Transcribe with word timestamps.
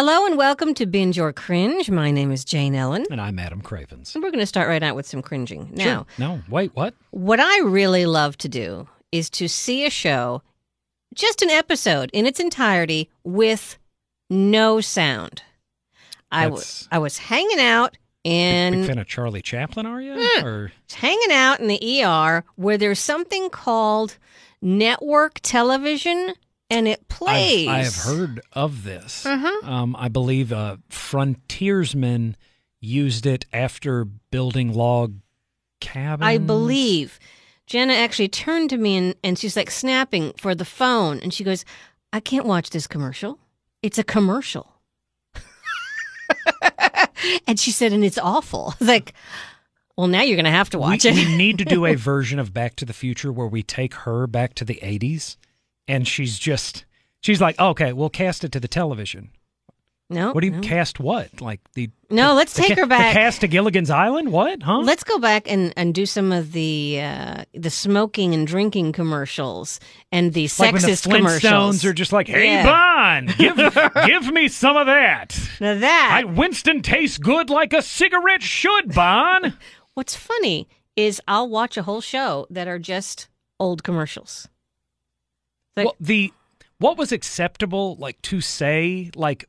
Hello 0.00 0.26
and 0.26 0.38
welcome 0.38 0.74
to 0.74 0.86
Binge 0.86 1.18
or 1.18 1.32
Cringe. 1.32 1.90
My 1.90 2.12
name 2.12 2.30
is 2.30 2.44
Jane 2.44 2.76
Ellen. 2.76 3.04
And 3.10 3.20
I'm 3.20 3.36
Adam 3.36 3.60
Cravens. 3.60 4.14
And 4.14 4.22
we're 4.22 4.30
going 4.30 4.38
to 4.38 4.46
start 4.46 4.68
right 4.68 4.80
out 4.80 4.94
with 4.94 5.08
some 5.08 5.22
cringing. 5.22 5.70
Now, 5.72 5.84
Sure. 5.84 6.06
No, 6.18 6.40
wait, 6.48 6.70
what? 6.76 6.94
what 7.10 7.40
I 7.40 7.62
really 7.62 8.06
love 8.06 8.38
to 8.38 8.48
do 8.48 8.86
is 9.10 9.28
to 9.30 9.48
see 9.48 9.84
a 9.84 9.90
show, 9.90 10.42
just 11.16 11.42
an 11.42 11.50
episode 11.50 12.10
in 12.12 12.26
its 12.26 12.38
entirety 12.38 13.10
with 13.24 13.76
no 14.30 14.80
sound. 14.80 15.42
I 16.30 16.46
was 16.46 16.86
I 16.92 17.00
was 17.00 17.18
hanging 17.18 17.58
out 17.58 17.98
Big 18.22 18.32
in 18.32 18.86
fan 18.86 18.98
of 18.98 19.08
Charlie 19.08 19.42
Chaplin, 19.42 19.84
are 19.84 20.00
you? 20.00 20.14
Yeah. 20.16 20.44
Or 20.44 20.72
hanging 20.94 21.32
out 21.32 21.58
in 21.58 21.66
the 21.66 22.04
ER 22.04 22.44
where 22.54 22.78
there's 22.78 23.00
something 23.00 23.50
called 23.50 24.16
network 24.62 25.40
television 25.42 26.34
and 26.70 26.88
it 26.88 27.08
plays. 27.08 27.68
I've, 27.68 27.74
I 27.74 27.84
have 27.84 27.96
heard 27.96 28.40
of 28.52 28.84
this. 28.84 29.24
Mhm. 29.24 29.64
Um, 29.64 29.96
I 29.96 30.08
believe 30.08 30.52
uh, 30.52 30.76
frontiersmen 30.88 32.36
used 32.80 33.26
it 33.26 33.44
after 33.52 34.04
building 34.04 34.72
log 34.72 35.14
cabins. 35.80 36.26
I 36.26 36.38
believe. 36.38 37.18
Jenna 37.66 37.92
actually 37.92 38.28
turned 38.28 38.70
to 38.70 38.78
me 38.78 38.96
and, 38.96 39.14
and 39.22 39.38
she's 39.38 39.56
like 39.56 39.70
snapping 39.70 40.32
for 40.38 40.54
the 40.54 40.64
phone. 40.64 41.18
And 41.20 41.34
she 41.34 41.44
goes, 41.44 41.64
I 42.12 42.20
can't 42.20 42.46
watch 42.46 42.70
this 42.70 42.86
commercial. 42.86 43.38
It's 43.82 43.98
a 43.98 44.04
commercial. 44.04 44.72
and 47.46 47.60
she 47.60 47.70
said, 47.70 47.92
and 47.92 48.04
it's 48.04 48.18
awful. 48.18 48.74
Like, 48.80 49.12
well, 49.96 50.06
now 50.06 50.22
you're 50.22 50.36
going 50.36 50.44
to 50.44 50.50
have 50.52 50.70
to 50.70 50.78
watch 50.78 51.04
we, 51.04 51.10
it. 51.10 51.16
we 51.16 51.36
need 51.36 51.58
to 51.58 51.64
do 51.64 51.84
a 51.84 51.94
version 51.96 52.38
of 52.38 52.54
Back 52.54 52.76
to 52.76 52.84
the 52.84 52.92
Future 52.92 53.32
where 53.32 53.48
we 53.48 53.64
take 53.64 53.94
her 53.94 54.28
back 54.28 54.54
to 54.54 54.64
the 54.64 54.78
80s 54.80 55.36
and 55.88 56.06
she's 56.06 56.38
just, 56.38 56.84
she's 57.20 57.40
like, 57.40 57.58
okay, 57.58 57.92
we'll 57.92 58.10
cast 58.10 58.44
it 58.44 58.52
to 58.52 58.60
the 58.60 58.68
television. 58.68 59.30
no. 60.10 60.32
What 60.32 60.40
do 60.42 60.46
you 60.46 60.52
no. 60.54 60.60
cast? 60.60 61.00
What? 61.00 61.40
Like 61.40 61.60
the. 61.74 61.90
No, 62.10 62.32
let's 62.34 62.54
the 62.54 62.62
take 62.62 62.76
ca- 62.76 62.82
her 62.82 62.86
back. 62.86 63.12
The 63.14 63.20
cast 63.20 63.40
to 63.42 63.48
Gilligan's 63.48 63.90
Island? 63.90 64.32
What? 64.32 64.62
Huh? 64.62 64.78
Let's 64.78 65.04
go 65.04 65.18
back 65.18 65.50
and, 65.50 65.74
and 65.76 65.94
do 65.94 66.06
some 66.06 66.32
of 66.32 66.52
the 66.52 67.00
uh, 67.02 67.44
the 67.52 67.68
smoking 67.68 68.32
and 68.32 68.46
drinking 68.46 68.92
commercials 68.92 69.78
and 70.10 70.32
the 70.32 70.48
like 70.58 70.72
when 70.72 70.80
the 70.80 70.88
sexist 70.88 71.10
commercials. 71.14 71.84
Are 71.84 71.92
just 71.92 72.12
like, 72.12 72.28
"Hey, 72.28 72.46
Yeah. 72.46 72.64
Bond, 72.64 73.36
give 73.36 73.56
give 74.06 74.32
me 74.32 74.48
some 74.48 74.76
of 74.78 74.86
that." 74.86 75.38
now 75.60 75.74
that 75.74 76.10
I 76.22 76.24
Winston 76.24 76.80
tastes 76.80 77.18
good 77.18 77.50
like 77.50 77.72
a 77.74 77.82
cigarette 77.82 78.42
should, 78.42 78.94
Bond. 78.94 79.52
What's 79.94 80.16
funny 80.16 80.68
is 80.96 81.20
I'll 81.28 81.48
watch 81.50 81.76
a 81.76 81.82
whole 81.82 82.00
show 82.00 82.46
that 82.48 82.66
are 82.68 82.78
just 82.78 83.28
old 83.60 83.82
commercials. 83.84 84.48
Like, 85.78 85.86
well, 85.86 85.96
the 86.00 86.32
what 86.78 86.96
was 86.98 87.10
acceptable, 87.12 87.96
like 87.96 88.20
to 88.22 88.40
say, 88.40 89.10
like 89.16 89.48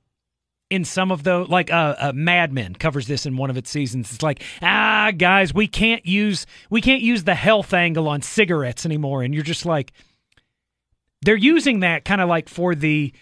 in 0.69 0.85
some 0.85 1.11
of 1.11 1.23
those, 1.23 1.49
like 1.49 1.71
uh, 1.71 1.95
uh, 1.99 2.11
Mad 2.13 2.53
Men 2.53 2.75
covers 2.75 3.07
this 3.07 3.25
in 3.25 3.37
one 3.37 3.49
of 3.49 3.57
its 3.57 3.69
seasons. 3.69 4.11
It's 4.13 4.23
like, 4.23 4.43
ah, 4.61 5.11
guys, 5.17 5.53
we 5.53 5.67
can't 5.67 6.05
use 6.05 6.45
we 6.69 6.81
can't 6.81 7.01
use 7.01 7.23
the 7.23 7.35
health 7.35 7.73
angle 7.73 8.07
on 8.07 8.21
cigarettes 8.21 8.85
anymore, 8.85 9.23
and 9.23 9.33
you're 9.33 9.43
just 9.43 9.65
like, 9.65 9.91
they're 11.21 11.35
using 11.35 11.81
that 11.81 12.05
kind 12.05 12.21
of 12.21 12.29
like 12.29 12.49
for 12.49 12.75
the 12.75 13.13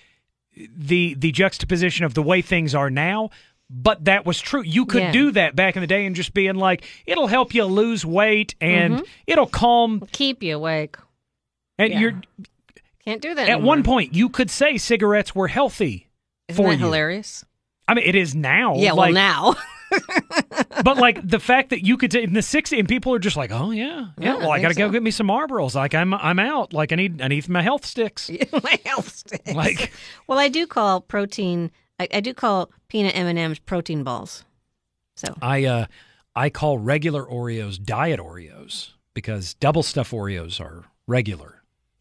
the 0.76 1.14
the 1.16 1.32
juxtaposition 1.32 2.06
of 2.06 2.14
the 2.14 2.24
way 2.24 2.42
things 2.42 2.74
are 2.76 2.90
now. 2.90 3.30
But 3.70 4.06
that 4.06 4.26
was 4.26 4.40
true. 4.40 4.62
You 4.62 4.86
could 4.86 5.02
Yeah. 5.02 5.12
do 5.12 5.32
that 5.32 5.54
back 5.54 5.76
in 5.76 5.82
the 5.82 5.88
day 5.88 6.06
and 6.06 6.16
just 6.16 6.34
being 6.34 6.56
like, 6.56 6.86
it'll 7.06 7.28
help 7.28 7.54
you 7.54 7.66
lose 7.66 8.06
weight 8.06 8.56
and 8.62 9.04
it'll 9.28 9.46
calm. 9.46 10.08
keep 10.14 10.42
you 10.42 10.56
awake. 10.56 10.96
And 11.78 11.92
Yeah. 11.92 12.00
you're 12.00 12.22
Can't 13.08 13.22
do 13.22 13.34
that. 13.36 13.44
at 13.44 13.50
anymore. 13.54 13.68
one 13.68 13.84
point, 13.84 14.14
you 14.14 14.28
could 14.28 14.52
say 14.52 14.78
cigarettes 14.78 15.34
were 15.34 15.48
healthy 15.48 16.10
Isn't 16.50 16.62
for 16.62 16.72
that 16.72 16.78
you. 16.78 16.84
hilarious? 16.84 17.46
I 17.88 17.94
mean, 17.94 18.06
it 18.06 18.16
is 18.16 18.36
now. 18.36 18.76
Yeah, 18.76 18.92
like, 18.92 19.14
well 19.14 19.56
now. 19.56 19.56
but 20.84 20.98
like 20.98 21.26
the 21.26 21.40
fact 21.40 21.70
that 21.70 21.86
you 21.86 21.96
could 21.96 22.12
say 22.12 22.24
in 22.24 22.34
the 22.34 22.42
'60s, 22.42 22.78
and 22.78 22.86
people 22.86 23.14
are 23.14 23.20
just 23.20 23.38
like, 23.38 23.50
"Oh 23.54 23.72
yeah, 23.72 24.08
yeah." 24.18 24.34
Yeah, 24.34 24.36
well, 24.36 24.52
I 24.52 24.58
think 24.58 24.64
gotta 24.64 24.76
go 24.76 24.90
get 24.90 25.02
me 25.02 25.12
some 25.12 25.28
Marlboros. 25.30 25.73
Like 25.73 25.96
I'm, 25.96 26.14
I'm 26.16 26.38
out. 26.38 26.73
Like 26.73 26.92
I 26.92 26.96
need, 26.98 27.22
I 27.22 27.30
need 27.30 27.48
my 27.48 27.62
health 27.62 27.86
sticks. 27.86 28.30
My 28.62 28.78
health 28.86 29.16
sticks. 29.16 29.54
Like 29.54 29.94
well, 30.28 30.38
I 30.38 30.50
do 30.50 30.67
call 30.67 31.00
protein. 31.00 31.72
I, 32.02 32.10
I 32.14 32.20
do 32.20 32.34
call 32.34 32.72
peanut 32.90 33.16
M 33.16 33.28
and 33.28 33.40
M's 33.40 33.60
protein 33.60 34.04
balls. 34.04 34.44
So 35.16 35.34
I, 35.42 35.64
uh, 35.64 35.86
I 36.36 36.50
call 36.50 36.78
regular 36.78 37.26
Oreos 37.26 37.82
diet 37.82 38.20
Oreos 38.20 38.92
because 39.14 39.54
double 39.54 39.82
stuff 39.82 40.12
Oreos 40.12 40.60
are 40.60 40.84
regular 41.08 41.57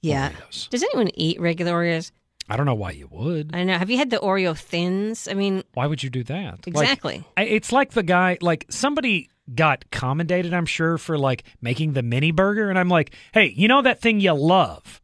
yeah. 0.06 0.31
Oreos. 0.31 0.69
Does 0.71 0.83
anyone 0.83 1.11
eat 1.15 1.41
regular 1.41 1.72
Oreos? 1.72 2.11
I 2.49 2.56
don't 2.56 2.67
know 2.67 2.75
why 2.75 2.93
you 2.93 3.09
would. 3.11 3.50
I 3.55 3.59
don't 3.59 3.67
know. 3.67 3.78
Have 3.78 3.91
you 3.91 3.99
had 3.99 4.11
the 4.11 4.19
Oreo 4.19 4.56
thins? 4.56 5.27
I 5.28 5.34
mean, 5.34 5.65
Why 5.75 5.87
would 5.87 6.03
you 6.03 6.11
do 6.11 6.22
that? 6.25 6.61
Exactly. 6.67 7.25
I- 7.37 7.43
It's 7.43 7.72
like 7.72 7.91
the 7.91 8.03
guy, 8.05 8.39
like 8.41 8.66
somebody 8.69 9.28
got 9.55 9.84
commendated, 9.91 10.55
I'm 10.55 10.66
sure, 10.66 10.99
for 10.99 11.19
like 11.19 11.45
making 11.61 11.93
the 11.95 12.03
mini 12.03 12.31
burger. 12.31 12.71
And 12.71 12.78
I'm 12.78 12.89
like, 12.89 13.12
hey, 13.33 13.47
you 13.56 13.69
know 13.69 13.83
that 13.83 14.00
thing 14.00 14.21
you 14.21 14.33
love? 14.33 15.00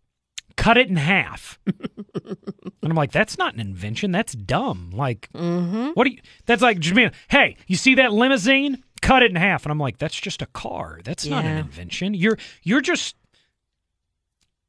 Cut 0.57 0.77
it 0.77 0.89
in 0.89 0.97
half. 0.97 1.59
and 2.15 2.37
I'm 2.83 2.95
like, 2.95 3.13
that's 3.13 3.39
not 3.39 3.55
an 3.55 3.61
invention. 3.61 4.13
That's 4.13 4.35
dumb. 4.35 4.91
Like, 4.93 5.29
mm-hmm. 5.35 5.89
what 5.95 6.05
do 6.05 6.11
you, 6.13 6.19
that's 6.47 6.63
like, 6.63 6.83
hey, 7.29 7.57
you 7.67 7.77
see 7.77 7.95
that 7.97 8.13
limousine? 8.13 8.83
Cut 9.01 9.23
it 9.25 9.31
in 9.31 9.37
half. 9.37 9.65
And 9.65 9.73
I'm 9.73 9.81
like, 9.81 9.99
that's 9.99 10.19
just 10.21 10.43
a 10.43 10.47
car. 10.47 11.01
That's 11.03 11.27
not 11.27 11.45
an 11.45 11.57
invention. 11.59 12.15
You're, 12.15 12.39
you're 12.63 12.81
just, 12.81 13.17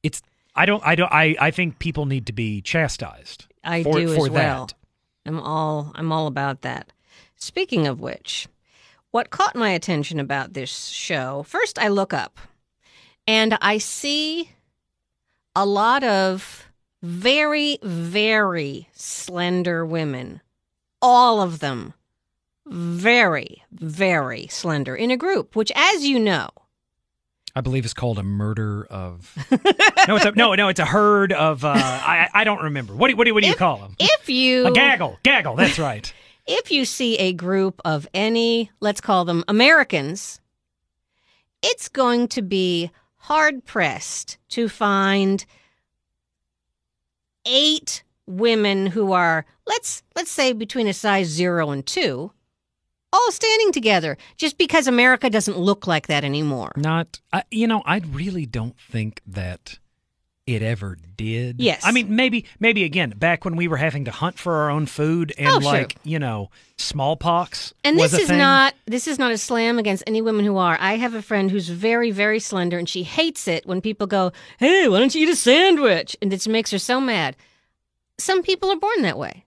it's, 0.04 0.22
I 0.56 0.66
don't, 0.66 0.84
I 0.86 0.96
don't, 0.96 1.12
I, 1.12 1.36
I 1.40 1.52
think 1.52 1.80
people 1.80 2.06
need 2.06 2.28
to 2.28 2.34
be 2.34 2.62
chastised. 2.62 3.48
I 3.64 3.84
for, 3.84 4.00
do 4.00 4.08
for 4.16 4.26
as 4.26 4.30
well. 4.30 4.66
that. 4.68 4.74
I'm 5.26 5.40
all 5.40 5.92
I'm 5.96 6.12
all 6.12 6.28
about 6.28 6.62
that. 6.62 6.92
Speaking 7.36 7.88
of 7.88 8.00
which, 8.02 8.48
what 9.12 9.30
caught 9.30 9.56
my 9.56 9.70
attention 9.70 10.20
about 10.20 10.54
this 10.54 10.88
show, 10.88 11.44
first 11.44 11.80
I 11.80 11.88
look 11.88 12.14
up 12.14 12.40
and 13.28 13.58
I 13.62 13.78
see 13.78 14.52
a 15.56 15.66
lot 15.66 16.04
of 16.04 16.70
very 17.02 17.80
very 17.82 18.90
slender 18.94 19.86
women. 19.86 20.42
All 21.02 21.42
of 21.42 21.60
them 21.60 21.94
very 22.66 23.64
very 23.72 24.48
slender 24.48 24.96
in 24.96 25.12
a 25.12 25.18
group, 25.18 25.56
which 25.56 25.72
as 25.76 26.06
you 26.06 26.20
know, 26.20 26.50
I 27.56 27.62
believe 27.62 27.86
it's 27.86 27.94
called 27.94 28.18
a 28.18 28.24
murder 28.24 28.86
of. 28.86 29.36
no, 30.08 30.16
it's 30.16 30.26
a 30.26 30.32
no, 30.32 30.56
no, 30.56 30.70
it's 30.70 30.80
a 30.80 30.86
herd 30.86 31.32
of. 31.32 31.64
Uh, 31.64 31.74
I 31.76 32.28
I 32.34 32.44
don't 32.44 32.64
remember. 32.64 32.96
What 32.96 33.10
do 33.10 33.16
what 33.16 33.26
do, 33.26 33.34
what 33.34 33.44
do 33.44 33.50
you 33.50 33.56
call 33.56 33.78
them? 33.78 33.96
if 34.00 34.30
you 34.30 34.68
A 34.68 34.72
gaggle, 34.72 35.20
gaggle. 35.24 35.56
That's 35.56 35.78
right. 35.78 36.12
if 36.48 36.72
you 36.72 36.86
see 36.86 37.18
a 37.18 37.34
group 37.34 37.80
of 37.86 38.08
any, 38.14 38.72
let's 38.80 39.02
call 39.02 39.26
them 39.26 39.44
Americans, 39.48 40.42
it's 41.62 41.90
going 41.90 42.28
to 42.30 42.42
be 42.42 42.92
hard 43.18 43.66
pressed 43.66 44.38
to 44.50 44.68
find 44.68 45.46
eight 47.46 48.04
women 48.26 48.88
who 48.88 49.12
are 49.12 49.46
let's 49.68 50.02
let's 50.16 50.32
say 50.32 50.54
between 50.54 50.88
a 50.88 50.94
size 50.94 51.28
0 51.28 51.70
and 51.72 51.86
2 51.86 52.32
all 53.14 53.32
standing 53.32 53.72
together 53.72 54.18
just 54.38 54.58
because 54.58 54.88
America 54.88 55.30
doesn't 55.30 55.58
look 55.58 55.88
like 55.88 56.08
that 56.08 56.26
anymore. 56.26 56.74
Not. 56.76 57.22
I, 57.32 57.44
you 57.52 57.68
know, 57.68 57.82
I 57.86 58.00
really 58.00 58.46
don't 58.46 58.76
think 58.78 59.22
that 59.28 59.80
it 60.46 60.62
ever 60.62 60.98
did. 61.16 61.62
Yes. 61.62 61.84
I 61.86 61.94
mean, 61.94 62.14
maybe 62.16 62.44
maybe 62.60 62.84
again 62.84 63.12
back 63.12 63.46
when 63.46 63.56
we 63.56 63.70
were 63.70 63.78
having 63.78 64.04
to 64.06 64.12
hunt 64.12 64.38
for 64.38 64.56
our 64.56 64.70
own 64.70 64.86
food 64.88 65.32
and 65.38 65.48
Oh, 65.48 65.60
sure. 65.62 65.72
like 65.72 65.96
you 66.04 66.20
know 66.20 66.50
smallpox. 66.78 67.74
And 67.86 67.96
was 67.98 68.12
this 68.12 68.20
a 68.20 68.24
is 68.24 68.30
thing. 68.30 68.38
not 68.40 68.74
this 68.86 69.08
is 69.08 69.18
not 69.18 69.32
a 69.32 69.38
slam 69.38 69.80
against 69.80 70.04
any 70.06 70.22
women 70.22 70.44
who 70.44 70.58
are. 70.58 70.78
I 70.82 70.98
have 70.98 71.14
a 71.14 71.22
friend 71.22 71.50
who's 71.50 71.70
very 71.70 72.12
very 72.12 72.40
slender 72.42 72.78
and 72.78 72.90
she 72.90 73.04
hates 73.04 73.48
it 73.48 73.66
when 73.66 73.80
people 73.80 74.06
go, 74.06 74.32
"Hey, 74.58 74.90
why 74.90 75.00
don't 75.00 75.16
you 75.16 75.26
eat 75.26 75.30
a 75.32 75.36
sandwich?" 75.36 76.16
and 76.22 76.34
it 76.34 76.46
makes 76.48 76.72
her 76.72 76.80
so 76.80 77.00
mad. 77.00 77.38
Some 78.20 78.44
people 78.44 78.70
are 78.70 78.76
born 78.76 79.02
that 79.04 79.18
way. 79.18 79.46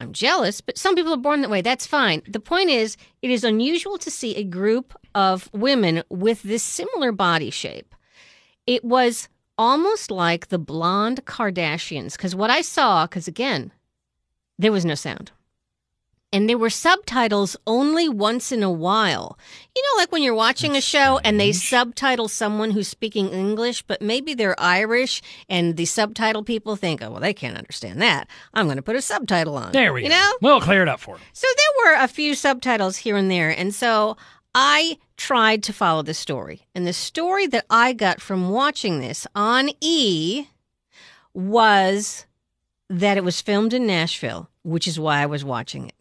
I'm 0.00 0.12
jealous, 0.12 0.60
but 0.60 0.78
some 0.78 0.94
people 0.94 1.12
are 1.12 1.18
born 1.18 1.40
that 1.40 1.50
way. 1.50 1.60
That's 1.60 1.86
fine. 1.86 2.22
The 2.28 2.40
point 2.40 2.70
is, 2.70 2.96
it 3.20 3.30
is 3.30 3.42
unusual 3.42 3.98
to 3.98 4.10
see 4.10 4.36
a 4.36 4.44
group 4.44 4.94
of 5.14 5.50
women 5.52 6.04
with 6.08 6.42
this 6.42 6.62
similar 6.62 7.10
body 7.10 7.50
shape. 7.50 7.94
It 8.66 8.84
was 8.84 9.28
almost 9.56 10.10
like 10.10 10.48
the 10.48 10.58
blonde 10.58 11.24
Kardashians 11.24 12.12
because 12.12 12.34
what 12.34 12.50
I 12.50 12.60
saw, 12.60 13.06
because 13.06 13.26
again, 13.26 13.72
there 14.56 14.72
was 14.72 14.84
no 14.84 14.94
sound 14.94 15.32
and 16.32 16.48
there 16.48 16.58
were 16.58 16.70
subtitles 16.70 17.56
only 17.66 18.08
once 18.08 18.52
in 18.52 18.62
a 18.62 18.70
while. 18.70 19.38
You 19.74 19.82
know, 19.82 20.00
like 20.00 20.12
when 20.12 20.22
you're 20.22 20.34
watching 20.34 20.72
That's 20.72 20.86
a 20.86 20.90
show 20.90 21.20
and 21.24 21.40
they 21.40 21.52
subtitle 21.52 22.28
someone 22.28 22.72
who's 22.72 22.88
speaking 22.88 23.30
English, 23.30 23.82
but 23.82 24.02
maybe 24.02 24.34
they're 24.34 24.58
Irish, 24.60 25.22
and 25.48 25.76
the 25.76 25.84
subtitle 25.86 26.42
people 26.42 26.76
think, 26.76 27.02
oh, 27.02 27.10
well, 27.10 27.20
they 27.20 27.32
can't 27.32 27.56
understand 27.56 28.02
that. 28.02 28.28
I'm 28.52 28.66
going 28.66 28.76
to 28.76 28.82
put 28.82 28.96
a 28.96 29.02
subtitle 29.02 29.56
on. 29.56 29.72
There 29.72 29.92
we 29.92 30.04
you 30.04 30.08
go. 30.10 30.16
know? 30.16 30.32
We'll 30.42 30.60
clear 30.60 30.82
it 30.82 30.88
up 30.88 31.00
for 31.00 31.16
him. 31.16 31.22
So 31.32 31.46
there 31.56 31.92
were 31.92 32.02
a 32.02 32.08
few 32.08 32.34
subtitles 32.34 32.98
here 32.98 33.16
and 33.16 33.30
there. 33.30 33.50
And 33.50 33.74
so 33.74 34.16
I 34.54 34.98
tried 35.16 35.62
to 35.64 35.72
follow 35.72 36.02
the 36.02 36.14
story. 36.14 36.66
And 36.74 36.86
the 36.86 36.92
story 36.92 37.46
that 37.48 37.64
I 37.70 37.92
got 37.92 38.20
from 38.20 38.50
watching 38.50 39.00
this 39.00 39.26
on 39.34 39.70
E 39.80 40.46
was 41.32 42.26
that 42.90 43.16
it 43.16 43.24
was 43.24 43.40
filmed 43.40 43.72
in 43.72 43.86
Nashville 43.86 44.48
which 44.68 44.86
is 44.86 45.00
why 45.00 45.22
I 45.22 45.26
was 45.26 45.44
watching 45.44 45.86
it. 45.86 45.94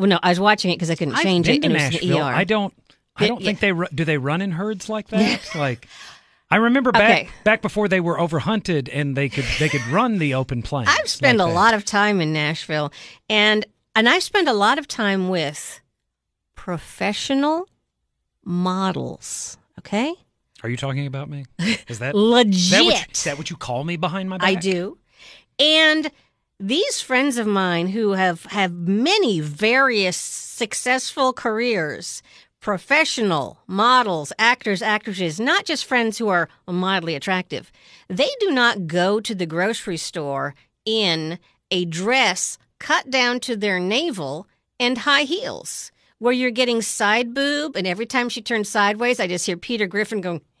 Well, 0.00 0.08
no, 0.08 0.18
I 0.22 0.30
was 0.30 0.40
watching 0.40 0.70
it 0.72 0.76
because 0.76 0.90
I 0.90 0.94
couldn't 0.96 1.14
I've 1.14 1.22
change 1.22 1.48
it. 1.48 1.60
to 1.60 1.66
and 1.66 1.72
it 1.72 1.74
was 1.74 1.82
in 1.84 1.90
the 1.90 1.96
Nashville. 1.98 2.18
ER. 2.26 2.32
I 2.34 2.44
don't. 2.44 2.74
I 3.16 3.26
don't 3.28 3.40
yeah. 3.40 3.52
think 3.52 3.60
they 3.60 3.72
do. 3.94 4.04
They 4.04 4.18
run 4.18 4.40
in 4.40 4.52
herds 4.52 4.88
like 4.88 5.08
that. 5.08 5.50
like, 5.54 5.86
I 6.50 6.56
remember 6.56 6.90
back 6.90 7.10
Okay. 7.10 7.28
back 7.44 7.60
before 7.62 7.86
they 7.86 8.00
were 8.00 8.16
overhunted 8.16 8.88
and 8.92 9.16
they 9.16 9.28
could 9.28 9.44
they 9.58 9.68
could 9.68 9.86
run 9.88 10.18
the 10.18 10.34
open 10.34 10.62
plains. 10.62 10.88
I've 10.90 11.08
spent 11.08 11.38
like 11.38 11.46
a 11.46 11.50
that. 11.50 11.54
lot 11.54 11.74
of 11.74 11.84
time 11.84 12.20
in 12.20 12.32
Nashville, 12.32 12.92
and 13.28 13.66
and 13.94 14.08
I 14.08 14.18
spend 14.20 14.48
a 14.48 14.52
lot 14.54 14.78
of 14.78 14.88
time 14.88 15.28
with 15.28 15.80
professional 16.54 17.68
models. 18.44 19.58
Okay, 19.78 20.14
Are 20.62 20.68
you 20.68 20.76
talking 20.76 21.06
about 21.06 21.28
me? 21.30 21.46
Is 21.88 21.98
that 22.00 22.14
legit. 22.14 22.70
that, 22.70 22.84
what 22.84 22.94
you, 22.94 23.04
is 23.12 23.24
that 23.24 23.38
what 23.38 23.50
you 23.50 23.56
call 23.56 23.84
me 23.84 23.96
behind 23.96 24.28
my 24.28 24.38
back? 24.38 24.48
I 24.48 24.54
do. 24.54 24.98
And 25.58 26.10
these 26.60 27.00
friends 27.00 27.38
of 27.38 27.46
mine 27.46 27.88
who 27.88 28.12
have 28.12 28.44
have 28.44 28.72
many 28.72 29.40
various 29.40 30.16
successful 30.16 31.32
careers, 31.32 32.22
professional 32.60 33.58
models, 33.66 34.32
actors, 34.38 34.82
actresses, 34.82 35.40
not 35.40 35.64
just 35.64 35.84
friends 35.86 36.18
who 36.18 36.28
are 36.28 36.48
mildly 36.68 37.14
attractive. 37.14 37.72
They 38.08 38.28
do 38.40 38.50
not 38.50 38.86
go 38.86 39.20
to 39.20 39.34
the 39.34 39.46
grocery 39.46 39.96
store 39.96 40.54
in 40.84 41.38
a 41.70 41.84
dress 41.86 42.58
cut 42.78 43.08
down 43.10 43.40
to 43.40 43.56
their 43.56 43.80
navel 43.80 44.46
and 44.78 44.98
high 44.98 45.22
heels. 45.22 45.90
Where 46.18 46.34
you're 46.34 46.50
getting 46.50 46.82
side 46.82 47.32
boob, 47.32 47.76
and 47.76 47.86
every 47.86 48.04
time 48.04 48.28
she 48.28 48.42
turns 48.42 48.68
sideways, 48.68 49.20
I 49.20 49.26
just 49.26 49.46
hear 49.46 49.56
Peter 49.56 49.86
Griffin 49.86 50.20
going. 50.20 50.42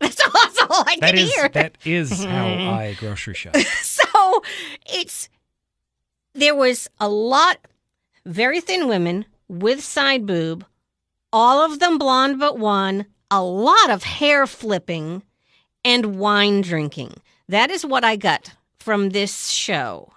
That's 0.00 0.20
all, 0.24 0.32
that's 0.34 0.58
all 0.68 0.82
I 0.84 0.96
That 1.00 1.14
can 1.14 1.18
is 1.18 1.32
hear. 1.32 1.48
that 1.50 1.76
is 1.84 2.24
how 2.24 2.46
I 2.46 2.96
grocery 2.98 3.34
shop. 3.34 3.56
so 3.82 4.02
it's 4.86 5.28
there 6.34 6.54
was 6.54 6.88
a 7.00 7.08
lot 7.08 7.58
very 8.24 8.60
thin 8.60 8.88
women 8.88 9.24
with 9.48 9.82
side 9.82 10.26
boob 10.26 10.64
all 11.32 11.64
of 11.64 11.78
them 11.78 11.98
blonde 11.98 12.38
but 12.38 12.58
one 12.58 13.06
a 13.30 13.42
lot 13.42 13.90
of 13.90 14.02
hair 14.04 14.46
flipping 14.46 15.22
and 15.84 16.16
wine 16.18 16.60
drinking. 16.62 17.12
That 17.48 17.70
is 17.70 17.84
what 17.86 18.04
i 18.04 18.16
got 18.16 18.52
from 18.80 19.10
this 19.10 19.48
show. 19.50 20.12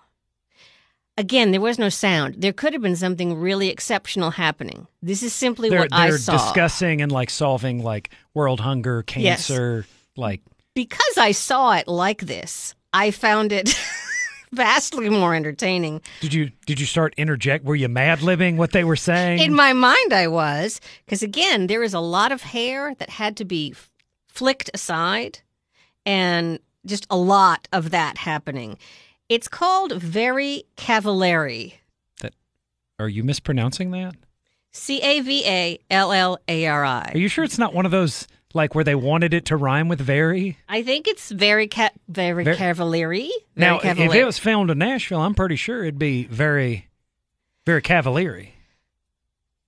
Again 1.18 1.51
there 1.51 1.62
was 1.62 1.77
no 1.77 1.89
sound. 1.89 2.36
There 2.38 2.54
could 2.54 2.74
have 2.74 2.81
been 2.81 2.95
something 2.95 3.36
really 3.36 3.69
exceptional 3.69 4.31
happening. 4.31 4.88
This 5.01 5.22
is 5.24 5.33
simply 5.33 5.69
They're 5.69 5.80
what 5.81 5.89
i 5.94 6.07
they're 6.10 6.18
saw. 6.18 6.33
discussing 6.33 7.01
and 7.01 7.12
like 7.12 7.30
solving 7.30 7.83
like 7.83 8.10
world 8.33 8.60
hunger, 8.62 9.04
Yes. 9.15 9.48
cancer, 9.48 9.86
like 10.15 10.42
because 10.75 11.18
I 11.18 11.31
saw 11.33 11.74
it 11.74 11.88
like 11.88 12.22
this, 12.22 12.74
I 12.94 13.12
found 13.12 13.51
it 13.51 13.75
vastly 14.54 15.10
more 15.10 15.36
entertaining. 15.36 16.01
did 16.22 16.34
you 16.34 16.51
did 16.66 16.80
you 16.80 16.86
start 16.86 17.13
interject? 17.18 17.66
Were 17.66 17.75
you 17.75 17.90
mad 17.90 18.19
libbing 18.19 18.57
what 18.57 18.72
they 18.72 18.84
were 18.84 18.96
saying? 18.96 19.40
In 19.40 19.54
my 19.54 19.74
mind, 19.74 20.13
I 20.13 20.28
was, 20.28 20.81
because 21.06 21.22
again, 21.24 21.68
there 21.68 21.84
is 21.84 21.94
a 21.94 22.00
lot 22.00 22.31
of 22.31 22.42
hair 22.42 22.96
that 22.96 23.10
had 23.10 23.38
to 23.38 23.46
be 23.46 23.75
flicked 24.28 24.69
aside, 24.74 25.40
and 26.06 26.60
just 26.86 27.06
a 27.10 27.18
lot 27.18 27.68
of 27.72 27.92
that 27.92 28.18
happening. 28.18 28.78
It's 29.28 29.48
called 29.48 29.94
Very 29.94 30.63
Cavallari. 30.78 31.75
That 32.22 32.34
are 32.98 33.10
you 33.10 33.24
mispronouncing 33.24 33.92
that? 33.92 34.16
C 34.72 35.01
A 35.01 35.22
V 35.22 35.44
A 35.46 35.80
L 35.90 36.12
L 36.12 36.38
A 36.48 36.68
R 36.68 36.86
I. 36.86 37.12
Are 37.13 37.18
you 37.18 37.28
sure 37.28 37.44
it's 37.44 37.57
not 37.57 37.74
one 37.74 37.86
of 37.86 37.92
those 37.92 38.28
like 38.54 38.75
where 38.75 38.84
they 38.84 38.96
wanted 38.96 39.34
it 39.34 39.46
to 39.46 39.57
rhyme 39.57 39.88
with 39.88 40.00
very? 40.00 40.57
I 40.68 40.84
think 40.84 41.07
it's 41.07 41.30
very 41.30 41.68
ca- 41.68 41.92
very 42.07 42.44
Ver- 42.44 42.56
cavallari. 42.56 43.30
Very 43.30 43.34
now, 43.56 43.80
if 43.80 43.98
it 43.98 44.25
was 44.25 44.40
filmed 44.40 44.69
in 44.69 44.78
Nashville, 44.78 45.22
I'm 45.22 45.36
pretty 45.36 45.56
sure 45.56 45.84
it'd 45.84 46.00
be 46.00 46.25
very, 46.25 46.88
very 47.66 47.81
cavaliery. 47.81 48.56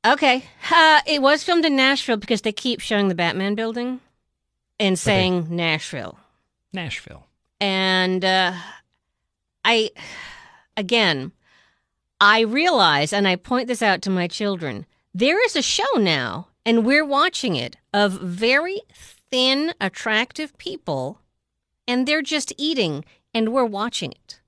Okay. 0.05 0.43
Uh, 0.71 1.01
it 1.05 1.21
was 1.21 1.43
filmed 1.43 1.65
in 1.65 1.75
Nashville 1.75 2.17
because 2.17 2.41
they 2.41 2.51
keep 2.51 2.79
showing 2.79 3.07
the 3.07 3.15
Batman 3.15 3.53
building 3.55 3.99
and 4.79 4.97
saying 4.97 5.47
Nashville. 5.55 6.17
Nashville. 6.73 7.27
And 7.59 8.25
uh, 8.25 8.53
I, 9.63 9.91
again, 10.75 11.31
I 12.19 12.41
realize, 12.41 13.13
and 13.13 13.27
I 13.27 13.35
point 13.35 13.67
this 13.67 13.83
out 13.83 14.01
to 14.03 14.09
my 14.09 14.27
children, 14.27 14.87
there 15.13 15.43
is 15.45 15.55
a 15.55 15.61
show 15.61 15.83
now, 15.97 16.47
and 16.65 16.85
we're 16.85 17.05
watching 17.05 17.55
it, 17.55 17.77
of 17.93 18.13
very 18.13 18.81
thin, 18.93 19.73
attractive 19.81 20.57
people, 20.57 21.19
and 21.87 22.07
they're 22.07 22.21
just 22.21 22.53
eating, 22.57 23.03
and 23.33 23.51
we're 23.53 23.65
watching 23.65 24.11
it. 24.11 24.39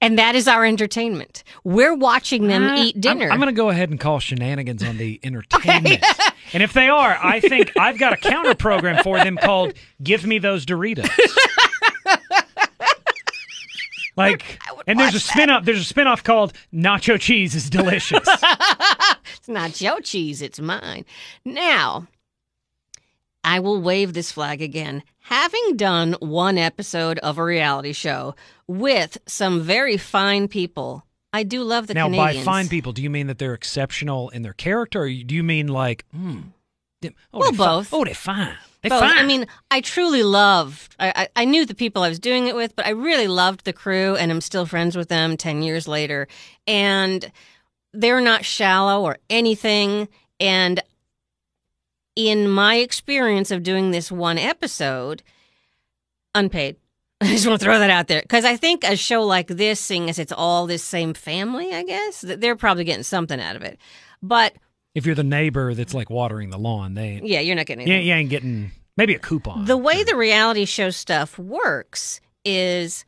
And 0.00 0.16
that 0.16 0.36
is 0.36 0.46
our 0.46 0.64
entertainment. 0.64 1.42
We're 1.64 1.94
watching 1.94 2.46
them 2.46 2.62
Uh, 2.68 2.76
eat 2.78 3.00
dinner. 3.00 3.26
I'm, 3.26 3.32
I'm 3.32 3.38
going 3.40 3.52
to 3.52 3.56
go 3.56 3.68
ahead 3.68 3.90
and 3.90 3.98
call 3.98 4.20
shenanigans 4.20 4.82
on 4.84 4.96
the 4.96 5.18
entertainment. 5.24 6.04
and 6.52 6.62
if 6.62 6.72
they 6.72 6.88
are, 6.88 7.18
I 7.20 7.40
think 7.40 7.72
I've 7.76 7.98
got 7.98 8.12
a 8.12 8.16
counter 8.16 8.54
program 8.54 9.02
for 9.02 9.18
them 9.18 9.36
called 9.36 9.74
"Give 10.02 10.24
Me 10.24 10.38
Those 10.38 10.64
Doritos." 10.64 11.08
like, 14.16 14.58
and 14.86 14.98
there's 14.98 15.14
a 15.14 15.20
spin 15.20 15.50
off. 15.50 15.64
There's 15.64 15.80
a 15.80 15.84
spin 15.84 16.06
off 16.06 16.22
called 16.24 16.52
"Nacho 16.72 17.18
Cheese 17.20 17.54
is 17.54 17.70
Delicious." 17.70 18.26
It's 19.36 19.48
not 19.48 19.80
your 19.80 20.00
cheese, 20.00 20.42
it's 20.42 20.58
mine. 20.60 21.04
Now, 21.44 22.06
I 23.48 23.60
will 23.60 23.80
wave 23.80 24.12
this 24.12 24.30
flag 24.30 24.60
again. 24.60 25.02
Having 25.20 25.76
done 25.76 26.16
one 26.20 26.58
episode 26.58 27.18
of 27.20 27.38
a 27.38 27.44
reality 27.44 27.92
show 27.94 28.34
with 28.66 29.16
some 29.26 29.62
very 29.62 29.96
fine 29.96 30.48
people, 30.48 31.04
I 31.32 31.44
do 31.44 31.62
love 31.62 31.86
the 31.86 31.94
now, 31.94 32.06
Canadians. 32.08 32.44
by 32.44 32.52
fine 32.52 32.68
people, 32.68 32.92
do 32.92 33.02
you 33.02 33.08
mean 33.10 33.26
that 33.28 33.38
they're 33.38 33.54
exceptional 33.54 34.28
in 34.30 34.42
their 34.42 34.52
character, 34.52 35.02
or 35.02 35.08
do 35.08 35.34
you 35.34 35.42
mean 35.42 35.68
like, 35.68 36.04
hmm, 36.14 36.40
they- 37.00 37.14
oh, 37.32 37.38
Well, 37.38 37.50
they 37.52 37.56
fi- 37.56 37.64
both. 37.66 37.88
oh, 37.94 38.04
they're 38.04 38.14
fine. 38.14 38.54
They're 38.82 38.90
Both. 38.90 39.00
fine. 39.00 39.18
I 39.18 39.24
mean, 39.26 39.46
I 39.70 39.80
truly 39.80 40.22
loved. 40.22 40.94
I, 41.00 41.12
I, 41.16 41.42
I 41.42 41.44
knew 41.46 41.66
the 41.66 41.74
people 41.74 42.02
I 42.04 42.08
was 42.08 42.20
doing 42.20 42.46
it 42.46 42.54
with, 42.54 42.76
but 42.76 42.86
I 42.86 42.90
really 42.90 43.26
loved 43.28 43.64
the 43.64 43.72
crew, 43.72 44.14
and 44.14 44.30
I'm 44.30 44.40
still 44.40 44.66
friends 44.66 44.96
with 44.96 45.08
them 45.08 45.36
ten 45.36 45.62
years 45.62 45.88
later. 45.88 46.28
And 46.66 47.32
they're 47.92 48.20
not 48.20 48.44
shallow 48.44 49.02
or 49.02 49.18
anything. 49.28 50.06
And 50.38 50.80
in 52.18 52.48
my 52.48 52.74
experience 52.78 53.52
of 53.52 53.62
doing 53.62 53.92
this 53.92 54.10
one 54.10 54.38
episode, 54.38 55.22
unpaid. 56.34 56.74
I 57.20 57.26
just 57.28 57.46
want 57.46 57.60
to 57.60 57.64
throw 57.64 57.78
that 57.78 57.90
out 57.90 58.08
there 58.08 58.22
because 58.22 58.44
I 58.44 58.56
think 58.56 58.82
a 58.84 58.96
show 58.96 59.22
like 59.22 59.46
this, 59.46 59.78
seeing 59.78 60.10
as 60.10 60.18
it's 60.18 60.32
all 60.32 60.66
this 60.66 60.82
same 60.82 61.14
family, 61.14 61.72
I 61.72 61.84
guess 61.84 62.22
that 62.22 62.40
they're 62.40 62.56
probably 62.56 62.82
getting 62.82 63.04
something 63.04 63.40
out 63.40 63.54
of 63.54 63.62
it. 63.62 63.78
But 64.20 64.54
if 64.96 65.06
you're 65.06 65.14
the 65.14 65.22
neighbor 65.24 65.74
that's 65.74 65.94
like 65.94 66.10
watering 66.10 66.50
the 66.50 66.58
lawn, 66.58 66.94
they 66.94 67.02
ain't, 67.04 67.26
yeah, 67.26 67.38
you're 67.40 67.54
not 67.54 67.66
getting 67.66 67.82
anything. 67.82 67.98
ain't- 67.98 68.06
you 68.06 68.12
ain't 68.14 68.30
getting 68.30 68.72
maybe 68.96 69.14
a 69.14 69.18
coupon. 69.20 69.64
The 69.66 69.76
way 69.76 70.02
the 70.02 70.16
reality 70.16 70.64
show 70.64 70.90
stuff 70.90 71.38
works 71.38 72.20
is 72.44 73.04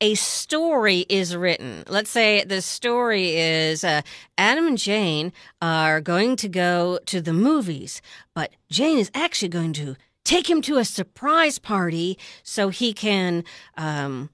a 0.00 0.14
story 0.14 1.06
is 1.08 1.34
written. 1.34 1.84
Let's 1.88 2.10
say 2.10 2.44
the 2.44 2.62
story 2.62 3.36
is 3.36 3.82
uh, 3.84 4.02
Adam 4.36 4.66
and 4.66 4.78
Jane 4.78 5.32
are 5.60 6.00
going 6.00 6.36
to 6.36 6.48
go 6.48 6.98
to 7.06 7.20
the 7.20 7.32
movies, 7.32 8.00
but 8.34 8.52
Jane 8.70 8.98
is 8.98 9.10
actually 9.14 9.48
going 9.48 9.72
to 9.74 9.96
take 10.24 10.48
him 10.48 10.60
to 10.62 10.76
a 10.76 10.84
surprise 10.84 11.58
party 11.58 12.18
so 12.42 12.68
he 12.68 12.92
can 12.92 13.44
um, 13.76 14.30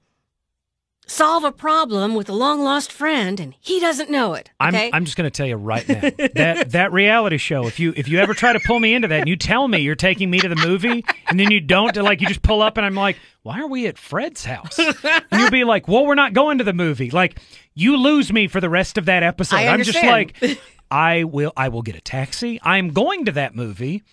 solve 1.07 1.43
a 1.43 1.51
problem 1.51 2.15
with 2.15 2.29
a 2.29 2.33
long 2.33 2.61
lost 2.63 2.91
friend, 2.91 3.39
and 3.39 3.55
he 3.59 3.79
doesn't 3.79 4.09
know 4.09 4.33
it. 4.33 4.49
Okay. 4.61 4.87
I'm 4.87 4.93
I'm 4.93 5.05
just 5.05 5.17
going 5.17 5.29
to 5.29 5.35
tell 5.35 5.47
you 5.47 5.55
right 5.55 5.87
now 5.87 5.99
that 6.35 6.71
that 6.71 6.91
reality 6.91 7.37
show. 7.37 7.67
If 7.67 7.79
you 7.79 7.93
if 7.95 8.07
you 8.07 8.19
ever 8.19 8.33
try 8.33 8.53
to 8.53 8.59
pull 8.59 8.79
me 8.79 8.93
into 8.93 9.07
that, 9.07 9.21
and 9.21 9.29
you 9.29 9.35
tell 9.35 9.67
me 9.67 9.79
you're 9.79 9.95
taking 9.95 10.29
me 10.29 10.39
to 10.39 10.49
the 10.49 10.55
movie, 10.55 11.05
and 11.27 11.39
then 11.39 11.51
you 11.51 11.59
don't, 11.59 11.95
like 11.97 12.21
you 12.21 12.27
just 12.27 12.41
pull 12.41 12.61
up, 12.61 12.77
and 12.77 12.85
I'm 12.85 12.95
like, 12.95 13.17
why 13.43 13.59
are 13.61 13.67
we 13.67 13.87
at 13.87 13.97
Fred's 13.97 14.43
house? 14.43 14.79
And 14.79 15.23
you'll 15.39 15.51
be 15.51 15.63
like, 15.63 15.87
well, 15.87 16.05
we're 16.05 16.15
not 16.15 16.33
going 16.33 16.57
to 16.57 16.63
the 16.63 16.73
movie. 16.73 17.11
Like 17.11 17.39
you 17.75 17.97
lose 17.97 18.33
me 18.33 18.47
for 18.47 18.59
the 18.59 18.69
rest 18.69 18.97
of 18.97 19.05
that 19.05 19.21
episode. 19.21 19.57
I'm 19.57 19.83
just 19.83 20.03
like, 20.03 20.35
I 20.91 21.25
will 21.25 21.53
I 21.55 21.69
will 21.69 21.81
get 21.81 21.95
a 21.95 22.01
taxi. 22.01 22.59
I'm 22.63 22.89
going 22.89 23.25
to 23.25 23.33
that 23.33 23.55
movie. 23.55 24.03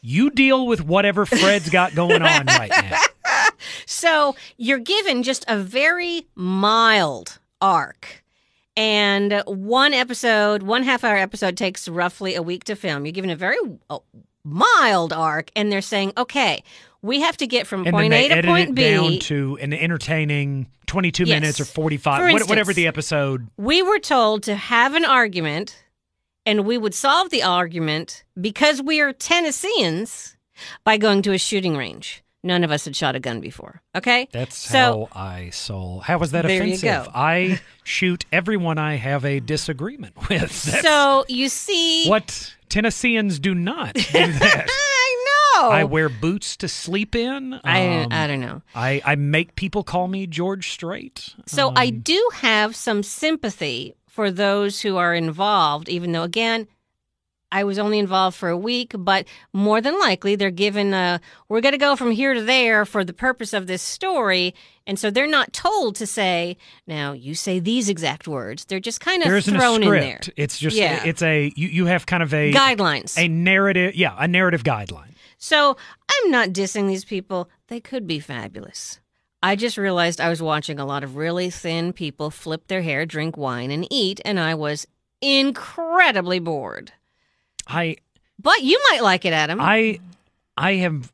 You 0.00 0.30
deal 0.30 0.66
with 0.66 0.84
whatever 0.84 1.24
Fred's 1.24 1.70
got 1.70 1.94
going 1.94 2.20
on 2.20 2.46
right 2.46 2.70
now. 2.70 3.00
So 3.86 4.36
you're 4.56 4.78
given 4.78 5.22
just 5.22 5.44
a 5.48 5.56
very 5.58 6.26
mild 6.34 7.38
arc. 7.60 8.22
And 8.76 9.42
one 9.46 9.94
episode, 9.94 10.62
one 10.64 10.82
half 10.82 11.04
hour 11.04 11.16
episode 11.16 11.56
takes 11.56 11.86
roughly 11.88 12.34
a 12.34 12.42
week 12.42 12.64
to 12.64 12.74
film. 12.74 13.06
You're 13.06 13.12
given 13.12 13.30
a 13.30 13.36
very 13.36 13.58
uh, 13.88 13.98
mild 14.44 15.12
arc, 15.12 15.50
and 15.54 15.70
they're 15.70 15.80
saying, 15.80 16.12
okay, 16.16 16.64
we 17.00 17.20
have 17.20 17.36
to 17.36 17.46
get 17.46 17.66
from 17.68 17.86
And 17.86 17.94
point 17.94 18.12
A 18.12 18.28
to 18.28 18.42
point 18.42 18.74
B. 18.74 18.82
down 18.94 19.18
to 19.20 19.56
an 19.60 19.72
entertaining 19.72 20.66
22 20.86 21.24
Yes. 21.24 21.40
minutes 21.40 21.60
or 21.60 21.64
45, 21.66 22.18
For 22.20 22.28
instance- 22.28 22.48
whatever 22.48 22.72
the 22.72 22.86
episode. 22.88 23.46
we 23.56 23.80
were 23.80 24.00
told 24.00 24.42
to 24.44 24.56
have 24.56 24.94
an 24.94 25.04
argument, 25.04 25.84
and 26.44 26.66
we 26.66 26.76
would 26.76 26.94
solve 26.94 27.30
the 27.30 27.44
argument 27.44 28.24
because 28.40 28.82
we 28.82 29.00
are 29.00 29.12
Tennesseans 29.12 30.36
by 30.82 30.96
going 30.96 31.22
to 31.22 31.32
a 31.32 31.38
shooting 31.38 31.76
range. 31.76 32.23
None 32.44 32.62
of 32.62 32.70
us 32.70 32.84
had 32.84 32.94
shot 32.94 33.16
a 33.16 33.20
gun 33.20 33.40
before. 33.40 33.82
Okay? 33.96 34.28
That's 34.32 34.56
so 34.56 35.08
how 35.12 35.20
I 35.20 35.50
soul. 35.50 36.00
How 36.00 36.18
was 36.18 36.30
that 36.32 36.42
There 36.42 36.64
you 36.64 36.74
offensive? 36.74 37.06
go. 37.06 37.10
I 37.14 37.60
shoot 37.82 38.24
everyone 38.30 38.78
I 38.78 38.94
have 38.96 39.24
a 39.24 39.40
disagreement 39.40 40.16
with. 40.28 40.62
That's 40.64 40.82
so 40.82 41.24
you 41.28 41.48
see 41.48 42.06
what 42.08 42.54
Tennesseans 42.68 43.38
do 43.38 43.54
not 43.54 43.94
do 43.94 44.02
that. 44.12 44.66
I 44.68 45.24
know. 45.56 45.70
I 45.70 45.84
wear 45.84 46.08
boots 46.08 46.56
to 46.58 46.68
sleep 46.68 47.14
in. 47.14 47.60
I, 47.64 47.86
Um, 48.04 48.08
I 48.12 48.26
don't 48.26 48.40
know. 48.40 48.62
I, 48.74 49.00
I 49.04 49.14
make 49.14 49.54
people 49.56 49.82
call 49.84 50.08
me 50.08 50.26
George 50.26 50.70
Strait. 50.70 51.34
So 51.46 51.72
I 51.76 51.86
Um, 51.86 52.00
do 52.00 52.30
have 52.34 52.74
some 52.76 53.02
sympathy 53.02 53.94
for 54.08 54.30
those 54.30 54.80
who 54.82 54.96
are 54.96 55.14
involved, 55.14 55.88
even 55.88 56.12
though, 56.12 56.22
again, 56.22 56.66
I 57.54 57.62
was 57.64 57.78
only 57.78 57.98
involved 58.00 58.36
for 58.36 58.48
a 58.48 58.56
week, 58.56 58.92
but 58.98 59.26
more 59.52 59.80
than 59.80 59.96
likely 60.00 60.34
they're 60.34 60.50
given 60.50 60.92
a, 60.92 61.20
we're 61.48 61.60
going 61.60 61.72
to 61.72 61.78
go 61.78 61.94
from 61.94 62.10
here 62.10 62.34
to 62.34 62.42
there 62.42 62.84
for 62.84 63.04
the 63.04 63.12
purpose 63.12 63.52
of 63.52 63.68
this 63.68 63.80
story. 63.80 64.54
And 64.88 64.98
so 64.98 65.08
they're 65.10 65.28
not 65.28 65.52
told 65.52 65.94
to 65.96 66.06
say, 66.06 66.56
now 66.86 67.12
you 67.12 67.34
say 67.36 67.60
these 67.60 67.88
exact 67.88 68.26
words. 68.26 68.64
They're 68.64 68.80
just 68.80 69.00
kind 69.00 69.22
of 69.22 69.28
there 69.28 69.36
isn't 69.36 69.54
a 69.54 69.58
thrown 69.58 69.82
in 69.84 69.90
there. 69.90 70.20
It's 70.36 70.58
just 70.58 70.76
Yeah. 70.76 71.02
it's 71.04 71.22
a 71.22 71.52
you, 71.54 71.68
you 71.68 71.86
have 71.86 72.06
kind 72.06 72.22
of 72.24 72.34
a 72.34 72.52
Guidelines. 72.52 73.16
a 73.16 73.28
narrative. 73.28 73.94
Yeah, 73.94 74.14
a 74.18 74.26
narrative 74.26 74.64
guideline. 74.64 75.12
So 75.38 75.76
I'm 76.10 76.30
not 76.32 76.48
dissing 76.48 76.88
these 76.88 77.04
people. 77.04 77.48
They 77.68 77.80
could 77.80 78.06
be 78.06 78.18
fabulous. 78.18 78.98
I 79.42 79.56
just 79.56 79.76
realized 79.76 80.20
I 80.20 80.28
was 80.30 80.42
watching 80.42 80.80
a 80.80 80.86
lot 80.86 81.04
of 81.04 81.16
really 81.16 81.50
thin 81.50 81.92
people 81.92 82.30
flip 82.30 82.66
their 82.66 82.82
hair, 82.82 83.06
drink 83.06 83.36
wine, 83.36 83.70
and 83.70 83.86
eat, 83.90 84.20
and 84.24 84.40
I 84.40 84.54
was 84.54 84.86
incredibly 85.20 86.38
bored. 86.40 86.92
I 87.66 87.96
But 88.38 88.62
you 88.62 88.80
might 88.90 89.02
like 89.02 89.24
it, 89.24 89.32
Adam. 89.32 89.60
I 89.60 90.00
I 90.56 90.74
have 90.74 91.12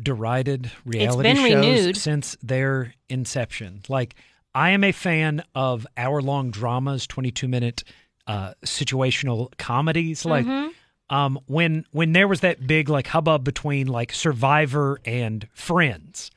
derided 0.00 0.70
reality 0.84 1.34
shows 1.34 1.44
renewed. 1.54 1.96
since 1.96 2.36
their 2.42 2.94
inception. 3.08 3.82
Like 3.88 4.14
I 4.54 4.70
am 4.70 4.84
a 4.84 4.92
fan 4.92 5.42
of 5.54 5.86
hour 5.96 6.22
long 6.22 6.50
dramas, 6.50 7.06
twenty 7.06 7.30
two 7.30 7.48
minute 7.48 7.84
uh, 8.26 8.52
situational 8.64 9.56
comedies. 9.58 10.24
Like 10.24 10.46
Mhm. 10.46 10.70
um, 11.10 11.38
when 11.46 11.84
when 11.92 12.12
there 12.12 12.28
was 12.28 12.40
that 12.40 12.66
big 12.66 12.88
like 12.88 13.06
hubbub 13.08 13.44
between 13.44 13.86
like 13.86 14.12
Survivor 14.12 15.00
and 15.04 15.46
Friends, 15.52 16.30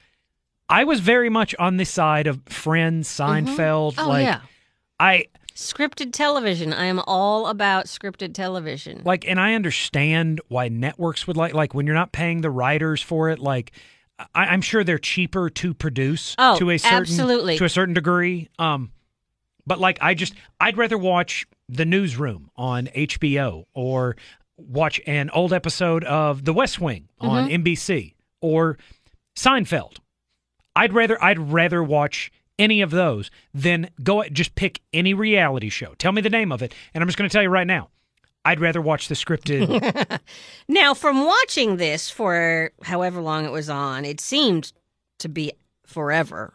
I 0.69 0.83
was 0.85 0.99
very 1.01 1.29
much 1.29 1.53
on 1.59 1.77
the 1.77 1.85
side 1.85 2.27
of 2.27 2.41
Friends, 2.47 3.07
Seinfeld. 3.09 3.95
Oh, 3.97 4.07
like 4.07 4.23
yeah. 4.25 4.39
I 4.99 5.27
Scripted 5.55 6.13
television. 6.13 6.73
I 6.73 6.85
am 6.85 6.99
all 7.05 7.47
about 7.47 7.85
scripted 7.85 8.33
television. 8.33 9.01
like 9.05 9.27
and 9.27 9.39
i 9.39 9.53
understand 9.53 10.39
why 10.47 10.67
networks 10.69 11.27
would 11.27 11.37
like 11.37 11.53
like 11.53 11.73
when 11.73 11.85
you're 11.85 11.95
not 11.95 12.11
paying 12.11 12.41
the 12.41 12.49
writers 12.49 13.01
for 13.01 13.29
it 13.29 13.39
like 13.39 13.71
I, 14.33 14.45
i'm 14.45 14.61
sure 14.61 14.83
they're 14.83 14.97
cheaper 14.97 15.49
to 15.49 15.73
produce 15.73 16.35
Oh, 16.37 16.57
to 16.57 16.69
a 16.71 16.77
certain 16.77 16.97
absolutely. 16.99 17.57
to 17.57 17.65
a 17.65 17.69
certain 17.69 17.93
degree 17.93 18.47
um 18.59 18.91
but 19.67 19.79
like 19.79 19.97
i 20.01 20.13
just 20.13 20.33
i'd 20.59 20.77
rather 20.77 20.97
watch 20.97 21.45
the 21.67 21.85
newsroom 21.85 22.49
on 22.55 22.87
hbo 22.87 23.65
or 23.73 24.15
watch 24.57 24.99
an 25.05 25.29
old 25.31 25.53
episode 25.53 26.03
of 26.05 26.45
the 26.45 26.53
west 26.53 26.79
wing 26.79 27.09
on 27.19 27.49
Mm-hmm. 27.49 27.63
nbc 27.63 28.13
or 28.41 28.77
seinfeld 29.35 29.97
i'd 30.75 30.93
rather 30.93 31.21
i'd 31.23 31.39
rather 31.39 31.83
watch 31.83 32.31
any 32.59 32.81
of 32.81 32.91
those 32.91 33.31
then 33.53 33.89
go 34.03 34.23
just 34.25 34.55
pick 34.55 34.81
any 34.93 35.13
reality 35.13 35.69
show 35.69 35.93
tell 35.97 36.11
me 36.11 36.21
the 36.21 36.29
name 36.29 36.51
of 36.51 36.61
it 36.61 36.73
and 36.93 37.01
i'm 37.01 37.07
just 37.07 37.17
going 37.17 37.29
to 37.29 37.33
tell 37.33 37.43
you 37.43 37.49
right 37.49 37.67
now 37.67 37.89
i'd 38.45 38.59
rather 38.59 38.81
watch 38.81 39.07
the 39.07 39.15
scripted 39.15 40.19
Now, 40.67 40.93
from 40.93 41.25
watching 41.25 41.77
this 41.77 42.09
for 42.09 42.71
however 42.83 43.21
long 43.21 43.45
it 43.45 43.51
was 43.51 43.69
on, 43.69 44.05
it 44.05 44.21
seemed 44.21 44.71
to 45.19 45.27
be 45.27 45.51
forever. 45.85 46.53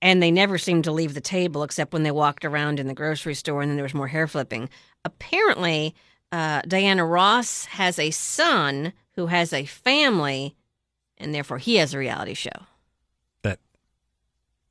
And 0.00 0.22
they 0.22 0.30
never 0.30 0.58
seemed 0.58 0.84
to 0.84 0.92
leave 0.92 1.14
the 1.14 1.20
table 1.20 1.62
except 1.62 1.92
when 1.92 2.02
they 2.02 2.10
walked 2.10 2.44
around 2.44 2.78
in 2.78 2.86
the 2.86 2.94
grocery 2.94 3.34
store 3.34 3.62
and 3.62 3.70
then 3.70 3.76
there 3.76 3.82
was 3.84 3.94
more 3.94 4.08
hair 4.08 4.26
flipping. 4.26 4.68
Apparently, 5.04 5.94
uh, 6.30 6.60
Diana 6.68 7.04
Ross 7.04 7.64
has 7.64 7.98
a 7.98 8.10
son 8.10 8.92
who 9.12 9.26
has 9.26 9.52
a 9.52 9.64
family, 9.64 10.54
and 11.16 11.34
therefore 11.34 11.58
he 11.58 11.76
has 11.76 11.94
a 11.94 11.98
reality 11.98 12.34
show. 12.34 12.66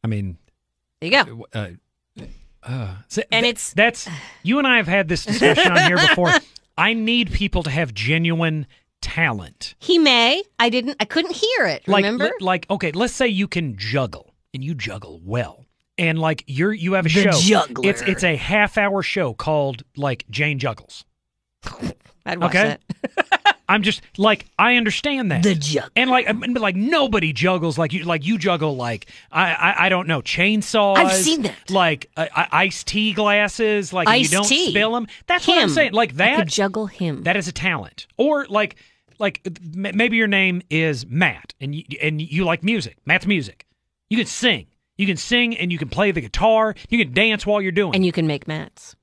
That 0.01 0.08
i 0.08 0.10
mean 0.10 0.38
There 1.01 1.12
you 1.12 1.24
go. 1.25 1.46
uh, 1.54 1.68
uh, 2.63 2.96
so 3.08 3.22
And 3.32 3.44
th- 3.44 3.51
it's- 3.54 3.74
that's 3.74 4.10
you 4.44 4.58
and 4.58 4.68
I 4.68 4.77
have 4.77 4.88
had 4.88 5.08
this 5.08 5.24
discussion 5.25 5.72
on 5.72 5.86
here 5.88 5.96
before. 5.98 6.32
I 6.77 6.94
need 6.94 7.32
people 7.32 7.63
to 7.63 7.70
have 7.70 7.94
genuine 7.94 8.68
talent. 9.01 9.75
He 9.80 9.98
may. 10.00 10.44
I 10.60 10.70
didn't. 10.70 10.98
I 11.00 11.06
couldn't 11.06 11.34
hear 11.36 11.66
it. 11.66 11.88
Like, 11.88 12.04
remember? 12.04 12.25
li- 12.25 12.32
like 12.42 12.70
okay, 12.70 12.92
let's 12.92 13.13
say 13.13 13.27
you 13.27 13.48
can 13.48 13.77
juggle 13.77 14.34
and 14.54 14.63
you 14.63 14.75
juggle 14.75 15.22
well, 15.24 15.66
and 15.98 16.20
like 16.20 16.44
you're 16.48 16.74
you 16.74 16.94
have 16.94 17.06
a 17.06 17.10
The 17.10 17.32
show. 17.32 17.39
juggler. 17.39 17.89
It's 17.89 18.01
it's 18.01 18.24
a 18.24 18.36
half 18.36 18.77
hour 18.77 19.01
show 19.01 19.34
called 19.34 19.84
like 19.96 20.25
Jane 20.30 20.60
Juggles. 20.60 21.06
I'd 22.25 22.39
watch 22.39 22.54
okay. 22.56 22.77
that. 23.16 23.57
I'm 23.69 23.81
just 23.81 24.01
like 24.17 24.45
I 24.57 24.75
understand 24.75 25.31
that. 25.31 25.43
The 25.43 25.55
juggler. 25.55 25.89
And 25.95 26.09
like, 26.09 26.27
like 26.59 26.75
nobody 26.75 27.33
juggles 27.33 27.77
like 27.77 27.93
you. 27.93 28.03
Like 28.03 28.25
you 28.25 28.38
juggle 28.38 28.75
like 28.75 29.07
I, 29.31 29.53
I, 29.53 29.86
I 29.86 29.89
don't 29.89 30.07
know 30.07 30.21
chainsaws. 30.21 30.97
I've 30.97 31.13
seen 31.13 31.41
that. 31.43 31.69
Like 31.69 32.09
uh, 32.15 32.27
uh, 32.33 32.45
iced 32.51 32.88
tea 32.88 33.13
glasses. 33.13 33.91
Like 33.91 34.07
you 34.19 34.27
don't 34.29 34.47
tea. 34.47 34.69
spill 34.69 34.93
them. 34.93 35.07
That's 35.27 35.47
what 35.47 35.57
I'm 35.57 35.69
saying. 35.69 35.93
Like 35.93 36.13
that. 36.15 36.38
could 36.38 36.47
juggle 36.47 36.88
him. 36.88 37.24
that 37.24 37.36
is 37.36 37.47
a 37.47 37.51
talent. 37.51 38.07
Or 38.17 38.45
like, 38.47 38.77
like 39.19 39.41
m- 39.45 39.95
maybe 39.95 40.17
your 40.17 40.27
name 40.27 40.62
is 40.69 41.05
Matt, 41.05 41.53
and 41.59 41.75
you, 41.75 41.83
and 42.01 42.21
you 42.21 42.45
like 42.45 42.63
music. 42.63 42.97
Matt's 43.05 43.27
music. 43.27 43.65
You 44.09 44.17
can 44.17 44.27
sing. 44.27 44.67
You 44.97 45.05
can 45.05 45.17
sing, 45.17 45.57
and 45.57 45.71
you 45.71 45.77
can 45.77 45.89
play 45.89 46.12
the 46.12 46.21
guitar. 46.21 46.74
You 46.89 47.03
can 47.03 47.13
dance 47.13 47.45
while 47.45 47.62
you're 47.62 47.71
doing. 47.71 47.93
and 47.95 48.05
you 48.05 48.12
can 48.12 48.25
make 48.27 48.47
mats. 48.47 48.95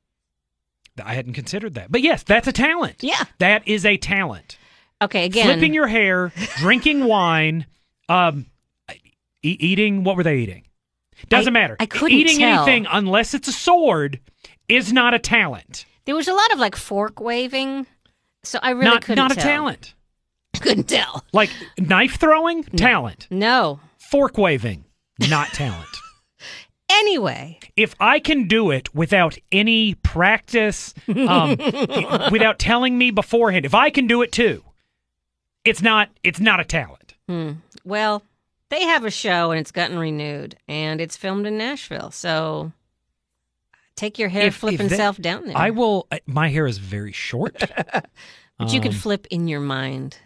I 1.03 1.15
hadn't 1.15 1.33
considered 1.35 1.75
that, 1.75 1.91
but 1.91 2.03
yes, 2.03 2.23
that's 2.23 2.47
a 2.47 2.53
talent. 2.53 2.97
Yeah. 3.03 3.23
that 3.39 3.67
is 3.67 3.85
a 3.85 3.97
talent. 3.97 4.59
Okay. 5.03 5.25
Again. 5.25 5.47
flipping 5.47 5.75
your 5.75 5.87
hair, 5.89 6.33
drinking 6.59 7.05
wine, 7.05 7.67
um, 8.09 8.47
e- 9.43 9.57
eating. 9.61 10.05
What 10.05 10.17
were 10.17 10.23
they 10.23 10.37
eating? 10.39 10.65
Doesn't 11.29 11.55
I- 11.57 11.61
matter. 11.61 11.77
I 11.81 11.87
couldn't 11.87 12.17
eating 12.17 12.39
tell. 12.39 12.63
anything 12.65 12.87
unless 12.91 13.35
it's 13.35 13.49
a 13.49 13.53
sword 13.53 14.21
is 14.69 14.93
not 14.93 15.13
a 15.15 15.19
talent. 15.19 15.85
There 16.05 16.15
was 16.15 16.29
a 16.29 16.33
lot 16.35 16.53
of 16.53 16.59
like 16.59 16.77
fork 16.77 17.21
waving, 17.21 17.87
so 18.43 18.59
I 18.63 18.71
really 18.71 18.85
not 18.85 19.03
couldn't 19.03 19.17
not 19.23 19.33
a 19.33 19.35
tell. 19.35 19.45
talent. 19.45 19.95
Couldn't 20.61 20.85
tell. 20.89 21.25
Like 21.33 21.51
knife 21.79 22.17
throwing, 22.21 22.63
talent. 22.63 23.27
No. 23.31 23.81
Fork 23.99 24.39
waving, 24.39 24.85
not 25.19 25.49
talent. 25.49 25.89
Anyway, 27.01 27.59
If 27.77 27.95
I 28.01 28.19
can 28.21 28.47
do 28.47 28.71
it 28.71 28.95
without 28.95 29.37
any 29.51 29.95
practice, 29.97 30.95
um, 31.09 31.51
without 32.31 32.59
telling 32.59 32.97
me 32.99 33.11
beforehand, 33.11 33.65
if 33.65 33.75
I 33.75 33.91
can 33.91 34.07
do 34.07 34.23
it 34.23 34.33
too, 34.33 34.63
it's 35.65 35.83
not 35.83 36.11
it's 36.23 36.41
not 36.41 36.61
a 36.61 36.65
talent. 36.65 37.15
hmm. 37.29 37.53
well, 37.85 38.23
they 38.71 38.83
have 38.83 39.05
a 39.05 39.11
show 39.11 39.51
and 39.51 39.61
it's 39.61 39.71
gotten 39.73 39.99
renewed, 39.99 40.57
and 40.69 41.01
it's 41.01 41.17
filmed 41.17 41.47
in 41.47 41.57
Nashville. 41.59 42.11
So 42.11 42.73
take 43.97 44.19
your 44.19 44.29
hair 44.29 44.43
If- 44.47 44.55
if 44.55 44.61
flipping 44.61 44.89
that- 44.89 44.97
self 44.97 45.19
down 45.19 45.47
there. 45.47 45.57
I 45.57 45.71
will. 45.71 46.07
My 46.27 46.49
hair 46.49 46.67
is 46.67 46.79
very 46.79 47.13
short. 47.13 47.59
but 48.59 48.73
you 48.73 48.81
could 48.81 48.93
um, 48.93 48.99
flip 48.99 49.27
in 49.31 49.49
your 49.49 49.61
mind. 49.61 50.19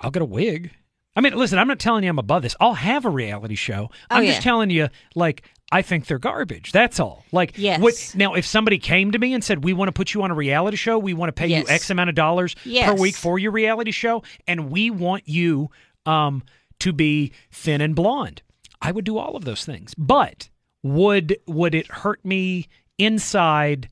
I'll 0.00 0.10
get 0.10 0.22
a 0.22 0.26
wig. 0.26 0.72
I 1.16 1.22
mean, 1.22 1.34
listen, 1.34 1.58
I'm 1.58 1.66
not 1.68 1.78
telling 1.78 2.04
you 2.04 2.10
I'm 2.10 2.18
above 2.18 2.42
this. 2.42 2.54
I'll 2.60 2.74
have 2.74 3.04
a 3.06 3.10
reality 3.10 3.54
show. 3.54 3.88
Oh, 3.90 3.96
I'm 4.10 4.24
yeah. 4.24 4.32
just 4.32 4.42
telling 4.42 4.68
you, 4.70 4.88
like, 5.14 5.42
I 5.72 5.82
think 5.82 6.06
they're 6.06 6.18
garbage. 6.18 6.70
That's 6.72 7.00
all. 7.00 7.24
Like, 7.32 7.54
Yes. 7.56 7.80
what, 7.80 8.12
now, 8.14 8.34
if 8.34 8.46
somebody 8.46 8.78
came 8.78 9.10
to 9.12 9.18
me 9.18 9.32
and 9.34 9.42
said, 9.42 9.64
"We 9.64 9.72
want 9.72 9.88
to 9.88 9.92
put 9.92 10.14
you 10.14 10.22
on 10.22 10.30
a 10.30 10.34
reality 10.34 10.76
show. 10.76 10.98
We 10.98 11.14
want 11.14 11.28
to 11.28 11.32
pay 11.32 11.48
Yes. 11.48 11.66
you 11.66 11.74
X 11.74 11.90
amount 11.90 12.10
of 12.10 12.14
dollars 12.14 12.54
per 12.64 12.94
week 12.94 13.16
for 13.16 13.38
your 13.38 13.50
reality 13.50 13.90
show, 13.90 14.22
and 14.46 14.70
we 14.70 14.90
want 14.90 15.26
you 15.26 15.70
um, 16.04 16.42
to 16.80 16.92
be 16.92 17.32
thin 17.50 17.80
and 17.80 17.96
blonde," 17.96 18.42
I 18.80 18.92
would 18.92 19.04
do 19.04 19.18
all 19.18 19.34
of 19.36 19.44
those 19.44 19.64
things. 19.64 19.94
But 19.96 20.50
would 20.84 21.36
would 21.48 21.74
it 21.74 21.88
hurt 21.90 22.24
me 22.24 22.68
inside 22.98 23.88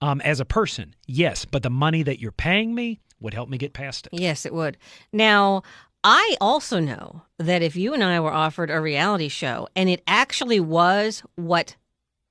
um, 0.00 0.20
as 0.22 0.40
a 0.40 0.44
person? 0.44 0.94
Yes. 1.06 1.44
But 1.44 1.62
the 1.62 1.70
money 1.70 2.02
that 2.02 2.18
you're 2.18 2.32
paying 2.32 2.74
me 2.74 3.00
would 3.20 3.34
help 3.34 3.48
me 3.48 3.58
get 3.58 3.72
past 3.72 4.08
it. 4.12 4.18
Yes, 4.20 4.44
it 4.44 4.52
would. 4.52 4.76
Now, 5.12 5.62
I 6.04 6.36
also 6.40 6.80
know 6.80 7.22
that 7.38 7.62
if 7.62 7.76
you 7.76 7.94
and 7.94 8.02
I 8.02 8.18
were 8.20 8.32
offered 8.32 8.70
a 8.70 8.80
reality 8.80 9.28
show 9.28 9.68
and 9.76 9.88
it 9.88 10.02
actually 10.06 10.58
was 10.60 11.22
what 11.36 11.76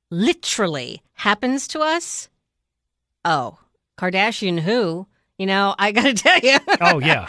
literally 0.10 1.02
happens 1.14 1.68
to 1.70 1.80
us, 1.80 2.30
oh, 3.24 3.58
Kardashian 3.98 4.60
who? 4.60 5.08
You 5.38 5.46
know, 5.48 5.74
I 5.80 5.92
got 5.92 6.04
to 6.04 6.14
tell 6.16 6.40
you. 6.40 6.58
Oh 6.82 7.00
yeah, 7.00 7.28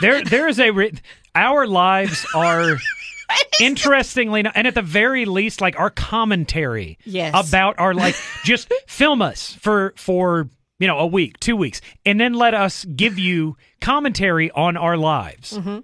there 0.00 0.24
there 0.24 0.48
is 0.48 0.58
a 0.58 0.70
re- 0.70 0.94
our 1.34 1.66
lives 1.66 2.26
are 2.34 2.76
interestingly 3.60 4.44
and 4.54 4.66
at 4.66 4.74
the 4.74 4.82
very 4.82 5.24
least 5.24 5.60
like 5.60 5.78
our 5.78 5.90
commentary 5.90 6.98
Yes. 7.04 7.48
about 7.48 7.78
our 7.78 7.94
like 7.94 8.16
just 8.44 8.72
film 8.86 9.22
us 9.22 9.52
for 9.60 9.92
for 9.96 10.48
you 10.78 10.86
know 10.86 10.98
a 10.98 11.06
week 11.06 11.38
two 11.40 11.56
weeks 11.56 11.80
and 12.04 12.20
then 12.20 12.34
let 12.34 12.54
us 12.54 12.84
give 12.84 13.18
you 13.18 13.56
commentary 13.80 14.50
on 14.52 14.76
our 14.76 14.96
lives 14.96 15.52
Mm-hmm. 15.52 15.80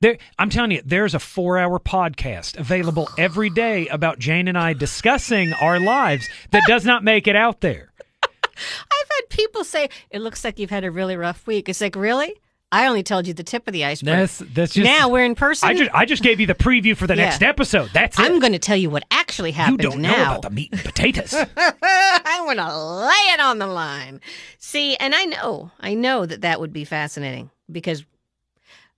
There, 0.00 0.18
I'm 0.38 0.50
telling 0.50 0.72
you, 0.72 0.82
there's 0.84 1.14
a 1.14 1.18
four-hour 1.18 1.80
podcast 1.80 2.58
available 2.58 3.08
every 3.16 3.48
day 3.48 3.88
about 3.88 4.18
Jane 4.18 4.46
and 4.46 4.58
I 4.58 4.74
discussing 4.74 5.54
our 5.54 5.80
lives 5.80 6.28
that 6.50 6.64
does 6.66 6.84
not 6.84 7.02
make 7.02 7.26
it 7.26 7.34
out 7.34 7.62
there. 7.62 7.92
I've 8.22 9.08
had 9.10 9.28
people 9.30 9.64
say, 9.64 9.88
"It 10.10 10.20
looks 10.20 10.44
like 10.44 10.58
you've 10.58 10.68
had 10.68 10.84
a 10.84 10.90
really 10.90 11.16
rough 11.16 11.46
week." 11.46 11.70
It's 11.70 11.80
like, 11.80 11.96
really? 11.96 12.34
I 12.72 12.86
only 12.88 13.02
told 13.04 13.26
you 13.28 13.32
the 13.34 13.44
tip 13.44 13.66
of 13.68 13.72
the 13.72 13.84
iceberg. 13.84 14.16
That's 14.16 14.38
that's 14.38 14.74
just 14.74 14.84
now 14.84 15.08
we're 15.08 15.24
in 15.24 15.34
person. 15.36 15.68
I 15.68 15.74
just 15.74 15.90
I 15.94 16.04
just 16.04 16.22
gave 16.22 16.40
you 16.40 16.46
the 16.46 16.54
preview 16.54 16.96
for 16.96 17.06
the 17.06 17.14
Yeah. 17.16 17.26
next 17.26 17.42
episode. 17.42 17.90
That's 17.92 18.18
it. 18.18 18.22
I'm 18.22 18.40
going 18.40 18.52
to 18.52 18.58
tell 18.58 18.76
you 18.76 18.90
what 18.90 19.04
actually 19.10 19.52
happened. 19.52 19.82
you 19.82 19.90
don't 19.90 20.00
now. 20.02 20.10
know 20.16 20.22
about 20.22 20.42
the 20.42 20.50
meat 20.50 20.70
and 20.72 20.80
potatoes. 20.82 21.32
I 21.34 22.42
want 22.44 22.58
to 22.58 22.76
lay 22.76 23.34
it 23.34 23.40
on 23.40 23.58
the 23.60 23.66
line. 23.68 24.20
See, 24.58 24.96
and 24.96 25.14
I 25.14 25.24
know, 25.26 25.70
I 25.80 25.94
know 25.94 26.26
that 26.26 26.40
that 26.40 26.58
would 26.60 26.72
be 26.72 26.84
fascinating 26.84 27.50
because 27.70 28.04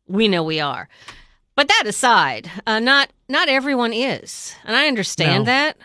we 0.06 0.28
know 0.28 0.42
we 0.42 0.60
are. 0.60 0.88
But 1.54 1.68
that 1.68 1.84
aside, 1.86 2.50
uh, 2.66 2.78
not 2.80 3.10
not 3.28 3.48
everyone 3.48 3.92
is, 3.92 4.54
and 4.64 4.74
I 4.76 4.86
understand 4.88 5.44
No. 5.44 5.50
that. 5.52 5.76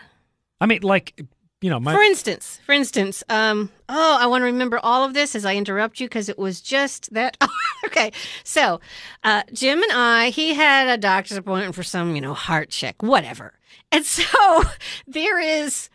I 0.60 0.66
mean, 0.66 0.82
like 0.82 1.20
you 1.64 1.70
know, 1.70 1.80
my 1.80 1.94
For 1.94 2.02
instance, 2.02 2.60
for 2.66 2.72
instance, 2.72 3.24
um, 3.30 3.70
oh, 3.88 4.18
I 4.20 4.26
want 4.26 4.42
to 4.42 4.46
remember 4.46 4.78
all 4.82 5.02
of 5.02 5.14
this 5.14 5.34
as 5.34 5.46
I 5.46 5.54
interrupt 5.56 5.98
you 5.98 6.06
because 6.06 6.28
it 6.28 6.38
was 6.38 6.60
just 6.60 7.14
that. 7.14 7.38
okay, 7.86 8.12
so 8.42 8.82
uh, 9.22 9.44
Jim 9.50 9.82
and 9.82 9.92
I, 9.92 10.28
he 10.28 10.52
had 10.52 10.88
a 10.88 10.98
doctor's 10.98 11.38
appointment 11.38 11.74
for 11.74 11.82
some, 11.82 12.14
you 12.14 12.20
know, 12.20 12.34
heart 12.34 12.68
check, 12.68 13.02
whatever, 13.02 13.54
and 13.90 14.04
so 14.04 14.62
there 15.06 15.40
is, 15.40 15.88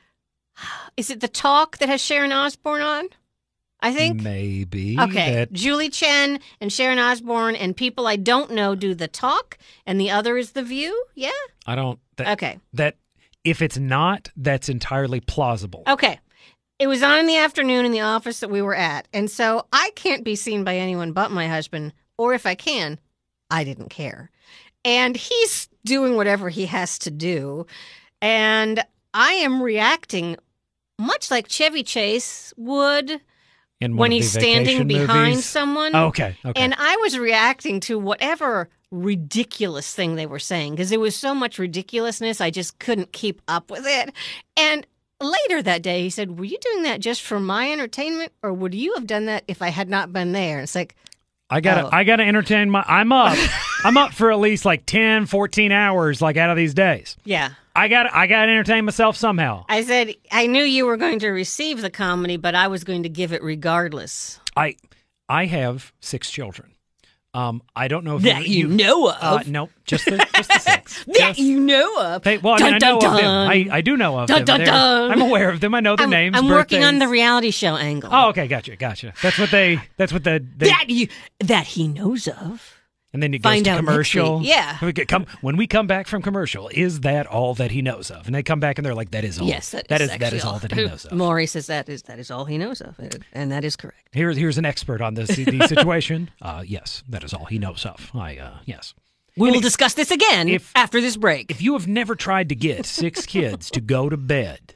is 0.98 1.12
it 1.12 1.20
the 1.20 1.28
talk 1.28 1.78
that 1.78 1.88
has 1.88 2.02
Sharon 2.02 2.32
Osbourne 2.32 2.82
on? 2.82 3.10
I 3.80 3.94
think. 3.94 4.24
maybe 4.24 4.98
Okay, 5.00 5.36
that- 5.36 5.54
Julie 5.54 5.90
Chen 5.90 6.40
and 6.60 6.74
Sharon 6.74 6.98
Osbourne 6.98 7.56
and 7.56 7.78
people 7.78 8.08
I 8.08 8.16
don't 8.16 8.50
know 8.50 8.74
do 8.74 8.96
the 8.96 9.08
talk, 9.08 9.60
and 9.86 10.02
the 10.02 10.10
other 10.10 10.36
is 10.36 10.54
the 10.54 10.64
View. 10.64 11.06
Yeah. 11.14 11.30
I 11.68 11.76
don't 11.76 12.00
that, 12.18 12.30
Okay. 12.30 12.58
that 12.74 12.96
if 13.44 13.62
it's 13.62 13.78
not, 13.78 14.30
that's 14.36 14.70
entirely 14.70 15.20
plausible. 15.20 15.84
Okay. 15.88 16.20
It 16.80 16.88
was 16.88 17.04
on 17.04 17.20
in 17.20 17.28
the 17.28 17.38
afternoon 17.38 17.86
in 17.86 17.92
the 17.92 18.02
office 18.02 18.40
that 18.40 18.50
we 18.50 18.62
were 18.62 18.76
at. 18.76 19.08
And 19.14 19.30
so 19.30 19.66
I 19.74 19.92
can't 19.96 20.24
be 20.24 20.36
seen 20.36 20.64
by 20.64 20.78
anyone 20.78 21.12
but 21.12 21.32
my 21.32 21.48
husband. 21.48 21.94
Or 22.18 22.34
if 22.34 22.46
I 22.46 22.56
can, 22.56 23.00
I 23.50 23.64
didn't 23.64 23.90
care. 23.90 24.30
And 24.86 25.16
he's 25.16 25.70
doing 25.84 26.16
whatever 26.16 26.50
he 26.50 26.66
has 26.68 27.00
to 27.00 27.12
do. 27.12 27.66
And 28.22 28.84
I 29.14 29.34
am 29.34 29.62
reacting 29.62 30.38
much 30.98 31.32
like 31.32 31.48
Chevy 31.48 31.84
Chase 31.84 32.54
would 32.58 33.22
when 33.82 34.12
he's 34.12 34.32
standing 34.32 34.88
behind 34.88 35.32
movies. 35.32 35.46
someone. 35.46 35.96
Oh, 35.96 36.08
okay, 36.08 36.36
okay. 36.46 36.62
And 36.62 36.76
I 36.78 36.98
was 36.98 37.18
reacting 37.18 37.80
to 37.82 37.98
whatever 37.98 38.70
ridiculous 38.92 39.94
thing 39.94 40.16
they 40.16 40.26
were 40.26 40.40
saying 40.40 40.74
because 40.74 40.90
there 40.90 41.00
was 41.00 41.16
so 41.16 41.34
much 41.36 41.60
ridiculousness, 41.60 42.42
I 42.42 42.50
just 42.50 42.80
couldn't 42.80 43.12
keep 43.12 43.42
up 43.48 43.70
with 43.70 43.86
it. 43.86 44.14
And 44.58 44.86
later 45.22 45.62
that 45.62 45.82
day, 45.82 46.02
he 46.02 46.10
said, 46.10 46.40
Were 46.40 46.46
you 46.46 46.58
doing 46.60 46.84
that 46.84 47.00
just 47.00 47.22
for 47.22 47.40
my 47.40 47.72
entertainment, 47.72 48.32
or 48.42 48.54
would 48.54 48.74
you 48.74 48.94
have 48.96 49.08
done 49.08 49.26
that 49.26 49.44
if 49.48 49.62
I 49.62 49.70
had 49.70 49.90
not 49.90 50.14
been 50.14 50.32
there? 50.32 50.60
It's 50.60 50.76
like, 50.76 50.96
I 51.50 51.62
gotta 51.62 51.88
Oh. 51.88 51.90
I 51.92 52.04
gotta 52.04 52.24
entertain 52.24 52.70
my 52.70 52.84
I'm 52.88 53.12
up. 53.12 53.38
I'm 53.84 53.98
up 53.98 54.14
for 54.14 54.32
at 54.32 54.40
least 54.40 54.66
like 54.66 54.86
10, 54.86 55.26
14 55.26 55.72
hours 55.72 56.22
like 56.22 56.38
out 56.38 56.50
of 56.50 56.58
these 56.58 56.74
days. 56.74 57.18
Yeah. 57.24 57.52
I 57.76 57.88
got 57.88 58.14
I 58.14 58.28
gotta 58.28 58.52
entertain 58.52 58.86
myself 58.86 59.16
somehow. 59.16 59.66
I 59.70 59.84
said, 59.84 60.14
I 60.32 60.48
knew 60.48 60.64
you 60.64 60.86
were 60.86 60.98
going 60.98 61.20
to 61.20 61.30
receive 61.30 61.82
the 61.82 61.90
comedy, 61.90 62.38
but 62.38 62.56
I 62.56 62.68
was 62.68 62.84
going 62.84 63.04
to 63.04 63.10
give 63.10 63.34
it 63.34 63.42
regardless. 63.42 64.40
I 64.56 64.76
I 65.28 65.46
have 65.46 65.92
six 66.02 66.30
children. 66.30 66.74
Um, 67.32 67.62
I 67.76 67.88
don't 67.88 68.04
know 68.06 68.16
if 68.16 68.24
That 68.24 68.48
you 68.48 68.68
know 68.68 69.10
of. 69.10 69.16
Uh, 69.22 69.44
no, 69.46 69.70
just 69.86 70.06
the 70.06 70.18
just 70.34 70.50
the 70.50 70.60
six. 70.62 71.04
that 71.06 71.14
Just- 71.16 71.40
you 71.40 71.60
know 71.60 72.16
of. 72.16 72.24
They, 72.24 72.40
well, 72.40 72.56
I 72.56 72.58
mean, 72.64 72.74
I 72.74 72.80
Dun, 72.80 72.94
know 72.96 73.00
dun, 73.00 73.14
of 73.14 73.22
them. 73.22 73.50
I, 73.50 73.68
I 73.78 73.82
do 73.82 73.98
know 73.98 74.18
of 74.18 74.28
Dun, 74.28 74.46
them. 74.46 74.62
I'm 75.12 75.22
aware 75.22 75.50
of 75.52 75.60
them. 75.60 75.76
I 75.76 75.80
know 75.80 75.96
their 75.96 76.06
I'm, 76.06 76.10
names. 76.10 76.36
I'm 76.36 76.48
working 76.48 76.84
on 76.84 76.98
the 76.98 77.08
reality 77.08 77.52
show 77.52 77.76
angle. 77.76 78.10
Oh, 78.12 78.30
okay, 78.30 78.48
gotcha, 78.48 78.76
gotcha. 78.76 79.14
That's 79.22 79.38
what 79.38 79.52
they. 79.52 79.80
That's 79.98 80.12
what 80.12 80.24
the. 80.24 80.44
They, 80.58 80.70
that 80.70 80.90
you 80.90 81.08
that 81.42 81.68
he 81.68 81.88
knows 81.88 82.28
of. 82.28 82.79
And 83.14 83.24
then 83.24 83.34
it 83.34 83.42
find 83.42 83.66
goes 83.66 83.74
to 83.74 83.78
commercial. 83.78 84.42
Yeah. 84.44 84.78
We 84.82 84.94
come 84.94 85.26
when 85.42 85.58
we 85.58 85.68
come 85.68 85.88
back 85.88 86.08
from 86.08 86.22
commercial. 86.22 86.70
Is 86.70 87.02
that 87.02 87.26
all 87.26 87.56
that 87.56 87.72
he 87.72 87.82
knows 87.82 88.12
of? 88.12 88.26
And 88.26 88.36
they 88.36 88.44
come 88.44 88.60
back 88.60 88.78
and 88.78 88.86
they're 88.86 88.96
like, 88.96 89.12
"That 89.12 89.24
is 89.24 89.40
all. 89.40 89.48
Yes, 89.48 89.72
that, 89.72 89.88
that 89.88 90.02
is 90.02 90.12
is 90.12 90.18
that 90.18 90.34
actually 90.34 90.42
all 90.42 90.60
that 90.60 90.72
he 90.72 90.86
knows 90.88 91.06
of." 91.06 91.14
Maury 91.14 91.46
says 91.48 91.68
that 91.68 91.90
is 91.90 92.04
that 92.04 92.20
is 92.20 92.30
all 92.30 92.46
he 92.46 92.58
knows 92.58 92.82
of, 92.82 93.00
and 93.34 93.52
that 93.52 93.64
is 93.64 93.76
correct. 93.76 94.10
Here's 94.12 94.38
here's 94.38 94.58
an 94.58 94.66
expert 94.66 95.02
on 95.02 95.16
this 95.16 95.30
the 95.30 95.68
situation. 95.68 96.30
Uh, 96.42 96.64
yes, 96.66 97.04
that 97.10 97.24
is 97.24 97.34
all 97.34 97.46
he 97.46 97.60
knows 97.60 97.86
of. 97.86 98.12
I 98.14 98.38
uh, 98.38 98.58
yes. 98.66 98.94
We 99.36 99.52
will 99.52 99.60
discuss 99.60 99.94
this 99.94 100.12
again 100.12 100.48
if- 100.50 100.72
after 100.76 101.02
this 101.02 101.18
break. 101.18 101.50
If 101.50 101.62
you 101.62 101.74
have 101.74 101.88
never 101.88 102.16
tried 102.16 102.50
to 102.50 102.56
get 102.56 102.86
six 102.86 103.26
kids 103.26 103.70
to 103.72 103.82
go 103.82 104.10
to 104.10 104.18
bed 104.18 104.76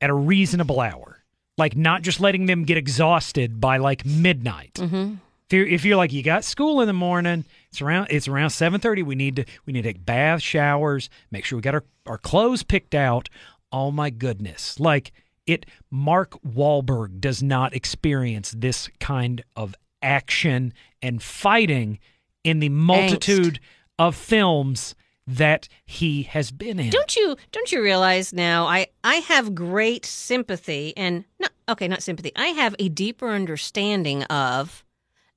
at 0.00 0.10
a 0.10 0.14
reasonable 0.14 0.80
hour, 0.80 1.22
like 1.58 1.76
not 1.76 2.02
just 2.02 2.20
letting 2.20 2.46
them 2.46 2.64
get 2.64 2.76
exhausted 2.76 3.60
by 3.60 3.78
like 3.78 4.04
midnight. 4.04 4.74
Mm-hmm. 4.74 5.14
If 5.48 5.52
you're, 5.52 5.66
if 5.66 5.84
you're 5.84 5.96
like 5.96 6.12
you 6.12 6.22
got 6.22 6.44
school 6.44 6.80
in 6.80 6.86
the 6.86 6.92
morning, 6.92 7.44
it's 7.70 7.82
around 7.82 8.08
it's 8.10 8.28
around 8.28 8.50
seven 8.50 8.80
thirty. 8.80 9.02
We 9.02 9.14
need 9.14 9.36
to 9.36 9.44
we 9.64 9.72
need 9.72 9.82
to 9.82 9.92
take 9.92 10.04
baths, 10.04 10.42
showers, 10.42 11.10
make 11.30 11.44
sure 11.44 11.56
we 11.56 11.62
got 11.62 11.74
our, 11.74 11.84
our 12.06 12.18
clothes 12.18 12.62
picked 12.62 12.94
out. 12.94 13.28
Oh 13.72 13.90
my 13.90 14.10
goodness! 14.10 14.78
Like 14.80 15.12
it, 15.46 15.66
Mark 15.90 16.40
Wahlberg 16.42 17.20
does 17.20 17.42
not 17.42 17.74
experience 17.74 18.54
this 18.56 18.88
kind 19.00 19.42
of 19.54 19.74
action 20.02 20.72
and 21.02 21.22
fighting 21.22 21.98
in 22.44 22.60
the 22.60 22.68
multitude 22.68 23.60
of 23.98 24.14
films 24.14 24.94
that 25.26 25.68
he 25.84 26.22
has 26.22 26.52
been 26.52 26.78
in. 26.78 26.90
Don't 26.90 27.16
you 27.16 27.36
don't 27.52 27.72
you 27.72 27.82
realize 27.82 28.32
now? 28.32 28.66
I 28.66 28.86
I 29.02 29.16
have 29.16 29.54
great 29.54 30.06
sympathy 30.06 30.92
and 30.96 31.24
not 31.38 31.50
okay, 31.68 31.88
not 31.88 32.02
sympathy. 32.02 32.32
I 32.36 32.48
have 32.48 32.76
a 32.78 32.88
deeper 32.88 33.28
understanding 33.28 34.22
of 34.24 34.84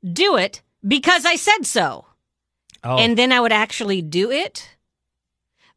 do 0.04 0.38
it 0.38 0.62
because 0.88 1.26
I 1.26 1.36
said 1.36 1.66
so, 1.66 2.06
oh, 2.84 2.98
and 2.98 3.18
then 3.18 3.32
I 3.32 3.40
would 3.40 3.52
actually 3.54 4.02
do 4.02 4.32
it. 4.32 4.70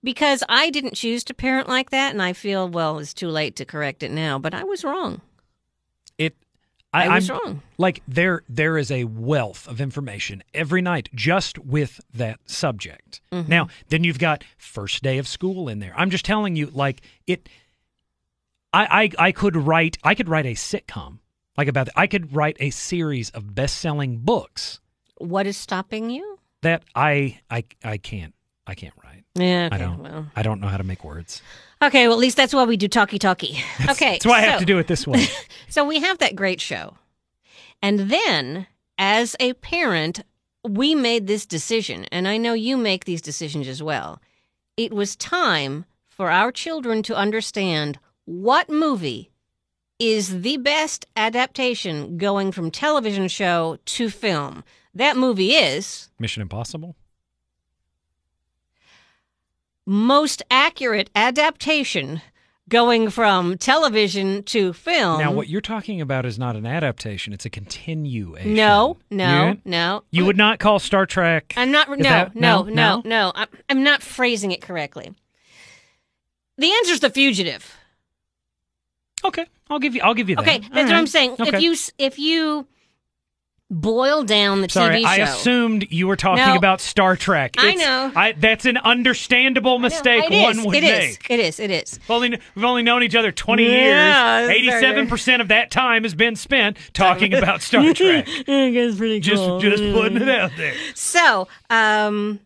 Because 0.04 0.42
I 0.48 0.70
didn't 0.70 0.94
choose 0.94 1.22
to 1.24 1.34
parent 1.34 1.68
like 1.68 1.90
that, 1.90 2.12
and 2.12 2.20
I 2.20 2.32
feel 2.32 2.68
well, 2.68 2.98
it's 2.98 3.14
too 3.14 3.28
late 3.28 3.54
to 3.56 3.64
correct 3.64 4.02
it 4.02 4.10
now. 4.10 4.36
But 4.38 4.52
I 4.52 4.64
was 4.64 4.82
wrong. 4.82 5.20
it. 6.18 6.34
I, 6.92 7.06
I, 7.06 7.14
was 7.14 7.30
I'm- 7.30 7.38
wrong. 7.44 7.62
like 7.78 8.02
there 8.08 8.42
there 8.48 8.76
is 8.76 8.90
a 8.90 9.04
wealth 9.04 9.66
of 9.68 9.80
information 9.80 10.42
every 10.52 10.82
night 10.82 11.08
just 11.14 11.58
with 11.58 12.00
that 12.12 12.38
subject 12.46 13.20
Mm-hmm. 13.32 13.48
now 13.48 13.68
then 13.88 14.04
you've 14.04 14.18
got 14.18 14.44
first 14.58 15.02
day 15.02 15.16
of 15.16 15.26
school 15.26 15.70
in 15.70 15.78
there 15.78 15.94
i'm 15.96 16.10
just 16.10 16.26
telling 16.26 16.54
you 16.54 16.66
like 16.66 17.00
it 17.26 17.48
i 18.74 19.10
i, 19.18 19.28
I 19.28 19.32
could 19.32 19.56
write 19.56 19.96
i 20.04 20.14
could 20.14 20.28
write 20.28 20.44
a 20.44 20.52
sitcom 20.52 21.20
like 21.56 21.66
about 21.68 21.88
i 21.96 22.06
could 22.06 22.34
write 22.36 22.58
a 22.60 22.68
series 22.68 23.30
of 23.30 23.54
best-selling 23.54 24.18
books 24.18 24.80
What 25.16 25.46
is 25.46 25.56
stopping 25.56 26.10
you? 26.10 26.31
That 26.62 26.82
i 26.94 27.38
i 27.50 27.64
i 27.84 27.96
can't 27.98 28.34
i 28.66 28.74
can't 28.74 28.94
write 29.04 29.24
Yeah, 29.34 29.66
okay, 29.66 29.76
i 29.76 29.78
don't 29.78 29.98
well. 30.02 30.26
i 30.36 30.42
don't 30.42 30.60
know 30.60 30.68
how 30.68 30.76
to 30.78 30.84
make 30.84 31.04
words 31.04 31.42
Okay, 31.82 32.06
well, 32.06 32.16
at 32.16 32.20
least 32.20 32.36
that's 32.36 32.54
why 32.54 32.62
we 32.64 32.76
do 32.76 32.86
talkie 32.86 33.18
talkie. 33.28 33.58
Okay, 33.88 34.12
that's 34.12 34.24
why 34.26 34.38
i 34.38 34.42
have 34.42 34.60
to 34.60 34.64
do 34.64 34.78
it 34.78 34.86
this 34.86 35.06
way 35.06 35.26
So 35.68 35.84
we 35.84 36.00
have 36.00 36.18
that 36.18 36.36
great 36.36 36.60
show. 36.60 36.96
And 37.80 38.10
then, 38.10 38.66
as 38.98 39.34
a 39.40 39.54
parent, 39.54 40.22
we 40.68 40.94
made 40.94 41.26
this 41.26 41.46
decision, 41.46 42.04
and 42.12 42.28
I 42.28 42.36
know 42.36 42.52
you 42.52 42.76
make 42.76 43.04
these 43.06 43.22
decisions 43.22 43.66
as 43.66 43.82
well. 43.82 44.20
It 44.76 44.92
was 44.92 45.16
time 45.16 45.86
for 46.08 46.30
our 46.30 46.52
children 46.52 47.02
to 47.04 47.16
understand 47.16 47.98
what 48.26 48.68
movie 48.68 49.30
is 49.98 50.42
the 50.42 50.58
best 50.58 51.06
adaptation 51.16 52.18
going 52.18 52.52
from 52.52 52.70
television 52.70 53.28
show 53.28 53.78
to 53.86 54.10
film. 54.10 54.62
That 54.94 55.16
movie 55.16 55.52
is 55.52 56.08
mission 56.18 56.42
impossible 56.42 56.96
most 59.84 60.42
accurate 60.50 61.10
adaptation 61.16 62.22
going 62.68 63.10
from 63.10 63.58
television 63.58 64.42
to 64.44 64.72
film. 64.72 65.18
now 65.18 65.32
what 65.32 65.48
you're 65.48 65.60
talking 65.60 66.00
about 66.00 66.24
is 66.24 66.38
not 66.38 66.54
an 66.56 66.64
adaptation 66.64 67.32
it's 67.32 67.44
a 67.44 67.50
continuation 67.50 68.54
No, 68.54 68.96
no, 69.10 69.48
You- 69.48 69.60
no. 69.64 70.04
You 70.10 70.24
would 70.24 70.36
not 70.36 70.58
call 70.58 70.78
Star 70.78 71.04
Trek. 71.04 71.52
I'm 71.56 71.72
not. 71.72 71.88
No, 71.90 71.96
that- 71.96 72.34
no, 72.36 72.62
no, 72.62 72.68
no, 72.68 72.72
no? 72.74 73.02
no. 73.04 73.32
I'm, 73.34 73.48
I'm 73.68 73.82
not 73.82 74.02
phrasing 74.02 74.52
it 74.52 74.62
correctly. 74.62 75.12
The 76.56 76.70
answer's 76.70 77.00
the 77.00 77.10
fugitive. 77.10 77.76
Okay, 79.24 79.46
I'll 79.68 79.78
give 79.78 79.94
you. 79.94 80.00
I'll 80.02 80.14
give 80.14 80.28
you 80.28 80.36
that. 80.36 80.42
Okay, 80.42 80.58
that's 80.58 80.90
what 80.90 80.96
I'm 80.96 81.06
saying. 81.06 81.32
Okay. 81.40 81.56
If 81.56 81.62
you 81.62 81.76
if 81.98 82.18
you 82.18 82.66
boil 83.72 84.22
down 84.22 84.60
the 84.60 84.68
Sorry, 84.68 84.96
TV 84.98 85.00
show. 85.02 85.08
I 85.08 85.16
assumed 85.16 85.86
you 85.90 86.06
were 86.06 86.14
talking 86.16 86.44
No. 86.44 86.54
about 86.56 86.80
Star 86.80 87.16
Trek. 87.16 87.54
I 87.58 87.74
know. 87.74 88.12
I, 88.14 88.32
that's 88.32 88.66
an 88.66 88.76
understandable 88.76 89.78
mistake 89.78 90.24
it 90.24 90.32
is, 90.32 90.42
one 90.58 90.66
would 90.66 90.76
it 90.76 90.84
is, 90.84 91.18
make. 91.18 91.26
It 91.30 91.40
is. 91.40 91.58
It 91.58 91.70
is. 91.70 91.98
We've 92.02 92.10
only, 92.10 92.38
we've 92.54 92.64
only 92.64 92.82
known 92.82 93.02
each 93.02 93.14
other 93.16 93.32
20 93.32 93.64
Yeah, 93.64 94.40
years. 94.46 94.68
that's 94.82 95.10
87% 95.10 95.40
of 95.40 95.48
that 95.48 95.70
time 95.70 96.02
has 96.02 96.14
been 96.14 96.36
spent 96.36 96.76
talking 96.92 97.32
about 97.34 97.62
Star 97.62 97.82
Trek. 97.94 98.28
I 98.28 98.70
guess 98.70 98.96
pretty 98.96 99.20
Just, 99.20 99.60
just 99.62 99.82
putting 99.94 100.20
it 100.20 100.28
out 100.28 100.52
there. 100.56 100.74
So, 100.94 101.48
um, 101.70 102.40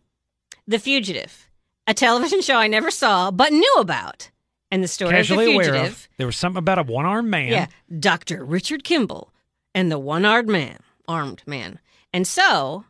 The 0.68 0.78
Fugitive, 0.78 1.48
a 1.88 1.92
television 1.94 2.40
show 2.40 2.54
I 2.56 2.68
never 2.68 2.90
saw 2.90 3.30
but 3.32 3.52
knew 3.52 3.74
about. 3.78 4.30
And 4.70 4.82
the 4.82 4.88
story 4.88 5.10
Casually 5.12 5.44
of 5.46 5.48
The 5.50 5.54
aware 5.54 5.64
Fugitive. 5.74 5.92
of. 5.92 6.08
There 6.18 6.26
was 6.26 6.36
something 6.36 6.58
about 6.58 6.78
a 6.78 6.82
one 6.82 7.06
armed 7.06 7.28
man. 7.30 7.48
Yeah, 7.52 7.66
Dr. 7.98 8.44
Richard 8.44 8.82
Kimball 8.84 9.32
and 9.76 9.92
the 9.92 9.98
one-armed 9.98 10.48
man, 10.48 10.78
armed 11.08 11.42
man. 11.46 11.78
And 12.12 12.26
so, 12.26 12.84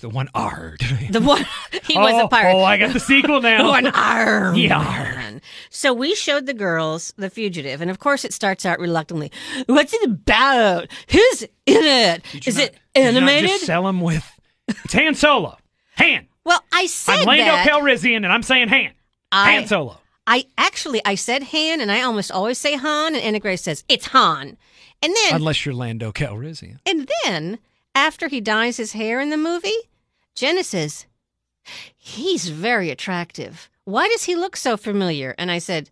The 0.00 0.08
one 0.08 0.28
armed. 0.34 0.80
the 1.10 1.20
one 1.20 1.44
he 1.84 1.98
was 1.98 2.14
oh, 2.14 2.26
a 2.26 2.28
pirate. 2.28 2.54
Oh, 2.54 2.62
I 2.64 2.76
got 2.76 2.92
the 2.92 3.00
sequel 3.00 3.40
now. 3.40 3.68
One 3.68 3.86
armed 3.88 4.56
Yarr. 4.58 5.14
man. 5.16 5.40
So 5.70 5.92
we 5.92 6.14
showed 6.14 6.46
the 6.46 6.54
girls 6.54 7.12
The 7.16 7.28
Fugitive, 7.30 7.80
and 7.80 7.90
of 7.90 7.98
course 7.98 8.24
it 8.24 8.32
starts 8.32 8.64
out 8.64 8.78
reluctantly. 8.78 9.30
What's 9.66 9.92
it 9.92 10.04
about? 10.08 10.88
Who's 11.10 11.42
in 11.42 11.48
it? 11.84 12.24
Is 12.46 12.56
not- 12.56 12.64
it 12.64 12.72
did 12.94 13.14
you 13.14 13.20
not 13.20 13.30
animated? 13.30 13.50
just 13.50 13.66
sell 13.66 13.86
him 13.88 14.00
with. 14.00 14.24
It's 14.68 14.92
Han 14.94 15.14
Solo. 15.14 15.58
Han. 15.96 16.26
well, 16.44 16.62
I 16.72 16.86
said 16.86 17.20
I'm 17.20 17.26
Lando. 17.26 17.70
Calrissian, 17.70 18.16
and 18.18 18.28
I'm 18.28 18.42
saying 18.42 18.68
Han. 18.68 18.90
I- 19.32 19.52
Han 19.52 19.66
Solo. 19.66 19.98
I 20.26 20.46
actually 20.56 21.00
I 21.04 21.16
said 21.16 21.42
Han, 21.42 21.80
and 21.80 21.90
I 21.90 22.02
almost 22.02 22.30
always 22.30 22.56
say 22.58 22.76
Han, 22.76 23.14
and 23.16 23.22
Anna 23.24 23.40
Grace 23.40 23.62
says 23.62 23.82
it's 23.88 24.06
Han. 24.08 24.56
And 25.02 25.14
then 25.14 25.34
Unless 25.36 25.64
you're 25.64 25.74
Lando 25.74 26.12
Calrissian. 26.12 26.78
And 26.86 27.08
then, 27.24 27.58
after 27.94 28.28
he 28.28 28.40
dyes 28.40 28.76
his 28.76 28.92
hair 28.92 29.20
in 29.20 29.30
the 29.30 29.36
movie, 29.36 29.70
Jenna 30.34 30.62
says, 30.64 31.06
He's 31.96 32.48
very 32.48 32.90
attractive. 32.90 33.68
Why 33.84 34.08
does 34.08 34.24
he 34.24 34.36
look 34.36 34.56
so 34.56 34.76
familiar? 34.76 35.34
And 35.38 35.50
I 35.50 35.58
said, 35.58 35.90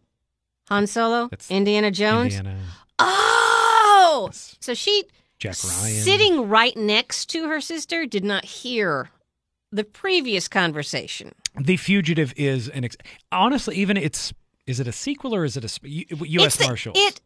Han 0.68 0.86
Solo, 0.86 1.28
That's 1.28 1.50
Indiana 1.50 1.90
Jones. 1.90 2.34
Indiana, 2.36 2.58
Oh! 2.98 4.24
Yes. 4.30 4.56
So 4.60 4.74
she, 4.74 5.04
Jack 5.38 5.56
Ryan. 5.64 6.02
sitting 6.02 6.48
right 6.48 6.76
next 6.76 7.26
to 7.30 7.48
her 7.48 7.60
sister, 7.60 8.06
did 8.06 8.24
not 8.24 8.44
hear 8.44 9.10
the 9.72 9.84
previous 9.84 10.48
conversation. 10.48 11.32
The 11.60 11.76
Fugitive 11.76 12.32
is 12.36 12.68
an. 12.68 12.84
Ex- 12.84 12.96
Honestly, 13.32 13.76
even 13.76 13.96
it's. 13.96 14.32
Is 14.66 14.80
it 14.80 14.86
a 14.86 14.92
sequel 14.92 15.34
or 15.34 15.44
is 15.44 15.56
it 15.56 15.64
a 15.64 15.88
U.S. 15.88 16.46
It's 16.46 16.56
the- 16.56 16.66
Marshals? 16.66 16.96
It. 16.98 17.20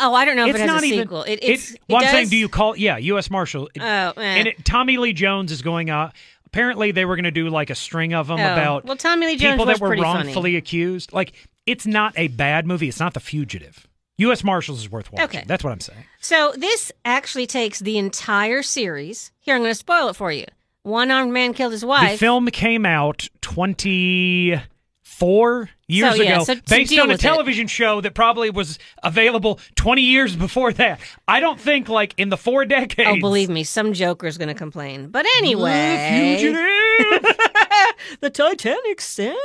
Oh, 0.00 0.14
I 0.14 0.24
don't 0.24 0.36
know 0.36 0.44
if 0.46 0.50
it's 0.50 0.58
it 0.58 0.62
has 0.62 0.68
not 0.68 0.82
a 0.84 0.88
sequel. 0.88 1.22
It, 1.22 1.32
it- 1.34 1.44
it's, 1.50 1.74
it 1.74 1.80
well, 1.88 2.02
I'm 2.02 2.08
saying, 2.10 2.28
do 2.28 2.36
you 2.36 2.48
call? 2.48 2.76
Yeah, 2.76 2.96
U.S. 2.98 3.30
Marshal. 3.30 3.68
Oh, 3.78 3.82
eh. 3.82 4.12
and 4.16 4.48
it, 4.48 4.64
Tommy 4.64 4.96
Lee 4.96 5.12
Jones 5.12 5.52
is 5.52 5.62
going 5.62 5.90
out. 5.90 6.12
Apparently, 6.46 6.92
they 6.92 7.04
were 7.04 7.16
going 7.16 7.24
to 7.24 7.30
do 7.30 7.48
like 7.48 7.70
a 7.70 7.74
string 7.74 8.14
of 8.14 8.28
them 8.28 8.38
Oh, 8.40 8.52
about 8.52 8.84
well, 8.84 8.96
Tommy 8.96 9.26
Lee 9.26 9.36
Jones 9.36 9.54
people 9.54 9.66
that 9.66 9.80
were 9.80 9.88
pretty 9.88 10.02
funny. 10.02 10.24
wrongfully 10.24 10.56
accused. 10.56 11.12
Like, 11.12 11.32
it's 11.66 11.86
not 11.86 12.12
a 12.16 12.28
bad 12.28 12.66
movie. 12.66 12.88
It's 12.88 13.00
not 13.00 13.14
The 13.14 13.20
Fugitive. 13.20 13.86
U.S. 14.18 14.44
Marshals 14.44 14.80
is 14.80 14.90
worth 14.90 15.10
watching. 15.12 15.24
Okay. 15.24 15.44
That's 15.46 15.64
what 15.64 15.72
I'm 15.72 15.80
saying. 15.80 16.04
So 16.20 16.52
this 16.56 16.92
actually 17.04 17.48
takes 17.48 17.80
the 17.80 17.98
entire 17.98 18.62
series. 18.62 19.32
Here, 19.40 19.56
I'm 19.56 19.62
going 19.62 19.72
to 19.72 19.76
spoil 19.76 20.08
it 20.08 20.14
for 20.16 20.30
you. 20.30 20.44
One 20.84 21.10
armed 21.10 21.32
man 21.32 21.52
killed 21.54 21.72
his 21.72 21.84
wife. 21.84 22.12
The 22.12 22.18
film 22.18 22.46
came 22.48 22.86
out 22.86 23.26
24 23.40 25.70
years 25.88 26.16
So, 26.16 26.22
yeah, 26.22 26.34
ago 26.36 26.44
so- 26.44 26.54
based 26.68 26.92
on 26.98 27.06
a 27.06 27.12
with 27.12 27.20
it. 27.20 27.22
television 27.22 27.66
show 27.66 28.00
that 28.00 28.14
probably 28.14 28.50
was 28.50 28.78
available 29.02 29.60
20 29.76 30.02
years 30.02 30.34
before 30.36 30.72
that. 30.74 31.00
I 31.28 31.40
don't 31.40 31.60
think, 31.60 31.88
like, 31.88 32.14
in 32.16 32.28
the 32.30 32.36
four 32.36 32.64
decades. 32.64 33.10
oh, 33.10 33.20
believe 33.20 33.48
me, 33.50 33.64
some 33.64 33.92
joker's 33.92 34.38
going 34.38 34.48
to 34.48 34.54
complain. 34.54 35.08
But 35.08 35.26
anyway, 35.38 36.52
the 38.20 38.30
Titanic 38.30 39.00
sank. 39.00 39.36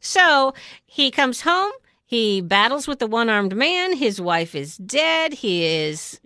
So 0.00 0.54
he 0.86 1.10
comes 1.10 1.42
home. 1.42 1.72
He 2.04 2.40
battles 2.40 2.86
with 2.86 2.98
the 3.00 3.06
one 3.06 3.28
armed 3.28 3.56
man. 3.56 3.94
His 3.96 4.20
wife 4.20 4.54
is 4.54 4.76
dead. 4.76 5.34
He 5.34 5.64
is 5.64 6.20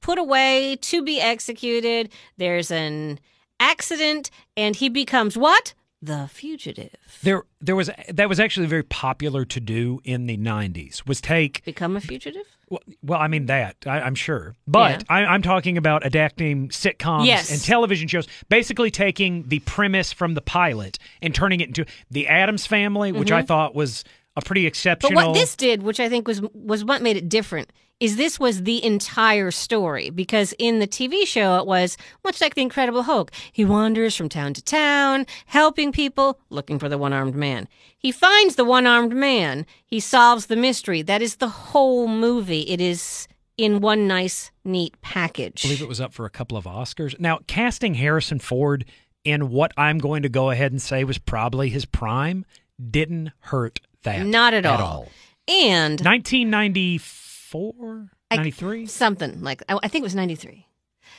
put 0.00 0.18
away 0.18 0.76
to 0.82 1.02
be 1.02 1.20
executed. 1.20 2.10
There's 2.38 2.70
an 2.70 3.18
accident, 3.60 4.30
and 4.56 4.74
he 4.76 4.88
becomes 4.88 5.36
what? 5.36 5.74
The 6.00 6.28
fugitive. 6.32 6.94
there, 7.24 7.42
there 7.60 7.74
was 7.74 7.90
that 8.08 8.28
was 8.28 8.38
actually 8.38 8.66
very 8.66 8.84
popular 8.84 9.44
to 9.46 9.58
do 9.58 10.00
in 10.04 10.26
the 10.26 10.36
90s. 10.36 11.04
Was 11.08 11.20
take 11.20 11.64
Become 11.64 11.96
a 11.96 12.00
fugitive? 12.00 12.46
Well, 12.68 12.80
well, 13.02 13.20
I 13.20 13.26
mean 13.26 13.46
that 13.46 13.76
I, 13.84 14.00
I'm 14.02 14.14
sure, 14.14 14.54
but 14.66 15.02
I, 15.08 15.24
I'm 15.24 15.42
talking 15.42 15.76
about 15.76 16.06
adapting 16.06 16.68
sitcoms 16.68 17.26
Yes. 17.26 17.50
and 17.50 17.60
television 17.60 18.06
shows, 18.06 18.28
basically 18.48 18.92
taking 18.92 19.48
the 19.48 19.58
premise 19.60 20.12
from 20.12 20.34
the 20.34 20.40
pilot 20.40 20.98
and 21.20 21.34
turning 21.34 21.60
it 21.60 21.68
into 21.68 21.84
the 22.10 22.28
Addams 22.28 22.64
Family, 22.64 23.10
which 23.10 23.32
I 23.32 23.40
mm-hmm. 23.40 23.46
thought 23.46 23.74
was 23.74 24.04
a 24.36 24.40
pretty 24.40 24.66
exceptional. 24.66 25.20
But 25.20 25.26
what 25.28 25.34
this 25.34 25.56
did, 25.56 25.82
which 25.82 25.98
I 25.98 26.08
think 26.08 26.28
was 26.28 26.40
was 26.54 26.84
what 26.84 27.02
made 27.02 27.16
it 27.16 27.28
different, 27.28 27.72
is 28.00 28.16
this 28.16 28.38
was 28.38 28.62
the 28.62 28.84
entire 28.84 29.50
story. 29.50 30.10
Because 30.10 30.54
in 30.58 30.78
the 30.78 30.86
TV 30.86 31.26
show, 31.26 31.58
it 31.58 31.66
was 31.66 31.96
much 32.24 32.40
like 32.40 32.54
the 32.54 32.62
Incredible 32.62 33.02
Hulk. 33.02 33.30
He 33.52 33.64
wanders 33.64 34.14
from 34.14 34.28
town 34.28 34.54
to 34.54 34.62
town, 34.62 35.26
helping 35.46 35.92
people, 35.92 36.38
looking 36.50 36.78
for 36.78 36.88
the 36.88 36.98
one 36.98 37.12
armed 37.12 37.34
man. 37.34 37.68
He 37.98 38.12
finds 38.12 38.54
the 38.56 38.64
one 38.64 38.86
armed 38.86 39.14
man. 39.14 39.66
He 39.84 40.00
solves 40.00 40.46
the 40.46 40.56
mystery. 40.56 41.02
That 41.02 41.22
is 41.22 41.36
the 41.36 41.48
whole 41.48 42.06
movie. 42.06 42.62
It 42.62 42.80
is 42.80 43.26
in 43.56 43.80
one 43.80 44.06
nice, 44.06 44.52
neat 44.64 45.00
package. 45.02 45.64
I 45.64 45.68
believe 45.68 45.82
it 45.82 45.88
was 45.88 46.00
up 46.00 46.12
for 46.14 46.24
a 46.24 46.30
couple 46.30 46.56
of 46.56 46.64
Oscars. 46.64 47.18
Now, 47.18 47.40
casting 47.48 47.94
Harrison 47.94 48.38
Ford 48.38 48.84
in 49.24 49.50
what 49.50 49.72
I'm 49.76 49.98
going 49.98 50.22
to 50.22 50.28
go 50.28 50.50
ahead 50.50 50.70
and 50.70 50.80
say 50.80 51.02
was 51.02 51.18
probably 51.18 51.68
his 51.68 51.84
prime 51.84 52.44
didn't 52.90 53.32
hurt 53.40 53.80
that 54.04 54.24
Not 54.24 54.54
at, 54.54 54.64
at 54.64 54.78
all. 54.78 54.86
all. 54.86 55.08
And 55.48 56.00
1994, 56.00 57.27
I- 58.30 58.36
93, 58.36 58.86
something 58.86 59.42
like 59.42 59.62
I 59.68 59.78
I 59.82 59.88
think 59.88 60.02
it 60.02 60.06
was 60.06 60.14
ninety 60.14 60.34
three. 60.34 60.66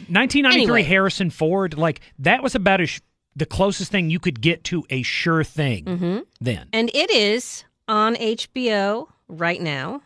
1993. 0.07 0.61
Anyway. 0.63 0.83
Harrison 0.83 1.29
Ford, 1.29 1.77
like 1.77 2.01
that 2.19 2.43
was 2.43 2.53
about 2.55 2.79
as 2.81 3.01
the 3.35 3.45
closest 3.45 3.91
thing 3.91 4.09
you 4.09 4.19
could 4.19 4.39
get 4.41 4.63
to 4.65 4.85
a 4.89 5.01
sure 5.01 5.43
thing 5.43 5.85
Mm-hmm. 5.85 6.19
then. 6.41 6.67
And 6.73 6.89
it 6.93 7.09
is 7.09 7.63
on 7.87 8.15
HBO 8.15 9.07
right 9.27 9.61
now. 9.61 10.01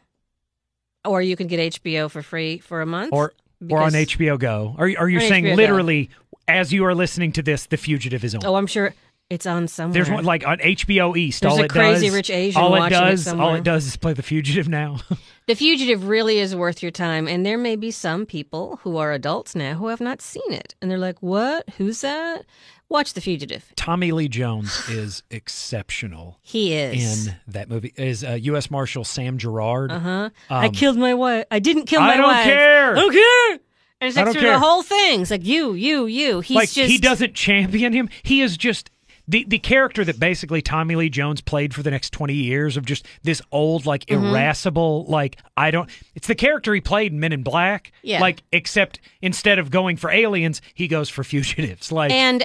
Or 1.05 1.21
you 1.21 1.35
can 1.35 1.47
get 1.47 1.59
HBO 1.81 2.09
for 2.09 2.21
free 2.23 2.59
for 2.59 2.81
a 2.81 2.85
month. 2.85 3.11
or 3.11 3.33
or 3.69 3.81
on 3.81 3.91
HBO 3.91 4.37
Go. 4.39 4.75
Are 4.77 4.87
you- 4.87 4.97
are 4.97 5.09
you 5.09 5.19
saying 5.19 5.43
HBO 5.45 5.49
Go. 5.49 5.55
literally 5.55 6.09
as 6.47 6.71
you 6.73 6.85
are 6.85 6.95
listening 6.95 7.31
to 7.33 7.41
this, 7.41 7.65
The 7.65 7.77
Fugitive 7.77 8.23
is 8.23 8.35
on? 8.35 8.45
Oh, 8.45 8.55
I'm 8.55 8.67
sure 8.67 8.93
it's 9.29 9.45
on 9.45 9.67
somewhere. 9.67 9.93
There's 9.93 10.09
one 10.11 10.25
like 10.25 10.45
on 10.45 10.57
HBO 10.59 11.17
East. 11.17 11.41
There's 11.41 11.53
all 11.53 11.59
a 11.61 11.63
it 11.63 11.69
crazy 11.71 12.07
does, 12.07 12.15
rich 12.15 12.29
Asian 12.29 12.61
all 12.61 12.75
it 12.75 12.79
watching 12.79 12.97
it 12.97 13.01
does, 13.01 13.27
all 13.27 13.55
it 13.55 13.63
does 13.63 13.85
is 13.87 13.95
play 13.97 14.13
The 14.13 14.21
Fugitive 14.23 14.67
now. 14.69 14.99
the 15.47 15.55
Fugitive 15.55 16.07
really 16.07 16.39
is 16.39 16.55
worth 16.55 16.83
your 16.83 16.91
time. 16.91 17.27
And 17.27 17.45
there 17.45 17.57
may 17.57 17.75
be 17.75 17.89
some 17.89 18.25
people 18.25 18.79
who 18.83 18.97
are 18.97 19.11
adults 19.11 19.55
now 19.55 19.73
who 19.75 19.87
have 19.87 20.01
not 20.01 20.21
seen 20.21 20.51
it. 20.51 20.75
And 20.81 20.91
they're 20.91 20.97
like, 20.99 21.17
what? 21.21 21.67
Who's 21.77 22.01
that? 22.01 22.45
Watch 22.89 23.13
The 23.13 23.21
Fugitive. 23.21 23.71
Tommy 23.75 24.11
Lee 24.11 24.27
Jones 24.27 24.83
is 24.89 25.23
exceptional 25.31 26.37
He 26.43 26.73
is. 26.73 27.27
in 27.27 27.35
that 27.47 27.69
movie. 27.69 27.93
Is 27.95 28.23
uh, 28.23 28.37
U.S. 28.41 28.69
Marshal 28.69 29.03
Sam 29.03 29.37
Gerard? 29.39 29.91
Uh 29.91 29.99
huh. 29.99 30.29
I 30.49 30.67
Um, 30.67 30.71
killed 30.73 30.97
my 30.97 31.13
wife. 31.15 31.45
I 31.49 31.57
didn't 31.59 31.85
kill 31.85 32.01
my 32.01 32.19
wife. 32.19 32.19
I 32.19 32.21
don't 32.21 32.43
care. 32.43 32.91
I 32.91 32.95
don't 32.99 33.13
care. 33.13 33.59
And 34.01 34.07
it's 34.09 34.17
like 34.17 34.31
through 34.33 34.41
care. 34.41 34.51
the 34.51 34.59
whole 34.59 34.83
thing. 34.83 35.21
It's 35.21 35.31
like 35.31 35.45
you, 35.45 35.73
you, 35.73 36.05
you. 36.05 36.41
He's 36.41 36.55
like 36.55 36.69
just 36.69 36.91
he 36.91 36.97
doesn't 36.97 37.33
champion 37.35 37.93
him. 37.93 38.09
He 38.21 38.41
is 38.41 38.57
just 38.57 38.91
the 39.27 39.45
the 39.47 39.59
character 39.59 40.03
that 40.03 40.19
basically 40.19 40.61
Tommy 40.61 40.95
Lee 40.95 41.09
Jones 41.09 41.39
played 41.41 41.73
for 41.73 41.81
the 41.83 41.91
next 41.91 42.11
twenty 42.11 42.33
years 42.33 42.75
of 42.77 42.85
just 42.85 43.05
this 43.23 43.41
old 43.51 43.85
like 43.85 44.05
Mm-hmm. 44.05 44.25
irascible 44.27 45.05
like 45.05 45.37
I 45.55 45.71
don't. 45.71 45.89
It's 46.15 46.27
the 46.27 46.35
character 46.35 46.73
he 46.73 46.81
played 46.81 47.11
in 47.13 47.19
Men 47.19 47.31
in 47.33 47.43
Black. 47.43 47.91
Yeah. 48.01 48.19
Like 48.19 48.43
except 48.51 48.99
instead 49.21 49.59
of 49.59 49.71
going 49.71 49.97
for 49.97 50.09
aliens, 50.11 50.61
he 50.73 50.87
goes 50.87 51.09
for 51.09 51.23
fugitives. 51.23 51.91
Like 51.91 52.11
And 52.11 52.43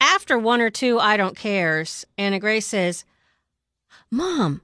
after 0.00 0.38
one 0.38 0.60
or 0.60 0.70
two 0.70 0.98
I 0.98 1.16
don't 1.16 1.36
cares, 1.36 2.06
Anna 2.16 2.38
Grace 2.38 2.66
says, 2.66 3.04
Mom, 4.10 4.60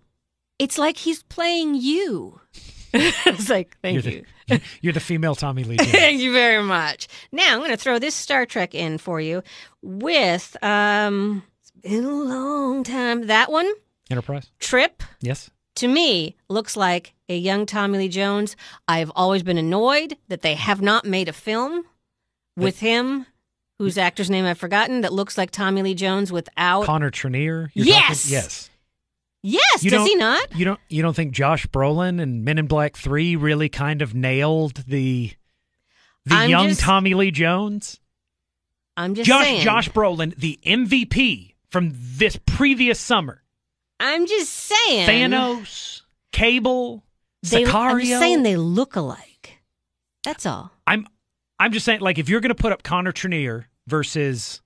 it's 0.59 0.79
like 0.79 0.99
he's 0.99 1.23
playing 1.25 1.75
you. 1.75 2.41
it's 2.95 3.51
like, 3.51 3.77
thank 3.83 4.05
you're 4.05 4.13
you. 4.15 4.25
the 4.49 4.61
you're 4.81 4.93
the 4.93 5.01
female 5.01 5.35
Tommy 5.35 5.65
Lee 5.65 5.77
Jones. 5.77 5.91
Thank 5.91 6.21
you 6.21 6.33
very 6.33 6.63
much. 6.63 7.09
Now 7.33 7.53
I'm 7.53 7.59
going 7.59 7.71
to 7.71 7.77
throw 7.77 7.99
this 7.99 8.15
Star 8.15 8.47
Trek 8.47 8.75
in 8.75 8.99
for 8.99 9.21
you 9.21 9.43
with, 9.83 10.57
um, 10.63 11.43
been 11.89 12.05
a 12.05 12.09
long 12.11 12.85
time. 12.85 13.27
That 13.27 13.51
one, 13.51 13.71
Enterprise. 14.11 14.51
Trip, 14.59 15.03
Yes. 15.21 15.51
to 15.77 15.89
me 15.89 16.37
looks 16.49 16.77
like 16.77 17.15
a 17.29 17.37
young 17.37 17.67
Tommy 17.67 17.99
Lee 17.99 18.09
Jones. 18.09 18.57
I've 18.89 19.11
always 19.17 19.43
been 19.43 19.59
annoyed 19.59 20.17
that 20.29 20.43
they 20.43 20.55
have 20.55 20.81
not 20.81 21.05
made 21.05 21.29
a 21.29 21.33
film 21.33 21.85
with 22.57 22.81
him, 22.81 23.27
whose 23.79 23.99
actor's 23.99 24.31
name 24.31 24.45
I've 24.47 24.59
forgotten, 24.59 25.03
that 25.03 25.13
looks 25.13 25.37
like 25.37 25.51
Tommy 25.51 25.83
Lee 25.83 25.95
Jones 25.95 26.33
without. 26.33 26.85
Connor 26.87 27.11
Trinneer. 27.11 27.69
Yes! 27.75 28.23
Talking, 28.23 28.33
yes. 28.33 28.71
yes, 29.43 29.85
You 29.85 29.91
does 29.91 30.07
he 30.07 30.15
not? 30.15 30.57
You 30.57 30.65
don't 30.65 30.81
you 30.89 31.03
don't 31.03 31.15
think 31.15 31.33
Josh 31.33 31.67
Brolin 31.67 32.21
and 32.21 32.45
Men 32.45 32.59
in 32.59 32.67
Black 32.67 32.97
Three 32.97 33.37
really 33.37 33.69
kind 33.69 34.01
of 34.03 34.15
nailed 34.15 34.77
the 34.87 35.33
the 36.25 36.35
I'm 36.35 36.49
young 36.51 36.69
just 36.69 36.81
Tommy 36.81 37.15
Lee 37.15 37.31
Jones? 37.31 38.01
I'm 38.97 39.15
just 39.15 39.27
Josh 39.29 39.45
saying. 39.45 39.61
Josh 39.61 39.91
Brolin, 39.91 40.35
the 40.37 40.59
MVP 40.65 41.55
from 41.77 41.93
this 41.95 42.39
previous 42.47 42.99
summer. 42.99 43.43
I'm 44.01 44.27
just 44.27 44.51
saying. 44.51 45.07
Thanos, 45.07 46.01
Cable, 46.33 47.05
They, 47.43 47.65
Sicario. 47.65 47.91
I'm 47.93 48.01
just 48.01 48.19
saying 48.19 48.43
they 48.45 48.57
look 48.57 48.97
alike. 48.97 49.59
That's 50.25 50.47
all. 50.47 50.71
I'm 50.87 51.07
I'm 51.59 51.73
just 51.73 51.85
saying, 51.85 52.01
like, 52.01 52.17
if 52.19 52.31
you're 52.31 52.41
going 52.41 52.49
to 52.49 52.55
put 52.55 52.73
up 52.73 52.83
Connor 52.83 53.13
Trinneer 53.13 53.67
versus 53.87 54.63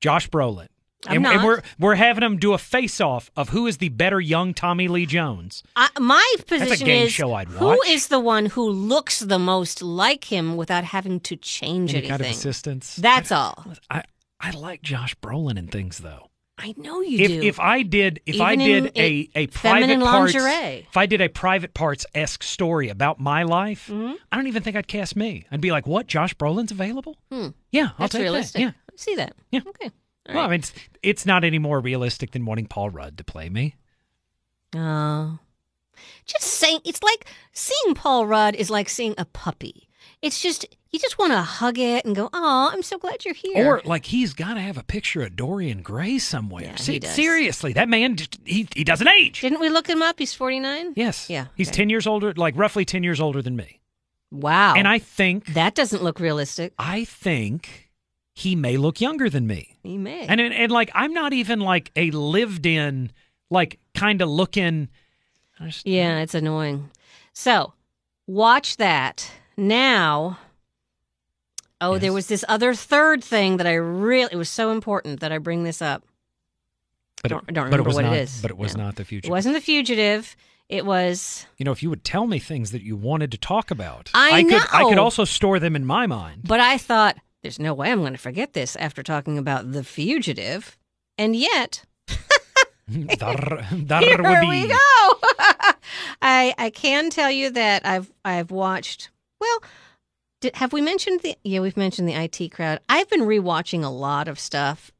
Josh 0.00 0.30
Brolin, 0.30 0.68
I'm 1.06 1.18
and, 1.18 1.26
and 1.26 1.44
we're 1.44 1.60
we're 1.78 1.96
having 1.96 2.22
them 2.22 2.38
do 2.38 2.54
a 2.54 2.58
face 2.58 2.98
off 2.98 3.30
of 3.36 3.50
who 3.50 3.66
is 3.66 3.76
the 3.76 3.90
better 3.90 4.18
young 4.18 4.54
Tommy 4.54 4.88
Lee 4.88 5.04
Jones. 5.04 5.62
I, 5.76 5.90
my 6.00 6.34
position 6.46 6.86
game 6.86 7.06
is 7.08 7.12
show 7.12 7.34
I'd 7.34 7.48
who 7.48 7.78
is 7.82 8.08
the 8.08 8.20
one 8.20 8.46
who 8.46 8.70
looks 8.70 9.20
the 9.20 9.38
most 9.38 9.82
like 9.82 10.24
him 10.32 10.56
without 10.56 10.84
having 10.84 11.20
to 11.20 11.36
change 11.36 11.90
Any 11.90 11.98
anything. 11.98 12.10
kind 12.10 12.22
of 12.22 12.28
assistance. 12.28 12.96
That's 12.96 13.30
all. 13.30 13.66
I 13.90 14.04
I 14.40 14.52
like 14.52 14.80
Josh 14.80 15.14
Brolin 15.16 15.58
and 15.58 15.70
things 15.70 15.98
though. 15.98 16.30
I 16.56 16.72
know 16.76 17.00
you 17.00 17.18
If 17.18 17.28
do. 17.30 17.42
if 17.42 17.58
I 17.60 17.82
did 17.82 18.20
if 18.26 18.40
I 18.40 18.54
did 18.54 18.92
a 18.96 19.28
a 19.34 19.46
private 19.48 20.00
parts 20.00 20.34
lingerie. 20.34 20.86
if 20.88 20.96
I 20.96 21.06
did 21.06 21.20
a 21.20 21.28
private 21.28 21.74
parts 21.74 22.06
esque 22.14 22.44
story 22.44 22.88
about 22.90 23.18
my 23.18 23.42
life, 23.42 23.88
Mm-hmm. 23.88 24.12
I 24.30 24.36
don't 24.36 24.46
even 24.46 24.62
think 24.62 24.76
I'd 24.76 24.86
cast 24.86 25.16
me. 25.16 25.46
I'd 25.50 25.60
be 25.60 25.72
like, 25.72 25.86
what? 25.86 26.06
Josh 26.06 26.34
Brolin's 26.36 26.70
available? 26.70 27.16
Hmm. 27.30 27.48
Yeah, 27.72 27.86
I'll 27.90 27.94
That's 28.00 28.12
take 28.12 28.22
realistic. 28.22 28.60
that. 28.60 28.60
Yeah. 28.62 28.70
I 28.70 28.96
see 28.96 29.14
that. 29.16 29.34
Yeah. 29.50 29.60
Okay. 29.66 29.90
All 30.28 30.34
Well, 30.36 30.44
I 30.44 30.48
mean, 30.48 30.60
it's, 30.60 30.72
it's 31.02 31.26
not 31.26 31.42
any 31.44 31.58
more 31.58 31.80
realistic 31.80 32.30
than 32.30 32.44
wanting 32.46 32.66
Paul 32.66 32.90
Rudd 32.90 33.18
to 33.18 33.24
play 33.24 33.48
me. 33.48 33.74
Oh. 34.76 35.38
Just 36.24 36.44
saying, 36.44 36.80
it's 36.84 37.02
like 37.02 37.26
seeing 37.52 37.94
Paul 37.94 38.26
Rudd 38.26 38.54
is 38.54 38.70
like 38.70 38.88
seeing 38.88 39.14
a 39.18 39.24
puppy. 39.24 39.88
It's 40.24 40.40
just, 40.40 40.64
you 40.90 40.98
just 40.98 41.18
want 41.18 41.32
to 41.32 41.42
hug 41.42 41.78
it 41.78 42.04
and 42.04 42.16
go, 42.16 42.30
oh, 42.32 42.70
I'm 42.72 42.82
so 42.82 42.98
glad 42.98 43.24
you're 43.24 43.34
here. 43.34 43.66
Or 43.66 43.82
like 43.84 44.06
he's 44.06 44.32
got 44.34 44.54
to 44.54 44.60
have 44.60 44.78
a 44.78 44.82
picture 44.82 45.22
of 45.22 45.36
Dorian 45.36 45.82
Gray 45.82 46.18
somewhere. 46.18 46.64
Yeah, 46.64 46.76
Se- 46.76 46.92
he 46.94 46.98
does. 47.00 47.14
seriously, 47.14 47.72
that 47.74 47.88
man 47.88 48.16
just, 48.16 48.38
he 48.44 48.66
he 48.74 48.84
doesn't 48.84 49.06
age. 49.08 49.40
Didn't 49.40 49.60
we 49.60 49.68
look 49.68 49.86
him 49.88 50.02
up? 50.02 50.18
He's 50.18 50.32
49? 50.34 50.94
yes. 50.96 51.28
Yeah, 51.28 51.46
He's 51.56 51.68
okay. 51.68 51.76
ten 51.76 51.90
years 51.90 52.06
older, 52.06 52.32
like 52.34 52.54
roughly 52.56 52.84
ten 52.84 53.02
years 53.02 53.20
older 53.20 53.42
than 53.42 53.54
me. 53.56 53.80
Wow. 54.30 54.74
And 54.74 54.88
I 54.88 54.98
think 54.98 55.54
that 55.54 55.74
doesn't 55.74 56.02
look 56.02 56.18
realistic. 56.18 56.72
I 56.78 57.04
think 57.04 57.90
he 58.32 58.56
may 58.56 58.76
look 58.76 59.00
younger 59.00 59.30
than 59.30 59.46
me. 59.46 59.76
He 59.84 59.96
may. 59.96 60.26
And 60.26 60.40
and, 60.40 60.52
and 60.52 60.72
like 60.72 60.90
I'm 60.94 61.12
not 61.12 61.32
even 61.32 61.60
like 61.60 61.90
a 61.96 62.10
lived 62.12 62.66
in 62.66 63.12
like 63.50 63.78
kind 63.94 64.22
of 64.22 64.28
looking. 64.28 64.88
I 65.60 65.66
just- 65.66 65.86
yeah, 65.86 66.18
it's 66.20 66.34
annoying. 66.34 66.90
So, 67.32 67.74
watch 68.26 68.76
that. 68.78 69.30
Now, 69.56 70.38
oh, 71.80 71.98
there 71.98 72.12
was 72.12 72.26
this 72.26 72.44
other 72.48 72.74
third 72.74 73.22
thing 73.22 73.56
that 73.58 73.66
I 73.66 73.74
really, 73.74 74.28
it 74.32 74.36
was 74.36 74.48
so 74.50 74.70
important 74.72 75.20
that 75.20 75.32
I 75.32 75.38
bring 75.38 75.64
this 75.64 75.80
up. 75.82 76.02
But 77.22 77.28
don't- 77.30 77.44
it, 77.48 77.52
don't 77.54 77.70
but 77.70 77.80
it 77.80 77.86
was 77.86 77.94
what 77.94 78.04
it 78.04 78.08
not. 78.08 78.16
is. 78.16 78.42
But 78.42 78.50
it 78.50 78.58
was 78.58 78.76
No. 78.76 78.84
not 78.84 78.96
the 78.96 79.04
future. 79.04 79.28
It 79.28 79.30
wasn't 79.30 79.54
The 79.54 79.60
Fugitive. 79.60 80.36
It 80.68 80.84
was 80.86 81.46
You 81.58 81.64
know, 81.64 81.72
if 81.72 81.82
you 81.82 81.90
would 81.90 82.04
tell 82.04 82.26
me 82.26 82.38
things 82.38 82.70
that 82.72 82.82
you 82.82 82.96
wanted 82.96 83.30
to 83.32 83.38
talk 83.38 83.70
about, 83.70 84.10
I 84.14 84.42
could. 84.44 84.62
I 84.72 84.84
could 84.88 84.98
also 84.98 85.24
store 85.24 85.58
them 85.58 85.76
in 85.76 85.84
my 85.84 86.06
mind. 86.06 86.42
But 86.44 86.60
I 86.60 86.78
thought, 86.78 87.16
there's 87.42 87.58
no 87.58 87.74
way 87.74 87.92
I'm 87.92 88.00
going 88.00 88.12
to 88.14 88.18
forget 88.18 88.54
this 88.54 88.74
after 88.76 89.02
talking 89.02 89.36
about 89.38 89.72
The 89.72 89.84
Fugitive. 89.84 90.78
And 91.18 91.36
yet, 91.36 91.84
Dar, 93.18 93.62
dar 93.86 94.00
here 94.00 94.48
we 94.48 94.66
go. 94.68 94.76
I 96.22 96.54
I 96.58 96.70
can 96.74 97.10
tell 97.10 97.30
you 97.30 97.50
that 97.50 97.86
I've 97.86 98.10
I've 98.24 98.50
watched. 98.50 99.10
Well, 99.44 99.70
did, 100.40 100.56
have 100.56 100.72
we 100.72 100.80
mentioned 100.80 101.20
the? 101.22 101.36
Yeah, 101.44 101.60
we've 101.60 101.76
mentioned 101.76 102.08
the 102.08 102.14
IT 102.14 102.50
crowd. 102.52 102.80
I've 102.88 103.08
been 103.10 103.22
rewatching 103.22 103.84
a 103.84 103.88
lot 103.88 104.26
of 104.28 104.38
stuff 104.38 104.90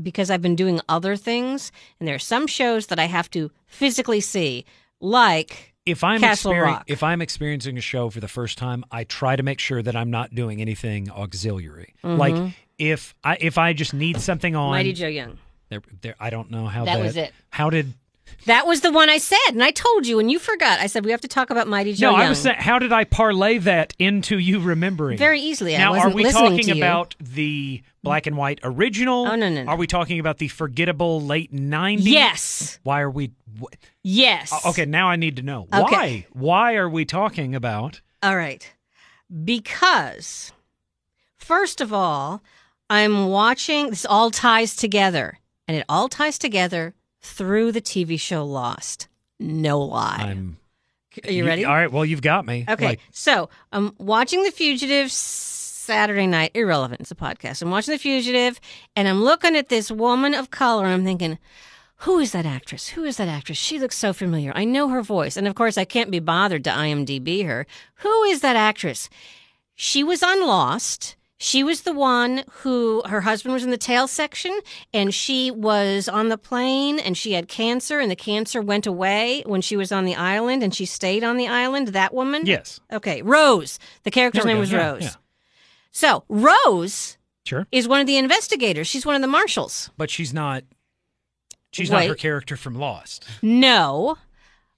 because 0.00 0.30
I've 0.30 0.42
been 0.42 0.56
doing 0.56 0.80
other 0.88 1.16
things, 1.16 1.72
and 1.98 2.06
there 2.08 2.14
are 2.16 2.18
some 2.18 2.46
shows 2.46 2.86
that 2.88 2.98
I 2.98 3.04
have 3.06 3.30
to 3.30 3.50
physically 3.66 4.20
see, 4.20 4.64
like 5.00 5.74
if 5.86 6.02
I'm 6.02 6.20
Castle 6.20 6.54
Rock. 6.56 6.84
if 6.86 7.02
I'm 7.02 7.20
experiencing 7.22 7.76
a 7.78 7.80
show 7.82 8.08
for 8.10 8.20
the 8.20 8.28
first 8.28 8.56
time, 8.58 8.84
I 8.90 9.04
try 9.04 9.36
to 9.36 9.42
make 9.42 9.58
sure 9.60 9.82
that 9.82 9.94
I'm 9.94 10.10
not 10.10 10.34
doing 10.34 10.60
anything 10.60 11.10
auxiliary. 11.10 11.94
Like 12.02 12.54
if 12.78 13.14
I 13.24 13.36
if 13.40 13.58
I 13.58 13.72
just 13.72 13.94
need 13.94 14.20
something 14.20 14.56
on, 14.56 14.64
Mm-hmm. 14.64 14.72
Mighty 14.72 14.92
Joe 14.94 15.08
Young. 15.08 15.38
there, 15.68 15.82
there, 16.02 16.14
I 16.18 16.30
don't 16.30 16.50
know 16.50 16.66
how 16.66 16.84
That 16.86 16.96
that, 16.96 17.02
was 17.04 17.16
it. 17.16 17.32
How 17.50 17.70
did 17.70 17.92
That 18.46 18.66
was 18.66 18.80
the 18.82 18.92
one 18.92 19.08
I 19.08 19.18
said, 19.18 19.38
and 19.50 19.62
I 19.62 19.70
told 19.70 20.06
you, 20.06 20.18
and 20.18 20.30
you 20.30 20.38
forgot. 20.38 20.78
I 20.80 20.86
said 20.86 21.04
we 21.04 21.10
have 21.10 21.20
to 21.22 21.28
talk 21.28 21.50
about 21.50 21.66
Mighty 21.68 21.92
Joe 21.94 22.10
no? 22.10 22.16
Young. 22.18 22.26
I 22.26 22.28
was 22.28 22.38
saying, 22.40 22.56
how 22.58 22.78
did 22.78 22.92
I 22.92 23.04
parlay 23.04 23.58
that 23.58 23.94
into 23.98 24.38
you 24.38 24.60
remembering? 24.60 25.16
very 25.18 25.40
easily. 25.40 25.74
I 25.74 25.78
now, 25.78 25.94
are 25.94 26.10
we 26.10 26.24
talking 26.30 26.70
about 26.70 27.14
the 27.20 27.82
black 28.02 28.26
and 28.26 28.36
white 28.36 28.60
original? 28.62 29.26
Oh, 29.28 29.34
no, 29.36 29.48
no, 29.48 29.64
no. 29.64 29.70
Are 29.70 29.76
we 29.76 29.86
talking 29.86 30.20
about 30.20 30.38
the 30.38 30.48
forgettable 30.48 31.20
late 31.22 31.52
'90s? 31.54 32.00
Yes. 32.02 32.78
Why 32.82 33.00
are 33.00 33.10
we? 33.10 33.32
wh- 33.60 33.64
Yes. 34.02 34.52
Uh, 34.52 34.70
Okay, 34.70 34.84
now 34.84 35.08
I 35.08 35.16
need 35.16 35.36
to 35.36 35.42
know 35.42 35.62
Okay. 35.72 35.80
why. 35.82 36.26
Why 36.32 36.74
are 36.74 36.88
we 36.88 37.04
talking 37.04 37.54
about? 37.54 38.00
All 38.22 38.36
right. 38.36 38.70
Because, 39.44 40.52
first 41.36 41.80
of 41.80 41.92
all, 41.92 42.42
I'm 42.90 43.28
watching, 43.28 43.90
this 43.90 44.04
all 44.04 44.30
ties 44.30 44.76
together, 44.76 45.38
and 45.66 45.76
it 45.76 45.84
all 45.88 46.08
ties 46.08 46.38
together 46.38 46.94
through 47.24 47.72
the 47.72 47.80
TV 47.80 48.20
show 48.20 48.44
Lost. 48.44 49.08
No 49.40 49.80
lie. 49.80 50.18
I'm. 50.20 50.58
Are 51.24 51.30
you 51.30 51.46
ready? 51.46 51.64
All 51.64 51.74
right. 51.74 51.90
Well, 51.90 52.04
you've 52.04 52.22
got 52.22 52.44
me. 52.44 52.64
Okay. 52.68 52.84
Like, 52.84 53.00
so 53.12 53.48
I'm 53.72 53.94
watching 53.98 54.42
The 54.42 54.50
Fugitive 54.50 55.10
Saturday 55.12 56.26
night. 56.26 56.50
Irrelevant. 56.54 57.00
It's 57.00 57.10
a 57.10 57.16
podcast. 57.16 57.62
I'm 57.62 57.70
watching 57.70 57.92
The 57.92 57.98
Fugitive, 57.98 58.60
and 58.96 59.06
I'm 59.08 59.22
looking 59.22 59.56
at 59.56 59.68
this 59.68 59.90
woman 59.90 60.34
of 60.34 60.50
color, 60.50 60.84
and 60.84 60.92
I'm 60.92 61.04
thinking, 61.04 61.38
who 61.98 62.18
is 62.18 62.32
that 62.32 62.46
actress? 62.46 62.88
Who 62.88 63.04
is 63.04 63.16
that 63.16 63.28
actress? 63.28 63.56
She 63.56 63.78
looks 63.78 63.96
so 63.96 64.12
familiar. 64.12 64.52
I 64.54 64.64
know 64.64 64.88
her 64.88 65.02
voice. 65.02 65.36
And 65.36 65.46
of 65.46 65.54
course, 65.54 65.78
I 65.78 65.84
can't 65.84 66.10
be 66.10 66.18
bothered 66.18 66.64
to 66.64 66.70
IMDb 66.70 67.46
her. 67.46 67.66
Who 67.96 68.22
is 68.24 68.40
that 68.40 68.56
actress? 68.56 69.08
She 69.76 70.02
was 70.04 70.22
on 70.22 70.46
Lost. 70.46 71.16
She 71.44 71.62
was 71.62 71.82
the 71.82 71.92
one 71.92 72.42
who 72.62 73.02
her 73.04 73.20
husband 73.20 73.52
was 73.52 73.64
in 73.64 73.70
the 73.70 73.76
tail 73.76 74.08
section 74.08 74.58
and 74.94 75.12
she 75.12 75.50
was 75.50 76.08
on 76.08 76.30
the 76.30 76.38
plane 76.38 76.98
and 76.98 77.18
she 77.18 77.32
had 77.32 77.48
cancer 77.48 78.00
and 78.00 78.10
the 78.10 78.16
cancer 78.16 78.62
went 78.62 78.86
away 78.86 79.42
when 79.44 79.60
she 79.60 79.76
was 79.76 79.92
on 79.92 80.06
the 80.06 80.14
island 80.14 80.62
and 80.62 80.74
she 80.74 80.86
stayed 80.86 81.22
on 81.22 81.36
the 81.36 81.46
island. 81.46 81.88
That 81.88 82.14
woman? 82.14 82.46
yes. 82.46 82.80
Okay. 82.90 83.20
Rose. 83.20 83.78
The 84.04 84.10
character's 84.10 84.46
name 84.46 84.56
go. 84.56 84.60
was 84.60 84.72
Yeah, 84.72 84.92
Rose. 84.92 85.02
yeah. 85.02 85.10
So 85.92 86.24
Rose 86.30 87.18
Sure. 87.44 87.66
is 87.70 87.86
one 87.86 88.00
of 88.00 88.06
the 88.06 88.16
investigators. 88.16 88.86
She's 88.86 89.04
one 89.04 89.14
of 89.14 89.20
the 89.20 89.28
marshals. 89.28 89.90
But 89.98 90.08
she's 90.08 90.32
not. 90.32 90.64
She's 91.72 91.90
not 91.90 92.06
her 92.06 92.14
character 92.14 92.56
from 92.56 92.74
Lost. 92.78 93.26
No, 93.42 94.16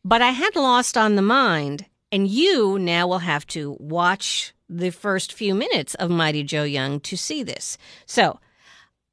but 0.05 0.21
I 0.21 0.31
had 0.31 0.57
Lost 0.57 0.97
on 0.97 1.15
the 1.15 1.23
mind, 1.23 1.87
and 2.11 2.27
you 2.27 2.77
now 2.77 3.07
will 3.07 3.21
have 3.21 3.47
to 3.49 3.77
watch 3.79 4.53
the 4.69 4.91
first 4.91 5.33
few 5.33 5.55
minutes 5.55 5.95
of 5.95 6.11
Mighty 6.11 6.43
Joe 6.43 6.65
Young 6.65 7.01
to 7.01 7.17
see 7.17 7.43
this. 7.43 7.79
So, 8.05 8.41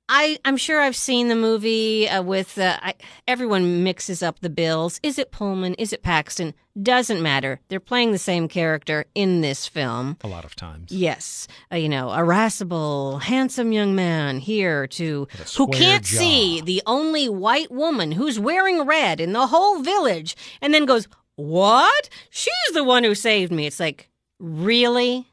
I 0.10 0.38
I'm 0.44 0.58
sure 0.58 0.82
I've 0.82 0.98
seen 0.98 1.30
the 1.30 1.36
movie 1.36 2.10
uh, 2.10 2.22
with 2.22 2.58
uh, 2.58 2.78
I, 2.82 2.96
everyone 3.28 3.84
mixes 3.84 4.22
up 4.22 4.40
the 4.42 4.50
bills. 4.50 5.00
Is 5.02 5.18
it 5.18 5.32
Pullman? 5.32 5.76
Is 5.76 5.94
it 5.94 6.04
Paxton? 6.04 6.54
Doesn't 6.82 7.22
matter. 7.22 7.62
They're 7.70 7.80
playing 7.80 8.12
the 8.12 8.18
same 8.18 8.48
character 8.48 9.06
in 9.16 9.42
this 9.42 9.68
film. 9.68 10.18
A 10.22 10.28
lot 10.28 10.44
of 10.44 10.56
times. 10.56 10.92
Yes, 10.92 11.48
uh, 11.72 11.78
you 11.78 11.88
know, 11.88 12.12
irascible, 12.12 13.20
handsome 13.20 13.72
young 13.72 13.96
man 13.96 14.40
here 14.40 14.88
to 14.88 15.28
who 15.56 15.68
can't 15.68 16.04
jaw. 16.04 16.18
see 16.18 16.62
the 16.62 16.82
only 16.86 17.30
white 17.30 17.72
woman 17.72 18.12
who's 18.12 18.40
wearing 18.40 18.86
red 18.86 19.22
in 19.22 19.32
the 19.32 19.48
whole 19.48 19.82
village, 19.82 20.36
and 20.62 20.74
then 20.74 20.86
goes, 20.86 21.08
"What? 21.36 22.10
She's 22.30 22.74
the 22.74 22.84
one 22.84 23.06
who 23.06 23.16
saved 23.16 23.54
me." 23.54 23.68
It's 23.68 23.80
like, 23.80 24.10
really, 24.40 25.28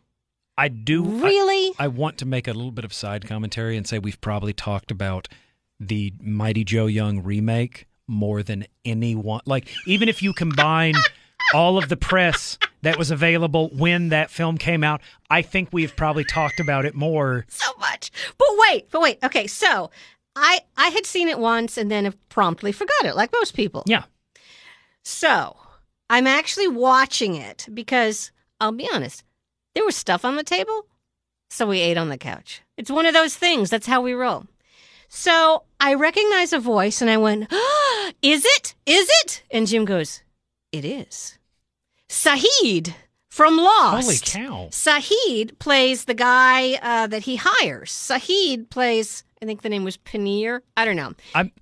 I 0.61 0.69
do. 0.69 1.03
Really. 1.03 1.73
I 1.79 1.89
want 1.89 2.19
to 2.19 2.27
make 2.27 2.47
a 2.47 2.53
little 2.53 2.71
bit 2.71 2.85
of 2.85 2.93
side 2.93 3.27
commentary 3.27 3.79
and 3.79 3.87
say 3.89 3.99
we've 3.99 4.21
probably 4.21 4.53
talked 4.53 4.91
about 4.91 5.27
the 5.81 6.13
Mighty 6.21 6.65
Joe 6.65 6.85
Young 6.85 7.23
remake 7.23 7.87
more 8.07 8.43
than 8.43 8.67
anyone. 8.85 9.41
Like, 9.47 9.69
even 9.87 10.11
if 10.11 10.23
you 10.23 10.35
combine 10.35 10.97
all 11.55 11.79
of 11.79 11.89
the 11.89 11.97
press 11.97 12.59
that 12.83 12.99
was 12.99 13.11
available 13.11 13.71
when 13.73 14.11
that 14.11 14.31
film 14.31 14.59
came 14.59 14.85
out, 14.85 15.01
I 15.31 15.41
think 15.41 15.71
we've 15.73 15.97
probably 15.97 16.25
talked 16.25 16.61
about 16.61 16.85
it 16.85 16.95
more. 16.95 17.47
so 17.49 17.73
much. 17.79 18.11
But 18.37 18.49
wait, 18.69 18.91
but 18.91 19.01
wait. 19.01 19.19
Okay, 19.25 19.47
so 19.47 19.91
I 20.37 20.61
I 20.77 20.89
had 20.89 21.07
seen 21.07 21.29
it 21.29 21.39
once 21.39 21.79
and 21.79 21.91
then 21.91 22.13
promptly 22.29 22.73
forgot 22.73 23.07
it, 23.07 23.17
like 23.17 23.33
most 23.33 23.55
people. 23.55 23.83
Yeah. 23.87 24.03
So 25.05 25.57
I'm 26.11 26.27
actually 26.27 26.69
watching 26.69 27.35
it 27.35 27.67
because 27.73 28.31
I'll 28.61 28.73
be 28.73 28.87
honest, 28.93 29.25
there 29.75 29.85
was 29.85 29.97
stuff 29.97 30.25
on 30.25 30.37
the 30.37 30.45
table, 30.45 30.87
so 31.51 31.67
we 31.67 31.81
ate 31.81 31.97
on 31.97 32.09
the 32.09 32.19
couch. 32.19 32.63
It's 32.77 32.91
one 32.91 33.07
of 33.07 33.15
those 33.15 33.37
things. 33.37 33.71
That's 33.71 33.87
how 33.87 34.01
we 34.01 34.13
roll. 34.13 34.47
So 35.09 35.65
I 35.81 35.95
recognize 35.95 36.53
a 36.53 36.61
voice 36.61 37.01
and 37.01 37.11
I 37.11 37.17
went, 37.17 37.49
"Ah, 37.51 38.13
Is 38.23 38.45
it? 38.45 38.75
Is 38.87 39.09
it? 39.25 39.43
And 39.51 39.67
Jim 39.67 39.85
goes, 39.85 40.23
It 40.73 40.85
is. 40.85 41.39
Sayid 42.09 42.95
from 43.29 43.57
Lost. 43.57 44.05
Holy 44.05 44.19
cow. 44.19 44.69
Sayid 44.71 45.59
plays 45.59 46.05
the 46.05 46.15
guy 46.15 46.75
uh, 46.83 47.07
that 47.07 47.23
he 47.23 47.37
hires. 47.37 47.91
Sayid 47.91 48.71
plays, 48.71 49.25
I 49.43 49.47
think 49.47 49.63
the 49.63 49.69
name 49.69 49.85
was 49.85 49.97
Paneer. 49.97 50.61
I 50.77 50.85
don't 50.85 50.97
know. 50.97 51.15
I'm 51.35 51.53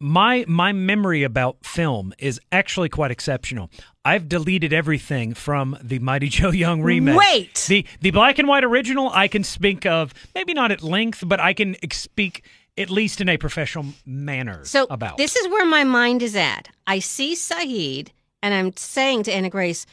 my 0.00 0.44
my 0.48 0.72
memory 0.72 1.22
about 1.22 1.64
film 1.64 2.14
is 2.18 2.40
actually 2.50 2.88
quite 2.88 3.10
exceptional. 3.10 3.70
I've 4.04 4.28
deleted 4.28 4.72
everything 4.72 5.34
from 5.34 5.76
the 5.82 5.98
Mighty 5.98 6.28
Joe 6.36 6.50
Young 6.50 6.80
remake. 6.82 7.18
Wait. 7.18 7.66
the 7.68 7.84
the 8.00 8.10
black 8.10 8.38
and 8.38 8.48
white 8.48 8.64
original 8.64 9.10
I 9.12 9.28
can 9.28 9.44
speak 9.44 9.84
of 9.86 10.14
maybe 10.34 10.54
not 10.54 10.70
at 10.72 10.82
length, 10.82 11.22
but 11.26 11.38
I 11.40 11.52
can 11.52 11.76
speak 11.92 12.44
at 12.78 12.88
least 12.88 13.20
in 13.20 13.28
a 13.28 13.36
professional 13.36 13.86
manner 14.06 14.64
So 14.64 14.86
about. 14.90 15.16
this 15.18 15.36
is 15.36 15.48
where 15.48 15.66
my 15.66 15.84
mind 15.84 16.22
is 16.22 16.34
at. 16.36 16.68
I 16.86 16.98
see 17.00 17.34
Sayid, 17.34 18.08
and 18.42 18.54
I'm 18.54 18.74
saying 18.76 19.24
to 19.24 19.32
Anna 19.34 19.50
Grace, 19.50 19.84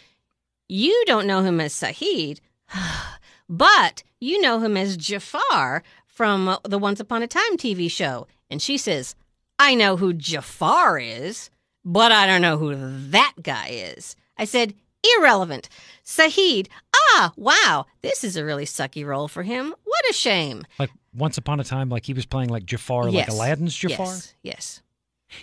"You 0.70 1.04
don't 1.06 1.28
know 1.28 1.42
him 1.44 1.60
as 1.60 1.74
Sayid, 1.74 2.40
but 3.50 4.04
you 4.20 4.42
know 4.42 4.60
him 4.60 4.78
as 4.78 4.98
Jafar 4.98 5.84
from 6.06 6.58
the 6.64 6.78
Once 6.80 7.00
Upon 7.00 7.24
a 7.24 7.28
Time 7.28 7.58
TV 7.58 7.90
show." 7.92 8.28
And 8.50 8.62
she 8.62 8.78
says, 8.78 9.16
"I 9.60 9.76
know 9.76 9.98
who 9.98 10.14
Jafar 10.14 10.98
is, 11.00 11.50
but 11.88 12.12
I 12.12 12.28
don't 12.28 12.42
know 12.42 12.58
who 12.58 12.76
that 13.12 13.34
guy 13.42 13.70
is." 13.70 14.16
I 14.38 14.46
said, 14.46 14.74
"Irrelevant." 15.18 15.70
Sayid, 16.06 16.68
ah, 16.96 17.34
wow, 17.36 17.86
this 18.02 18.24
is 18.24 18.38
a 18.38 18.46
really 18.46 18.66
sucky 18.66 19.06
role 19.06 19.28
for 19.28 19.44
him. 19.44 19.74
What 19.84 20.10
a 20.10 20.14
shame. 20.14 20.64
like 20.80 20.90
once 21.14 21.38
upon 21.38 21.60
a 21.60 21.64
time, 21.64 21.90
like 21.90 22.06
he 22.06 22.14
was 22.14 22.26
playing 22.26 22.50
like 22.50 22.66
Jafar, 22.66 23.10
like 23.12 23.28
Aladdin's 23.28 23.76
Jafar. 23.76 24.06
Yes, 24.06 24.34
yes. 24.44 24.82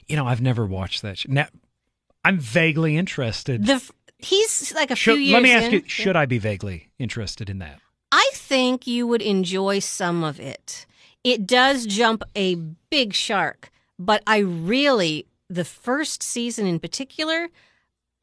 You 0.07 0.17
know, 0.17 0.27
I've 0.27 0.41
never 0.41 0.65
watched 0.65 1.03
that. 1.03 1.19
Sh- 1.19 1.27
Now, 1.29 1.47
I'm 2.25 2.39
vaguely 2.39 2.97
interested. 2.97 3.67
The 3.67 3.75
f- 3.75 3.91
he's 4.19 4.73
like 4.75 4.91
a 4.91 4.97
Should- 4.97 5.17
few 5.17 5.23
years. 5.25 5.35
let 5.35 5.43
me 5.43 5.53
ask 5.53 5.67
in. 5.67 5.73
you: 5.73 5.83
Should 5.89 6.17
I 6.17 6.25
be 6.27 6.39
vaguely 6.39 6.89
interested 6.99 7.51
in 7.51 7.59
that? 7.59 7.81
I 8.11 8.31
think 8.33 8.87
you 8.87 9.07
would 9.07 9.21
enjoy 9.23 9.81
some 9.81 10.25
of 10.25 10.41
it. 10.41 10.87
It 11.25 11.47
does 11.47 11.85
jump 11.87 12.23
a 12.37 12.55
big 12.89 13.13
shark, 13.13 13.71
but 13.99 14.23
I 14.27 14.39
really 14.39 15.27
the 15.51 15.65
first 15.65 16.23
season 16.23 16.67
in 16.67 16.79
particular 16.81 17.49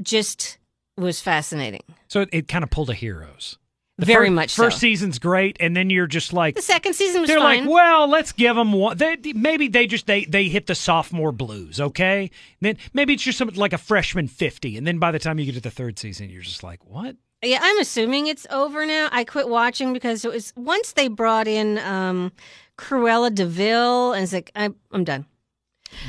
just 0.01 0.57
was 0.97 1.21
fascinating. 1.21 1.83
So 2.07 2.21
it, 2.21 2.29
it 2.31 2.47
kind 2.47 2.63
of 2.63 2.69
pulled 2.69 2.89
a 2.89 2.93
Heroes. 2.93 3.57
The 3.97 4.05
Very 4.07 4.27
fir- 4.29 4.33
much 4.33 4.49
so. 4.51 4.63
First 4.63 4.79
season's 4.79 5.19
great, 5.19 5.57
and 5.59 5.75
then 5.77 5.91
you're 5.91 6.07
just 6.07 6.33
like, 6.33 6.55
The 6.55 6.61
second 6.63 6.93
season 6.93 7.21
was 7.21 7.27
they're 7.27 7.37
fine. 7.39 7.65
like, 7.65 7.69
well, 7.71 8.07
let's 8.07 8.31
give 8.31 8.55
them 8.55 8.73
one. 8.73 8.97
They, 8.97 9.15
maybe 9.35 9.67
they 9.67 9.85
just 9.85 10.07
they 10.07 10.25
they 10.25 10.45
hit 10.45 10.65
the 10.65 10.73
sophomore 10.73 11.31
blues, 11.31 11.79
okay? 11.79 12.31
Then 12.61 12.77
maybe 12.93 13.13
it's 13.13 13.21
just 13.21 13.37
something 13.37 13.59
like 13.59 13.73
a 13.73 13.77
freshman 13.77 14.27
fifty, 14.27 14.75
and 14.75 14.87
then 14.87 14.97
by 14.97 15.11
the 15.11 15.19
time 15.19 15.37
you 15.37 15.45
get 15.45 15.53
to 15.55 15.61
the 15.61 15.69
third 15.69 15.99
season, 15.99 16.29
you're 16.31 16.41
just 16.41 16.63
like, 16.63 16.83
what? 16.85 17.15
yeah, 17.43 17.59
I'm 17.61 17.79
assuming 17.79 18.25
it's 18.27 18.47
over 18.49 18.85
now. 18.85 19.09
I 19.11 19.23
quit 19.23 19.49
watching 19.49 19.93
because 19.93 20.25
it 20.25 20.31
was 20.31 20.51
once 20.55 20.93
they 20.93 21.07
brought 21.07 21.47
in 21.47 21.77
um, 21.79 22.31
Cruella 22.79 23.33
de 23.33 23.45
Vil, 23.45 24.13
and 24.13 24.23
it's 24.23 24.33
like 24.33 24.51
I, 24.55 24.69
I'm 24.91 25.03
done. 25.03 25.25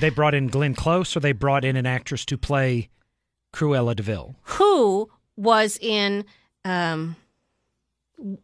They 0.00 0.10
brought 0.10 0.34
in 0.34 0.48
Glenn 0.48 0.74
Close, 0.74 1.16
or 1.16 1.20
they 1.20 1.32
brought 1.32 1.64
in 1.64 1.76
an 1.76 1.86
actress 1.86 2.24
to 2.26 2.38
play 2.38 2.88
Cruella 3.54 3.94
de 3.96 4.02
Vil. 4.02 4.34
who 4.42 5.10
was 5.36 5.78
in 5.80 6.24
um 6.64 7.16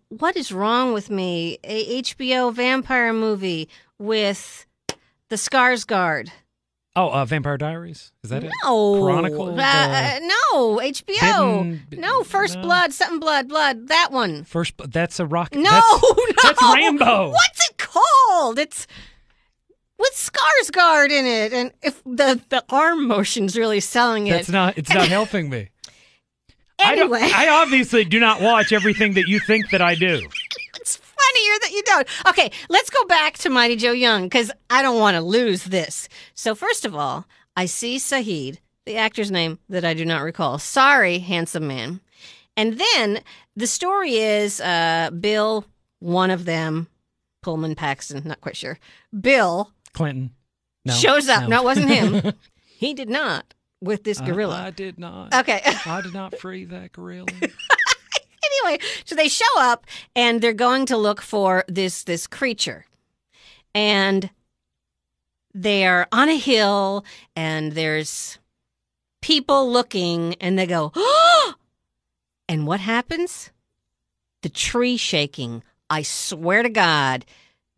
what 0.09 0.37
is 0.37 0.51
wrong 0.51 0.93
with 0.93 1.09
me 1.11 1.59
a 1.63 2.03
hbo 2.03 2.53
vampire 2.53 3.13
movie 3.13 3.69
with 3.99 4.67
the 5.29 5.37
skarsgård 5.37 6.31
Oh, 6.97 7.11
uh, 7.11 7.25
Vampire 7.27 7.57
Diaries 7.57 8.11
is 8.25 8.31
that 8.31 8.43
it? 8.43 8.51
no 8.65 9.01
Chronicle. 9.05 9.51
Uh, 9.57 9.63
uh, 9.63 10.19
no 10.21 10.79
hbo 10.79 11.63
Hidden- 11.79 12.01
no 12.01 12.25
first 12.25 12.57
no. 12.57 12.63
blood 12.63 12.93
something 12.93 13.21
blood 13.21 13.49
blood 13.49 13.87
that 13.89 14.09
one 14.11 14.43
First, 14.45 14.75
that's 14.79 15.21
a 15.21 15.27
rock. 15.27 15.55
no 15.55 15.63
that's, 15.63 16.03
no 16.03 16.33
that's 16.43 16.63
Rambo. 16.75 17.31
what's 17.31 17.69
it 17.71 17.77
called 17.79 18.59
it's 18.59 18.87
with 19.99 20.13
Skarsgård 20.13 21.11
in 21.11 21.27
it, 21.27 21.53
and 21.53 21.73
if 21.83 22.03
the 22.05 22.41
the 22.49 22.65
arm 22.69 23.07
motion's 23.07 23.57
really 23.57 23.81
selling 23.81 24.27
it. 24.27 24.33
That's 24.33 24.49
not. 24.49 24.79
It's 24.79 24.93
not 24.93 25.09
helping 25.19 25.51
me. 25.51 25.71
I 26.81 26.93
anyway, 26.93 27.21
I, 27.35 27.49
obviously 27.49 28.05
do 28.05 28.21
not 28.21 28.41
watch 28.41 28.73
everything 28.73 29.15
that 29.15 29.27
you 29.27 29.41
think 29.41 29.71
that 29.71 29.83
I 29.83 29.97
do. 29.97 30.29
It's 30.77 30.97
funnier 30.97 31.59
that 31.61 31.71
you 31.73 31.83
don't. 31.83 32.07
Okay, 32.29 32.51
let's 32.69 32.89
go 32.89 33.05
back 33.07 33.37
to 33.39 33.51
Mighty 33.51 33.75
Joe 33.75 33.93
Young 33.93 34.25
because 34.25 34.53
I 34.71 34.83
don't 34.83 35.01
want 35.01 35.17
to 35.17 35.21
lose 35.21 35.65
this. 35.65 36.09
So, 36.35 36.55
first 36.55 36.85
of 36.85 36.95
all, 36.95 37.27
I 37.57 37.67
see 37.67 37.97
Sayid, 37.97 38.59
the 38.87 38.97
actor's 38.97 39.31
name 39.31 39.59
that 39.69 39.85
I 39.85 39.95
do 39.95 40.05
not 40.05 40.23
recall. 40.23 40.59
Sorry, 40.59 41.19
handsome 41.19 41.67
man. 41.67 42.01
And 42.57 42.81
then 42.95 43.23
the 43.57 43.67
story 43.67 44.17
is 44.17 44.61
uh, 44.61 45.11
Bill, 45.11 45.65
one 45.99 46.31
of 46.31 46.45
them, 46.45 46.87
Pullman 47.43 47.75
Paxton, 47.75 48.23
not 48.25 48.41
quite 48.41 48.57
sure. 48.57 48.79
Bill 49.21 49.73
Clinton 49.93 50.31
no, 50.85 50.95
shows 50.95 51.29
up. 51.29 51.49
No. 51.49 51.61
it 51.61 51.65
wasn't 51.65 51.91
him. 51.91 52.33
he 52.67 52.95
did 52.95 53.09
not 53.09 53.55
with 53.81 54.05
this 54.05 54.21
I- 54.21 54.27
gorilla. 54.27 54.63
I, 54.67 54.71
did 54.71 54.99
not. 54.99 55.35
okay. 55.35 55.61
I 55.87 56.01
did 56.01 56.15
not 56.15 56.39
free 56.39 56.65
that 56.67 56.93
gorilla. 56.93 57.27
anyway, 57.41 58.79
so 59.05 59.15
they 59.15 59.29
show 59.29 59.45
up 59.59 59.87
and 60.17 60.41
they're 60.41 60.53
going 60.53 60.87
to 60.87 60.97
look 60.97 61.21
for 61.21 61.65
this 61.69 62.05
this 62.05 62.27
creature. 62.27 62.87
And 63.75 64.31
they 65.55 65.87
are 65.87 66.09
on 66.13 66.29
a 66.29 66.39
hill 66.39 67.05
and 67.37 67.73
there's 67.73 68.39
people 69.21 69.71
looking 69.71 70.35
and 70.41 70.59
they 70.59 70.67
go, 70.67 70.93
"Oh!" 70.95 71.55
And 72.51 72.67
what 72.67 72.81
happens? 72.81 73.51
The 74.41 74.49
tree 74.49 74.97
shaking. 74.97 75.63
I 75.91 76.01
swear 76.01 76.63
to 76.63 76.71
God, 76.71 77.27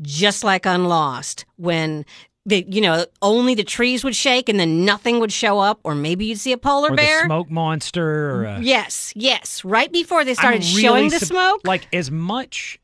just 0.03 0.45
like 0.45 0.67
on 0.67 0.85
Lost 0.85 1.45
when 1.57 2.05
the 2.47 2.65
you 2.69 2.81
know 2.81 3.05
only 3.23 3.55
the 3.55 3.65
trees 3.65 4.03
would 4.03 4.17
shake 4.17 4.49
and 4.49 4.59
then 4.59 4.85
nothing 4.85 5.21
would 5.21 5.33
show 5.33 5.59
up 5.59 5.81
or 5.85 5.95
maybe 5.95 6.27
you'd 6.27 6.39
see 6.39 6.53
a 6.53 6.59
polar 6.59 6.91
or 6.91 6.97
bear. 6.97 7.23
the 7.23 7.27
smoke 7.27 7.51
monster. 7.51 8.31
Or 8.31 8.45
a, 8.45 8.61
Yes, 8.61 9.13
yes. 9.15 9.65
Right 9.65 9.93
before 9.93 10.25
they 10.25 10.35
started 10.35 10.63
really 10.63 10.83
showing 10.83 11.11
the 11.11 11.21
smoke. 11.21 11.61
Like 11.65 11.87
as 11.95 12.11
much 12.11 12.79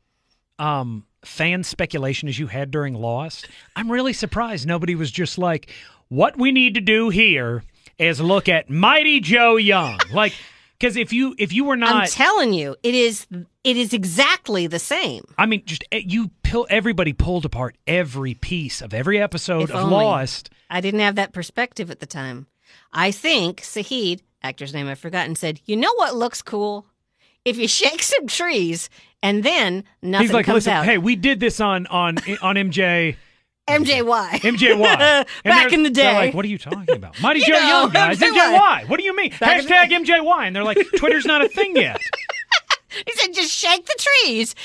um, 0.59 1.05
fan 1.23 1.63
speculation 1.63 2.27
as 2.27 2.37
you 2.37 2.47
had 2.47 2.71
during 2.71 2.93
Lost, 2.93 3.47
I'm 3.75 3.91
really 3.91 4.13
surprised 4.13 4.67
nobody 4.67 4.95
was 4.95 5.11
just 5.11 5.37
like, 5.37 5.71
"What 6.09 6.37
we 6.37 6.51
need 6.51 6.75
to 6.75 6.81
do 6.81 7.09
here 7.09 7.63
is 7.97 8.21
look 8.21 8.47
at 8.47 8.69
Mighty 8.69 9.19
Joe 9.19 9.55
Young." 9.55 9.99
like, 10.13 10.33
because 10.79 10.95
if 10.95 11.11
you 11.11 11.35
if 11.37 11.51
you 11.51 11.65
were 11.65 11.73
I'm 11.73 11.79
not, 11.79 12.09
telling 12.09 12.53
you, 12.53 12.75
it 12.83 12.93
is 12.93 13.25
it 13.63 13.75
is 13.75 13.91
exactly 13.93 14.67
the 14.67 14.79
same. 14.79 15.23
I 15.37 15.45
mean, 15.45 15.63
just 15.65 15.83
eh, 15.91 16.01
you 16.05 16.29
pull 16.51 16.67
everybody 16.69 17.13
pulled 17.13 17.45
apart 17.45 17.75
every 17.87 18.33
piece 18.33 18.81
of 18.81 18.93
every 18.93 19.19
episode 19.21 19.63
If 19.63 19.69
of 19.71 19.83
only. 19.85 19.95
Lost. 19.95 20.49
I 20.69 20.81
didn't 20.81 20.99
have 21.01 21.15
that 21.15 21.33
perspective 21.33 21.89
at 21.91 21.99
the 21.99 22.05
time. 22.05 22.47
I 22.91 23.11
think 23.11 23.61
Sayid, 23.61 24.21
actor's 24.43 24.73
name 24.73 24.87
I've 24.87 24.99
forgotten, 24.99 25.35
said, 25.35 25.61
"You 25.65 25.75
know 25.77 25.93
what 25.95 26.15
looks 26.15 26.41
cool? 26.41 26.85
If 27.45 27.57
you 27.57 27.67
shake 27.67 28.01
some 28.01 28.27
trees 28.27 28.89
and 29.23 29.43
then 29.43 29.83
nothing 30.01 30.27
He's 30.27 30.33
like, 30.33 30.45
comes 30.45 30.55
"Listen, 30.65 30.73
out." 30.73 30.85
hey, 30.85 30.97
we 30.97 31.15
did 31.15 31.39
this 31.39 31.59
on 31.59 31.87
on 31.87 32.17
on 32.41 32.55
MJ." 32.55 33.15
MJY. 33.69 34.29
MJY. 34.39 35.27
Back 35.43 35.73
in 35.73 35.83
the 35.83 35.89
they're 35.89 36.05
day. 36.13 36.17
like, 36.17 36.33
what 36.33 36.45
are 36.45 36.47
you 36.47 36.57
talking 36.57 36.95
about? 36.95 37.19
Mighty 37.21 37.41
You 37.41 37.47
Joe 37.47 37.53
know, 37.53 37.67
Young, 37.67 37.89
guys. 37.89 38.17
MJY. 38.17 38.31
MJY. 38.57 38.87
What 38.87 38.97
do 38.97 39.03
you 39.05 39.13
mean? 39.13 39.33
Back 39.41 39.61
the- 39.61 39.67
Hashtag 39.67 39.89
MJY. 40.05 40.47
And 40.47 40.55
they're 40.55 40.63
like, 40.63 40.77
Twitter's 40.95 41.25
not 41.25 41.43
a 41.43 41.49
thing 41.49 41.75
yet. 41.75 41.99
He 42.89 43.11
said, 43.15 43.33
just 43.33 43.51
shake 43.51 43.85
the 43.85 43.95
trees. 44.23 44.55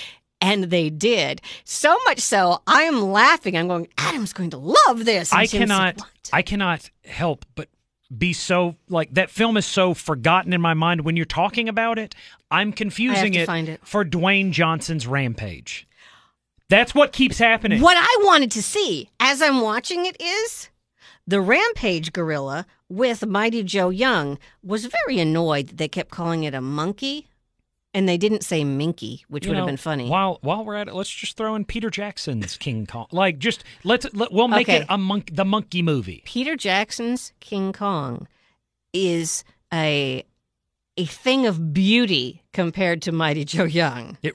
And 0.42 0.64
they 0.64 0.90
did. 0.90 1.40
So 1.64 1.96
much 2.04 2.18
so, 2.18 2.60
I 2.66 2.82
am 2.82 3.00
laughing. 3.00 3.56
I'm 3.56 3.68
going, 3.68 3.88
Adam's 3.96 4.32
going 4.32 4.50
to 4.50 4.58
love 4.58 5.04
this. 5.04 5.32
And 5.32 5.40
I 5.40 5.46
cannot? 5.46 6.02
I 6.32 6.42
cannot 6.42 6.90
help 7.04 7.46
but 7.54 7.68
be 8.16 8.32
so 8.32 8.76
like 8.88 9.14
that 9.14 9.30
film 9.30 9.56
is 9.56 9.64
so 9.64 9.94
forgotten 9.94 10.52
in 10.52 10.60
my 10.60 10.74
mind 10.74 11.02
when 11.02 11.16
you're 11.16 11.24
talking 11.24 11.68
about 11.68 11.98
it. 11.98 12.14
I'm 12.50 12.72
confusing 12.72 13.34
it, 13.34 13.48
it. 13.48 13.80
for 13.86 14.04
Dwayne 14.04 14.50
Johnson's 14.50 15.06
Rampage. 15.06 15.86
That's 16.68 16.94
what 16.94 17.12
keeps 17.12 17.38
happening. 17.38 17.80
What 17.80 17.96
I 17.98 18.24
wanted 18.24 18.50
to 18.52 18.62
see 18.62 19.10
as 19.20 19.42
I'm 19.42 19.60
watching 19.60 20.06
it 20.06 20.20
is 20.20 20.70
the 21.26 21.40
Rampage 21.40 22.12
gorilla 22.12 22.66
with 22.88 23.26
Mighty 23.26 23.62
Joe 23.62 23.90
Young 23.90 24.38
was 24.62 24.86
very 24.86 25.18
annoyed 25.18 25.68
that 25.68 25.78
they 25.78 25.88
kept 25.88 26.10
calling 26.10 26.44
it 26.44 26.54
a 26.54 26.60
monkey 26.60 27.28
and 27.94 28.08
they 28.08 28.16
didn't 28.16 28.42
say 28.42 28.64
minky, 28.64 29.24
which 29.28 29.44
You 29.44 29.50
would 29.50 29.58
have 29.58 29.66
been 29.66 29.76
funny. 29.76 30.08
While 30.08 30.38
while 30.42 30.64
we're 30.64 30.76
at 30.76 30.88
it, 30.88 30.94
let's 30.94 31.10
just 31.10 31.36
throw 31.36 31.54
in 31.54 31.64
Peter 31.64 31.90
Jackson's 31.90 32.56
King 32.56 32.86
Kong. 32.86 33.06
Like, 33.12 33.38
just 33.38 33.64
let's 33.84 34.06
let, 34.14 34.32
we'll 34.32 34.48
make 34.48 34.68
Okay. 34.68 34.78
it 34.82 34.86
a 34.88 34.96
monk 34.98 35.30
the 35.34 35.44
monkey 35.44 35.82
movie. 35.82 36.22
Peter 36.24 36.56
Jackson's 36.56 37.32
King 37.40 37.72
Kong 37.72 38.26
is 38.92 39.44
a 39.72 40.24
a 40.96 41.04
thing 41.06 41.46
of 41.46 41.72
beauty 41.72 42.42
compared 42.52 43.00
to 43.02 43.12
Mighty 43.12 43.44
Joe 43.44 43.64
Young. 43.64 44.18
It, 44.22 44.34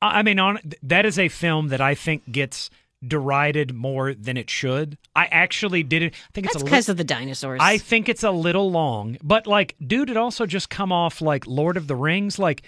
I 0.00 0.22
mean, 0.22 0.38
on 0.40 0.58
that 0.82 1.06
is 1.06 1.18
a 1.18 1.28
film 1.28 1.68
that 1.68 1.80
I 1.80 1.94
think 1.94 2.30
gets 2.30 2.70
derided 3.06 3.74
more 3.74 4.14
than 4.14 4.36
it 4.36 4.48
should. 4.50 4.96
I 5.14 5.26
actually 5.26 5.82
did 5.82 6.02
it. 6.02 6.14
I 6.14 6.18
think 6.34 6.46
it's 6.46 6.54
That's 6.54 6.62
a 6.62 6.64
because 6.64 6.88
little. 6.88 6.92
of 6.92 6.96
the 6.98 7.04
dinosaurs. 7.04 7.60
I 7.62 7.78
think 7.78 8.08
it's 8.08 8.22
a 8.22 8.30
little 8.30 8.70
long, 8.70 9.16
but 9.22 9.46
like, 9.46 9.74
dude, 9.84 10.10
it 10.10 10.16
also 10.16 10.46
just 10.46 10.70
come 10.70 10.92
off 10.92 11.20
like 11.20 11.46
Lord 11.46 11.76
of 11.76 11.86
the 11.88 11.96
Rings. 11.96 12.38
Like, 12.38 12.62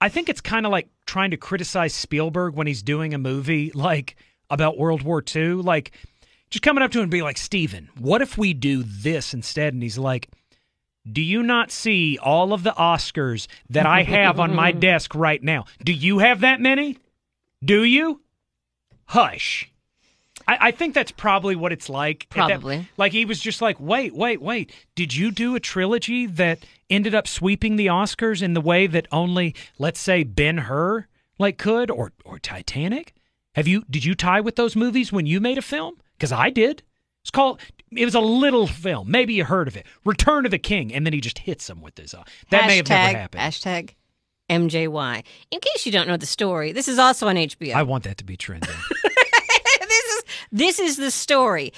I 0.00 0.08
think 0.08 0.28
it's 0.28 0.40
kind 0.40 0.64
of 0.66 0.72
like 0.72 0.88
trying 1.06 1.30
to 1.32 1.36
criticize 1.36 1.94
Spielberg 1.94 2.54
when 2.54 2.66
he's 2.66 2.82
doing 2.82 3.12
a 3.14 3.18
movie 3.18 3.70
like 3.74 4.16
about 4.48 4.78
World 4.78 5.02
War 5.02 5.22
II. 5.34 5.54
Like, 5.54 5.92
just 6.50 6.62
coming 6.62 6.82
up 6.82 6.90
to 6.92 6.98
him 6.98 7.04
and 7.04 7.10
be 7.10 7.22
like, 7.22 7.36
Steven, 7.38 7.88
what 7.98 8.22
if 8.22 8.36
we 8.38 8.54
do 8.54 8.82
this 8.82 9.34
instead? 9.34 9.72
And 9.74 9.82
he's 9.82 9.98
like, 9.98 10.30
do 11.10 11.20
you 11.22 11.42
not 11.42 11.70
see 11.70 12.18
all 12.20 12.52
of 12.52 12.62
the 12.62 12.72
Oscars 12.72 13.46
that 13.70 13.86
I 13.86 14.02
have 14.02 14.38
on 14.40 14.54
my 14.54 14.72
desk 14.88 15.14
right 15.14 15.42
now? 15.42 15.64
Do 15.84 15.92
you 15.92 16.18
have 16.18 16.40
that 16.40 16.60
many? 16.60 16.98
Do 17.64 17.84
you? 17.84 18.20
Hush. 19.06 19.70
I, 20.48 20.58
I 20.60 20.70
think 20.70 20.94
that's 20.94 21.10
probably 21.12 21.56
what 21.56 21.72
it's 21.72 21.88
like. 21.88 22.26
at 22.30 22.36
that- 22.36 22.48
Probably. 22.48 22.88
like 22.96 23.12
he 23.12 23.24
was 23.24 23.40
just 23.40 23.60
like, 23.62 23.78
wait, 23.80 24.14
wait, 24.14 24.40
wait. 24.40 24.72
Did 24.94 25.14
you 25.14 25.30
do 25.30 25.54
a 25.54 25.60
trilogy 25.60 26.26
that 26.26 26.60
ended 26.90 27.14
up 27.14 27.26
sweeping 27.28 27.76
the 27.76 27.86
Oscars 27.86 28.42
in 28.42 28.54
the 28.54 28.60
way 28.60 28.86
that 28.86 29.06
only, 29.12 29.54
let's 29.78 30.00
say, 30.00 30.24
Ben 30.24 30.58
Hur 30.58 31.06
like 31.38 31.56
could, 31.58 31.90
or 31.90 32.12
or 32.24 32.38
Titanic? 32.38 33.14
Have 33.54 33.66
you? 33.66 33.84
Did 33.88 34.04
you 34.04 34.14
tie 34.14 34.40
with 34.40 34.56
those 34.56 34.76
movies 34.76 35.12
when 35.12 35.26
you 35.26 35.40
made 35.40 35.58
a 35.58 35.62
film? 35.62 35.94
Because 36.16 36.32
I 36.32 36.50
did. 36.50 36.82
It's 37.22 37.30
called. 37.30 37.60
It 37.90 38.04
was 38.04 38.14
a 38.14 38.20
little 38.20 38.66
film. 38.66 39.10
Maybe 39.10 39.34
you 39.34 39.44
heard 39.44 39.66
of 39.68 39.76
it. 39.76 39.84
Return 40.04 40.44
of 40.44 40.50
the 40.52 40.58
King, 40.58 40.94
and 40.94 41.04
then 41.04 41.12
he 41.12 41.20
just 41.20 41.38
hits 41.40 41.68
him 41.68 41.80
with 41.80 41.98
his. 41.98 42.14
Uh, 42.14 42.22
that 42.50 42.66
may 42.66 42.76
have 42.76 42.88
never 42.88 43.08
Hashtag- 43.08 43.18
happened. 43.18 43.42
Hashtag 43.42 43.94
MJY. 44.48 45.24
In 45.50 45.60
case 45.60 45.86
you 45.86 45.92
don't 45.92 46.06
know 46.08 46.16
the 46.16 46.26
story, 46.26 46.72
this 46.72 46.88
is 46.88 46.98
also 46.98 47.28
on 47.28 47.36
HBO. 47.36 47.74
I 47.74 47.82
want 47.82 48.04
that 48.04 48.18
to 48.18 48.24
be 48.24 48.36
trending. 48.36 48.70
this 49.80 49.90
is 50.04 50.22
this 50.52 50.78
is 50.78 50.96
the 50.96 51.10
story. 51.10 51.72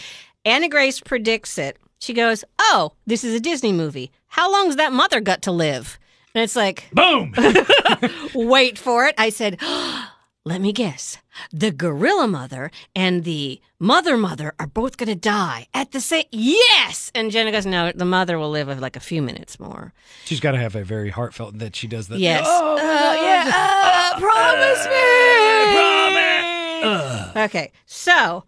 Anna 0.45 0.69
Grace 0.69 1.01
predicts 1.01 1.57
it. 1.59 1.79
She 1.99 2.13
goes, 2.13 2.45
"Oh, 2.59 2.93
this 3.07 3.25
is 3.25 3.35
a 3.35 3.41
Disney 3.41 3.73
movie. 3.73 4.11
How 4.33 4.51
long's 4.51 4.77
that 4.77 4.93
mother 4.93 5.21
got 5.21 5.43
to 5.43 5.53
live?" 5.53 5.99
And 6.35 6.43
it's 6.43 6.57
like, 6.57 6.89
Boom. 6.93 7.35
"Wait 8.35 8.79
for 8.79 9.07
it." 9.07 9.15
I 9.19 9.29
said, 9.31 9.61
"Let 10.45 10.61
me 10.61 10.73
guess. 10.73 11.19
The 11.53 11.71
gorilla 11.71 12.27
mother 12.27 12.71
and 12.97 13.25
the 13.25 13.61
mother 13.79 14.17
mother 14.17 14.53
are 14.59 14.67
both 14.67 14.97
going 14.97 15.09
to 15.09 15.15
die 15.15 15.67
at 15.75 15.93
the 15.93 16.01
same." 16.01 16.25
Yes. 16.33 17.11
And 17.15 17.31
Jenna 17.31 17.53
goes, 17.53 17.67
"No, 17.67 17.93
the 17.95 18.05
mother 18.07 18.39
will 18.39 18.51
live 18.51 18.69
like 18.81 18.97
a 18.97 19.01
few 19.01 19.21
minutes 19.23 19.61
more." 19.61 19.93
She's 20.25 20.41
got 20.41 20.53
to 20.53 20.59
have 20.59 20.75
a 20.77 20.85
very 20.85 21.11
heartfelt 21.11 21.59
that 21.59 21.77
she 21.77 21.87
does 21.87 22.09
that. 22.09 22.19
Yes. 22.19 22.47
Oh, 22.49 22.77
Uh, 22.77 23.23
yeah. 23.23 23.51
Uh, 23.55 24.19
promise 24.21 24.85
me. 24.87 25.73
promise. 25.77 26.85
Ugh. 26.85 27.37
Okay, 27.51 27.73
so 27.87 28.45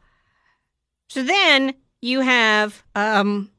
so 1.09 1.23
then 1.23 1.75
you 2.01 2.21
have 2.21 2.83
um 2.95 3.51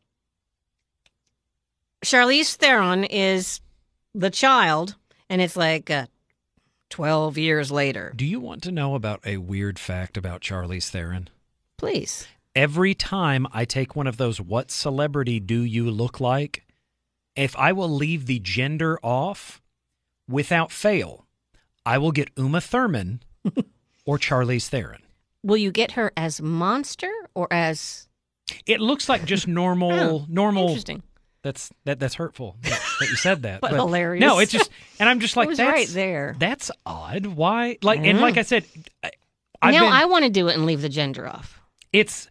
Charlize 2.06 2.56
Theron 2.56 3.04
is 3.04 3.62
the 4.14 4.30
child, 4.30 4.96
and 5.28 5.42
it's 5.42 5.56
like 5.58 5.90
uh, 5.90 6.06
twelve 6.92 7.36
years 7.38 7.72
later. 7.72 8.14
Do 8.16 8.26
you 8.26 8.40
want 8.40 8.62
to 8.64 8.72
know 8.72 8.94
about 8.94 9.22
a 9.26 9.38
weird 9.38 9.80
fact 9.80 10.16
about 10.16 10.42
Charlize 10.42 10.90
Theron? 10.90 11.30
Please, 11.78 12.28
Every 12.56 12.94
time 12.94 13.48
I 13.52 13.66
take 13.66 13.96
one 13.96 14.06
of 14.08 14.18
those 14.18 14.40
"What 14.40 14.70
celebrity 14.72 15.40
do 15.40 15.62
you 15.62 15.90
look 15.90 16.20
like?" 16.20 16.62
if 17.36 17.54
I 17.58 17.74
will 17.74 17.90
leave 17.90 18.28
the 18.28 18.40
gender 18.40 18.98
off, 19.04 19.62
without 20.30 20.72
fail, 20.72 21.26
I 21.86 21.98
will 21.98 22.14
get 22.14 22.30
Uma 22.38 22.62
Thurman 22.62 23.22
or 24.06 24.18
Charlize 24.18 24.68
Theron. 24.70 25.02
will 25.44 25.58
you 25.58 25.70
get 25.72 25.92
her 25.94 26.12
as 26.16 26.40
monster 26.42 27.12
or 27.34 27.52
as 27.52 28.08
It 28.66 28.80
looks 28.80 29.10
like 29.10 29.26
just 29.26 29.48
normal, 29.50 29.92
Oh, 29.92 30.26
normal. 30.30 30.78
That's 31.46 31.72
that. 31.84 32.00
That's 32.00 32.16
hurtful 32.16 32.58
that, 32.64 32.82
that 33.00 33.10
you 33.10 33.16
said 33.16 33.44
that. 33.44 33.62
But 33.62 33.72
hilarious. 33.74 34.20
No, 34.20 34.40
it's 34.40 34.52
just, 34.52 34.72
and 35.00 35.08
I'm 35.08 35.20
just 35.20 35.38
like 35.38 35.50
that's 35.50 35.60
right 35.60 35.88
there. 35.90 36.36
That's 36.40 36.72
odd. 36.88 37.28
Why? 37.28 37.78
Like, 37.84 38.00
and 38.00 38.20
like 38.20 38.38
I 38.38 38.42
said, 38.42 38.66
I, 39.04 39.12
I've 39.62 39.74
now 39.76 39.82
been, 39.82 39.94
I 39.94 40.06
want 40.06 40.24
to 40.26 40.32
do 40.32 40.48
it 40.48 40.56
and 40.56 40.66
leave 40.66 40.82
the 40.82 40.90
gender 40.90 41.28
off. 41.28 41.62
it's 41.94 42.28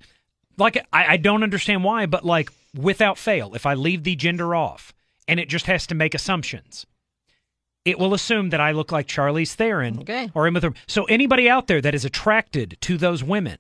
like 0.59 0.85
I, 0.93 1.13
I 1.13 1.17
don't 1.17 1.45
understand 1.45 1.85
why, 1.85 2.07
but 2.07 2.25
like 2.25 2.51
without 2.77 3.17
fail, 3.17 3.55
if 3.55 3.67
I 3.67 3.75
leave 3.75 4.03
the 4.03 4.17
gender 4.17 4.53
off 4.53 4.93
and 5.29 5.39
it 5.39 5.49
just 5.49 5.67
has 5.67 5.87
to 5.87 5.95
make 5.95 6.13
assumptions, 6.15 6.85
it 7.85 8.01
will 8.01 8.15
assume 8.15 8.51
that 8.51 8.61
I 8.61 8.73
look 8.73 8.91
like 8.91 9.07
Charlize 9.07 9.55
Theron 9.55 10.01
Okay. 10.01 10.29
or 10.35 10.49
Emma 10.49 10.61
Thurman. 10.61 10.79
So 10.89 11.05
anybody 11.05 11.49
out 11.49 11.69
there 11.69 11.81
that 11.81 11.95
is 11.95 12.05
attracted 12.05 12.79
to 12.81 12.99
those 12.99 13.23
women 13.23 13.59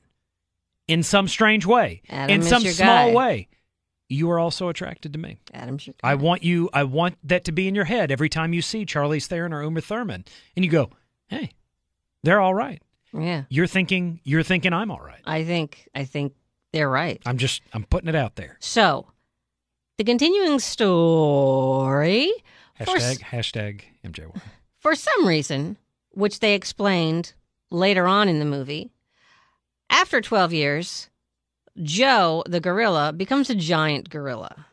in 0.88 1.04
some 1.04 1.28
strange 1.28 1.64
way, 1.64 2.02
Adam 2.08 2.34
in 2.34 2.42
some 2.42 2.62
small 2.62 3.10
guy. 3.10 3.14
way, 3.14 3.48
you 4.08 4.30
are 4.30 4.38
also 4.38 4.68
attracted 4.68 5.12
to 5.12 5.18
me. 5.18 5.38
Adam 5.52 5.78
I 6.02 6.14
want 6.14 6.42
you. 6.42 6.68
I 6.72 6.84
want 6.84 7.16
that 7.24 7.44
to 7.44 7.52
be 7.52 7.68
in 7.68 7.74
your 7.74 7.84
head 7.84 8.10
every 8.10 8.28
time 8.28 8.52
you 8.52 8.62
see 8.62 8.84
Charlize 8.84 9.26
Theron 9.26 9.52
or 9.52 9.62
Uma 9.62 9.80
Thurman, 9.80 10.24
and 10.56 10.64
you 10.64 10.70
go, 10.70 10.90
"Hey, 11.28 11.52
they're 12.22 12.40
all 12.40 12.54
right." 12.54 12.82
yeah. 13.12 13.44
You're 13.48 13.66
thinking. 13.66 14.20
You're 14.24 14.42
thinking 14.42 14.72
I'm 14.72 14.90
all 14.90 15.00
right. 15.00 15.22
I 15.24 15.44
think 15.44 15.88
I 15.94 16.04
think 16.04 16.34
they're 16.72 16.90
right. 16.90 17.22
I'm 17.24 17.38
just. 17.38 17.62
I'm 17.72 17.84
putting 17.84 18.08
it 18.08 18.14
out 18.14 18.36
there. 18.36 18.56
So, 18.60 19.06
the 19.98 20.04
continuing 20.04 20.58
story, 20.58 22.32
for, 22.78 22.96
Hashtag 22.96 23.22
s- 23.22 23.22
hashtag 23.22 23.80
MJY. 24.04 24.40
for 24.78 24.94
some 24.94 25.26
reason, 25.26 25.76
which 26.10 26.40
they 26.40 26.54
explained 26.54 27.34
later 27.70 28.06
on 28.06 28.28
in 28.28 28.38
the 28.38 28.44
movie, 28.44 28.92
after 29.90 30.20
12 30.20 30.52
years, 30.52 31.10
Joe, 31.82 32.42
the 32.46 32.60
gorilla, 32.60 33.12
becomes 33.12 33.50
a 33.50 33.54
giant 33.54 34.10
gorilla 34.10 34.66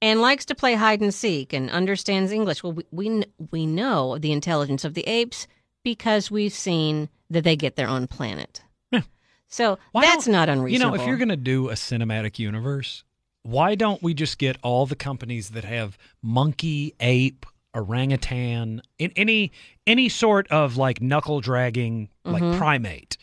and 0.00 0.20
likes 0.20 0.44
to 0.46 0.54
play 0.54 0.74
hide 0.74 1.00
and 1.00 1.12
seek 1.12 1.52
and 1.52 1.70
understands 1.70 2.32
English. 2.32 2.62
Well, 2.62 2.72
we, 2.72 2.84
we, 2.90 3.24
we 3.50 3.66
know 3.66 4.18
the 4.18 4.32
intelligence 4.32 4.84
of 4.84 4.94
the 4.94 5.06
apes 5.06 5.46
because 5.82 6.30
we've 6.30 6.52
seen 6.52 7.08
that 7.30 7.44
they 7.44 7.56
get 7.56 7.76
their 7.76 7.88
own 7.88 8.06
planet. 8.06 8.62
Yeah. 8.90 9.02
So 9.48 9.78
Why 9.92 10.02
that's 10.02 10.24
don't- 10.26 10.48
unreasonable. 10.48 10.72
You 10.72 10.78
know, 10.98 11.02
if 11.02 11.06
you're 11.08 11.18
going 11.18 11.28
to 11.28 11.36
do 11.36 11.68
a 11.68 11.74
cinematic 11.74 12.38
universe, 12.38 13.04
why 13.42 13.74
don't 13.74 14.02
we 14.02 14.14
just 14.14 14.38
get 14.38 14.56
all 14.62 14.86
the 14.86 14.96
companies 14.96 15.50
that 15.50 15.64
have 15.64 15.98
monkey, 16.22 16.94
ape, 17.00 17.44
orangutan, 17.74 18.80
in 18.98 19.12
any 19.16 19.52
any 19.86 20.08
sort 20.08 20.48
of 20.50 20.76
like 20.78 21.02
knuckle 21.02 21.40
dragging 21.40 22.08
like 22.24 22.42
Mhm. 22.42 22.56
primate, 22.56 23.18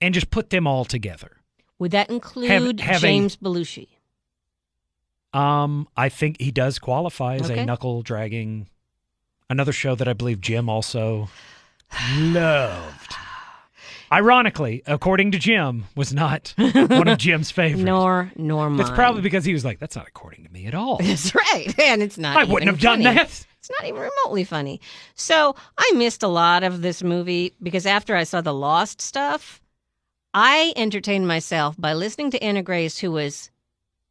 and 0.00 0.12
just 0.14 0.30
put 0.30 0.50
them 0.50 0.66
all 0.66 0.84
together? 0.84 1.36
Would 1.78 1.90
that 1.92 2.10
include 2.10 2.80
have 2.80 3.00
James 3.00 3.36
Belushi? 3.36 3.88
Um, 5.32 5.88
I 5.96 6.08
think 6.08 6.40
he 6.40 6.50
does 6.52 6.78
qualify 6.78 7.36
as 7.36 7.50
Okay. 7.50 7.60
a 7.60 7.66
knuckle 7.66 8.02
dragging. 8.02 8.68
Another 9.50 9.72
show 9.72 9.94
that 9.96 10.06
I 10.08 10.12
believe 10.12 10.40
Jim 10.40 10.68
also 10.68 11.28
loved. 12.20 13.14
Ironically, 14.12 14.82
according 14.86 15.32
to 15.32 15.38
Jim, 15.38 15.84
was 15.96 16.12
not 16.14 16.54
one 16.56 17.08
of 17.08 17.18
Jim's 17.18 17.50
favorites. 17.50 17.82
Nor 17.84 18.30
nor 18.36 18.68
mine. 18.70 18.76
That's 18.76 18.90
probably 18.90 19.22
because 19.22 19.44
he 19.44 19.52
was 19.52 19.64
like, 19.64 19.80
"That's 19.80 19.96
not 19.96 20.06
according 20.06 20.44
to 20.44 20.52
me 20.52 20.66
at 20.66 20.74
all. 20.74 20.98
That's 21.02 21.34
right, 21.34 21.76
and 21.80 22.02
it's 22.02 22.16
not. 22.16 22.36
I 22.36 22.44
wouldn't 22.44 22.70
have 22.70 22.80
done 22.80 23.02
that." 23.02 23.26
It's 23.58 23.70
not 23.70 23.88
even 23.88 24.00
remotely 24.02 24.44
funny. 24.44 24.80
So 25.14 25.56
I 25.78 25.90
missed 25.96 26.22
a 26.22 26.28
lot 26.28 26.62
of 26.64 26.82
this 26.82 27.02
movie 27.02 27.54
because 27.62 27.86
after 27.86 28.14
I 28.14 28.24
saw 28.24 28.40
the 28.42 28.52
Lost 28.54 29.00
stuff, 29.00 29.60
I 30.34 30.72
entertained 30.76 31.28
myself 31.28 31.76
by 31.78 31.94
listening 31.94 32.30
to 32.32 32.42
Anna 32.42 32.62
Grace, 32.62 32.98
who 32.98 33.12
was 33.12 33.50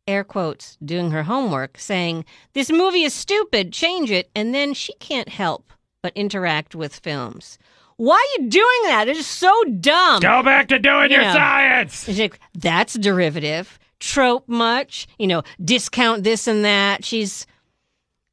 air 0.08 0.24
quotes 0.24 0.78
doing 0.84 1.12
her 1.12 1.24
homework, 1.24 1.78
saying 1.78 2.26
this 2.54 2.72
movie 2.72 3.04
is 3.04 3.14
stupid, 3.14 3.74
change 3.74 4.10
it, 4.10 4.30
and 4.36 4.56
then 4.56 4.74
she 4.74 4.94
can't 4.96 5.30
help 5.30 5.72
but 6.02 6.14
interact 6.16 6.76
with 6.76 6.96
films. 7.00 7.58
Why 7.98 8.16
are 8.16 8.42
you 8.42 8.50
doing 8.50 8.82
that? 8.86 9.08
It's 9.08 9.28
so 9.28 9.64
dumb. 9.80 10.20
Go 10.22 10.44
back 10.44 10.68
to 10.70 10.80
doing 10.80 11.12
your 11.12 11.22
Yeah. 11.22 11.34
science. 11.34 12.06
She's 12.06 12.20
like, 12.20 12.40
that's 12.54 12.96
derivative. 12.96 13.78
Trope 14.00 14.48
much, 14.50 15.08
you 15.20 15.28
know, 15.28 15.44
discount 15.64 16.24
this 16.24 16.48
and 16.48 16.66
that. 16.66 17.06
She's 17.06 17.46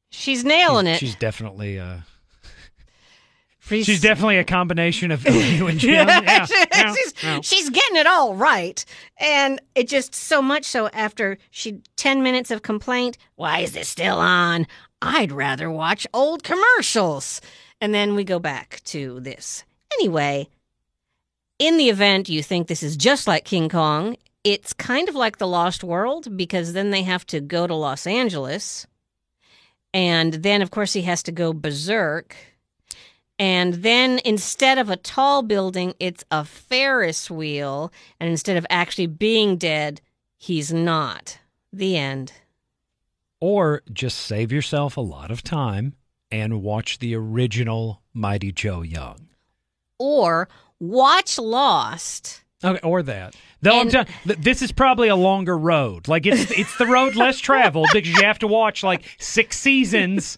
she's 0.09 0.43
nailing 0.43 0.87
it. 0.87 0.97
She's 0.99 1.15
definitely 1.15 1.79
uh, 1.79 1.97
She's- 3.77 3.85
she's 3.85 4.01
definitely 4.01 4.37
a 4.37 4.43
combination 4.43 5.11
of 5.11 5.25
you 5.27 5.67
and 5.67 5.79
Jim. 5.79 6.07
Yeah, 6.07 6.45
yeah, 6.73 6.93
she's, 6.93 7.13
yeah. 7.23 7.39
she's 7.41 7.69
getting 7.69 7.97
it 7.97 8.07
all 8.07 8.35
right. 8.35 8.83
And 9.19 9.59
it 9.75 9.87
just 9.87 10.13
so 10.13 10.41
much 10.41 10.65
so 10.65 10.87
after 10.89 11.37
she 11.49 11.81
10 11.95 12.21
minutes 12.23 12.51
of 12.51 12.61
complaint, 12.61 13.17
why 13.35 13.59
is 13.59 13.71
this 13.73 13.87
still 13.89 14.17
on? 14.19 14.67
I'd 15.01 15.31
rather 15.31 15.69
watch 15.71 16.05
old 16.13 16.43
commercials. 16.43 17.41
And 17.79 17.93
then 17.93 18.13
we 18.15 18.23
go 18.23 18.37
back 18.37 18.81
to 18.85 19.19
this. 19.21 19.63
Anyway, 19.99 20.47
in 21.57 21.77
the 21.77 21.89
event 21.89 22.29
you 22.29 22.43
think 22.43 22.67
this 22.67 22.83
is 22.83 22.95
just 22.95 23.25
like 23.27 23.43
King 23.45 23.69
Kong, 23.69 24.15
it's 24.43 24.73
kind 24.73 25.09
of 25.09 25.15
like 25.15 25.37
The 25.37 25.47
Lost 25.47 25.83
World 25.83 26.35
because 26.37 26.73
then 26.73 26.91
they 26.91 27.03
have 27.03 27.25
to 27.27 27.39
go 27.41 27.65
to 27.67 27.73
Los 27.75 28.05
Angeles. 28.05 28.85
And 29.93 30.33
then, 30.35 30.61
of 30.61 30.71
course, 30.71 30.93
he 30.93 31.01
has 31.03 31.21
to 31.23 31.31
go 31.31 31.53
berserk. 31.53 32.35
And 33.41 33.73
then 33.73 34.19
instead 34.23 34.77
of 34.77 34.91
a 34.91 34.95
tall 34.95 35.41
building, 35.41 35.95
it's 35.99 36.23
a 36.29 36.45
Ferris 36.45 37.31
wheel. 37.31 37.91
And 38.19 38.29
instead 38.29 38.55
of 38.55 38.67
actually 38.69 39.07
being 39.07 39.57
dead, 39.57 39.99
he's 40.37 40.71
not. 40.71 41.39
The 41.73 41.97
end. 41.97 42.33
Or 43.39 43.81
just 43.91 44.19
save 44.19 44.51
yourself 44.51 44.95
a 44.95 45.01
lot 45.01 45.31
of 45.31 45.41
time 45.41 45.95
and 46.29 46.61
watch 46.61 46.99
the 46.99 47.15
original 47.15 48.03
Mighty 48.13 48.51
Joe 48.51 48.83
Young. 48.83 49.29
Or 49.97 50.47
watch 50.79 51.39
Lost. 51.39 52.40
Okay, 52.63 52.79
or 52.83 53.01
that. 53.03 53.35
Though 53.61 53.71
I'm 53.75 53.81
And- 53.81 53.91
telling 53.91 54.07
th- 54.25 54.39
this 54.39 54.61
is 54.61 54.71
probably 54.71 55.07
a 55.07 55.15
longer 55.15 55.57
road. 55.57 56.07
Like 56.07 56.25
it's 56.25 56.51
it's 56.51 56.77
the 56.77 56.85
road 56.85 57.15
less 57.15 57.39
traveled 57.39 57.89
because 57.93 58.09
you 58.09 58.23
have 58.23 58.39
to 58.39 58.47
watch 58.47 58.83
like 58.83 59.03
six 59.19 59.59
seasons 59.59 60.37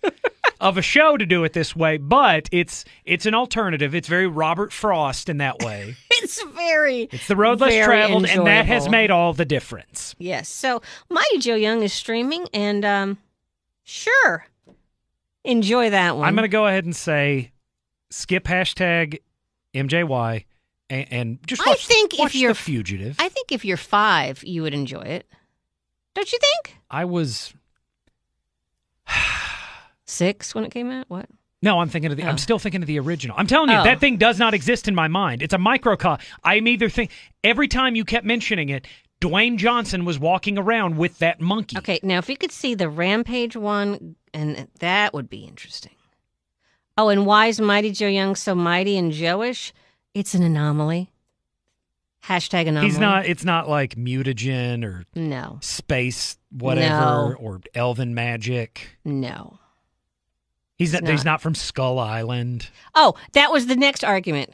of 0.61 0.77
a 0.77 0.81
show 0.81 1.17
to 1.17 1.25
do 1.25 1.43
it 1.43 1.53
this 1.53 1.75
way. 1.75 1.97
But 1.97 2.47
it's 2.51 2.85
it's 3.05 3.25
an 3.25 3.33
alternative. 3.33 3.93
It's 3.95 4.07
very 4.07 4.27
Robert 4.27 4.71
Frost 4.71 5.27
in 5.29 5.37
that 5.37 5.61
way. 5.63 5.95
It's 6.23 6.41
very 6.43 7.09
It's 7.11 7.27
the 7.27 7.35
road 7.35 7.59
less 7.59 7.83
traveled, 7.85 8.25
and 8.25 8.47
that 8.47 8.65
has 8.65 8.87
made 8.87 9.11
all 9.11 9.33
the 9.33 9.43
difference. 9.43 10.15
Yes. 10.19 10.47
So 10.47 10.81
Mighty 11.09 11.39
Joe 11.39 11.55
Young 11.55 11.83
is 11.83 11.91
streaming, 11.91 12.47
and 12.53 12.85
um, 12.85 13.17
sure, 13.83 14.45
enjoy 15.43 15.89
that 15.89 16.15
one. 16.15 16.25
I'm 16.25 16.33
going 16.35 16.43
to 16.43 16.47
go 16.47 16.65
ahead 16.65 16.85
and 16.85 16.95
say 16.95 17.51
skip 18.09 18.45
hashtag 18.45 19.19
MJY 19.73 20.45
and, 20.89 21.07
and 21.11 21.39
just 21.47 21.61
I 21.65 21.71
watch, 21.71 21.85
think 21.87 22.13
if 22.13 22.19
watch 22.19 22.35
you're- 22.35 22.53
The 22.53 22.59
Fugitive. 22.59 23.15
I 23.19 23.29
think 23.29 23.51
if 23.51 23.63
you're 23.65 23.77
five, 23.77 24.43
you 24.43 24.61
would 24.63 24.73
enjoy 24.73 25.01
it. 25.01 25.27
Don't 26.15 26.31
you 26.31 26.39
think? 26.39 26.77
I 26.91 27.05
was. 27.05 27.53
Six 30.05 30.53
when 30.53 30.63
it 30.65 30.71
came 30.71 30.91
out. 30.91 31.05
What? 31.09 31.27
No, 31.61 31.79
I'm 31.79 31.87
thinking 31.89 32.11
of 32.11 32.17
the. 32.17 32.23
Oh. 32.23 32.27
I'm 32.27 32.37
still 32.37 32.59
thinking 32.59 32.81
of 32.81 32.87
the 32.87 32.99
original. 32.99 33.35
I'm 33.39 33.47
telling 33.47 33.69
you, 33.69 33.77
Oh. 33.77 33.83
that 33.83 33.99
thing 33.99 34.17
does 34.17 34.37
not 34.37 34.53
exist 34.53 34.87
in 34.87 34.95
my 34.95 35.07
mind. 35.07 35.41
It's 35.41 35.53
a 35.53 35.57
microcosm. 35.57 36.19
I'm 36.43 36.67
either 36.67 36.89
think 36.89 37.11
every 37.43 37.67
time 37.67 37.95
you 37.95 38.03
kept 38.03 38.25
mentioning 38.25 38.69
it, 38.69 38.85
Dwayne 39.21 39.57
Johnson 39.57 40.03
was 40.03 40.19
walking 40.19 40.57
around 40.57 40.97
with 40.97 41.17
that 41.19 41.39
monkey. 41.39 41.77
Okay. 41.77 41.99
Now, 42.03 42.17
if 42.17 42.27
you 42.29 42.35
could 42.35 42.51
see 42.51 42.75
the 42.75 42.89
Rampage 42.89 43.55
one, 43.55 44.15
and 44.33 44.67
that 44.79 45.13
would 45.13 45.29
be 45.29 45.45
interesting. 45.45 45.95
Oh, 46.97 47.07
and 47.09 47.25
why 47.25 47.47
is 47.47 47.59
Mighty 47.61 47.91
Joe 47.91 48.07
Young 48.07 48.35
so 48.35 48.53
mighty 48.53 48.97
and 48.97 49.11
Joeish? 49.13 49.71
It's 50.13 50.33
an 50.35 50.43
anomaly. 50.43 51.09
Hashtag 52.25 52.67
anomaly. 52.67 52.87
He's 52.89 52.99
not. 52.99 53.25
It's 53.25 53.43
not 53.43 53.67
like 53.67 53.95
mutagen 53.95 54.83
or 54.85 55.05
No. 55.15 55.57
space 55.61 56.37
whatever 56.51 56.95
No. 57.31 57.35
or 57.39 57.61
elven 57.75 58.13
magic. 58.13 58.97
No. 59.03 59.59
He's 60.77 60.93
not, 60.93 61.01
It's 61.03 61.11
He's 61.11 61.25
not. 61.25 61.33
not 61.33 61.41
from 61.41 61.55
Skull 61.55 61.99
Island. 61.99 62.69
Oh, 62.95 63.15
that 63.33 63.51
was 63.51 63.67
the 63.67 63.75
next 63.75 64.03
argument. 64.03 64.51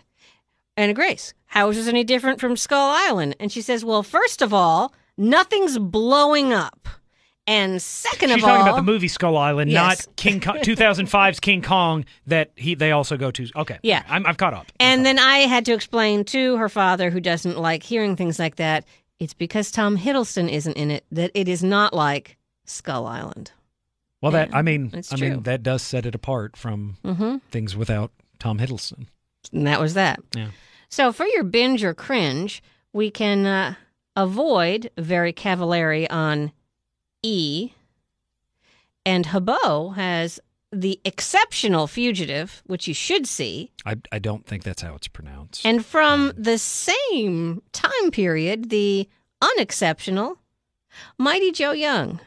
Anna 0.75 0.93
Grace, 0.93 1.33
how 1.47 1.69
is 1.69 1.77
this 1.77 1.87
any 1.87 2.03
different 2.03 2.39
from 2.39 2.55
Skull 2.57 2.89
Island? 2.91 3.35
And 3.39 3.51
she 3.51 3.61
says, 3.61 3.83
well, 3.85 4.01
first 4.03 4.41
of 4.41 4.53
all, 4.53 4.93
nothing's 5.17 5.77
blowing 5.77 6.53
up. 6.53 6.87
And 7.49 7.81
second 7.81 8.29
She's 8.29 8.35
of 8.35 8.41
talking 8.47 8.61
about 8.61 8.75
the 8.75 8.83
movie 8.83 9.07
Skull 9.07 9.35
Island, 9.35 9.71
Yes. 9.71 10.05
not 10.07 10.15
King 10.15 10.39
Kong, 10.39 10.57
2005's 10.59 11.39
King 11.47 11.61
Kong 11.63 12.05
that 12.27 12.51
he 12.55 12.75
they 12.75 12.91
also 12.91 13.17
go 13.17 13.31
to. 13.31 13.47
Okay, 13.55 13.79
Yeah. 13.81 14.03
I'm, 14.07 14.25
I've 14.27 14.37
caught 14.37 14.53
up. 14.53 14.67
and 14.79 15.03
then 15.05 15.17
I 15.17 15.39
had 15.39 15.65
to 15.65 15.73
explain 15.73 16.23
to 16.25 16.57
her 16.57 16.69
father, 16.69 17.09
who 17.09 17.19
doesn't 17.19 17.57
like 17.57 17.81
hearing 17.81 18.15
things 18.15 18.37
like 18.37 18.57
that, 18.57 18.85
it's 19.19 19.33
because 19.33 19.71
Tom 19.71 19.97
Hiddleston 19.97 20.47
isn't 20.49 20.73
in 20.77 20.91
it 20.91 21.05
that 21.11 21.31
it 21.33 21.47
is 21.47 21.63
not 21.63 21.91
like 21.93 22.37
Skull 22.65 23.07
Island. 23.07 23.51
well, 24.21 24.31
that 24.33 24.53
I 24.53 24.61
mean, 24.61 24.91
I 24.93 25.15
true. 25.15 25.29
mean 25.31 25.43
that 25.43 25.63
does 25.63 25.81
set 25.81 26.05
it 26.05 26.13
apart 26.13 26.55
from 26.55 26.97
Mm-hmm. 27.03 27.37
things 27.49 27.75
without 27.75 28.11
Tom 28.37 28.59
Hiddleston. 28.59 29.07
And 29.51 29.65
that 29.65 29.79
was 29.81 29.95
that. 29.95 30.19
Yeah. 30.35 30.49
So 30.89 31.11
for 31.11 31.25
your 31.25 31.43
binge 31.43 31.83
or 31.83 31.93
cringe, 31.95 32.61
we 32.93 33.09
can 33.09 33.45
uh, 33.47 33.73
avoid 34.15 34.91
very 34.97 35.33
cavallari 35.33 36.05
on 36.11 36.51
E. 37.23 37.71
And 39.05 39.27
Habo 39.27 39.95
has 39.95 40.39
the 40.71 40.99
exceptional 41.03 41.87
fugitive, 41.87 42.61
which 42.67 42.87
you 42.87 42.93
should 42.93 43.25
see. 43.27 43.71
I 43.85 43.95
I 44.11 44.19
don't 44.19 44.45
think 44.45 44.63
that's 44.63 44.81
how 44.81 44.93
it's 44.95 45.07
pronounced. 45.07 45.65
And 45.65 45.83
from 45.85 46.31
the 46.37 46.57
same 46.57 47.61
time 47.71 48.11
period, 48.11 48.69
the 48.69 49.09
unexceptional 49.41 50.37
Mighty 51.17 51.51
Joe 51.51 51.71
Young. 51.71 52.19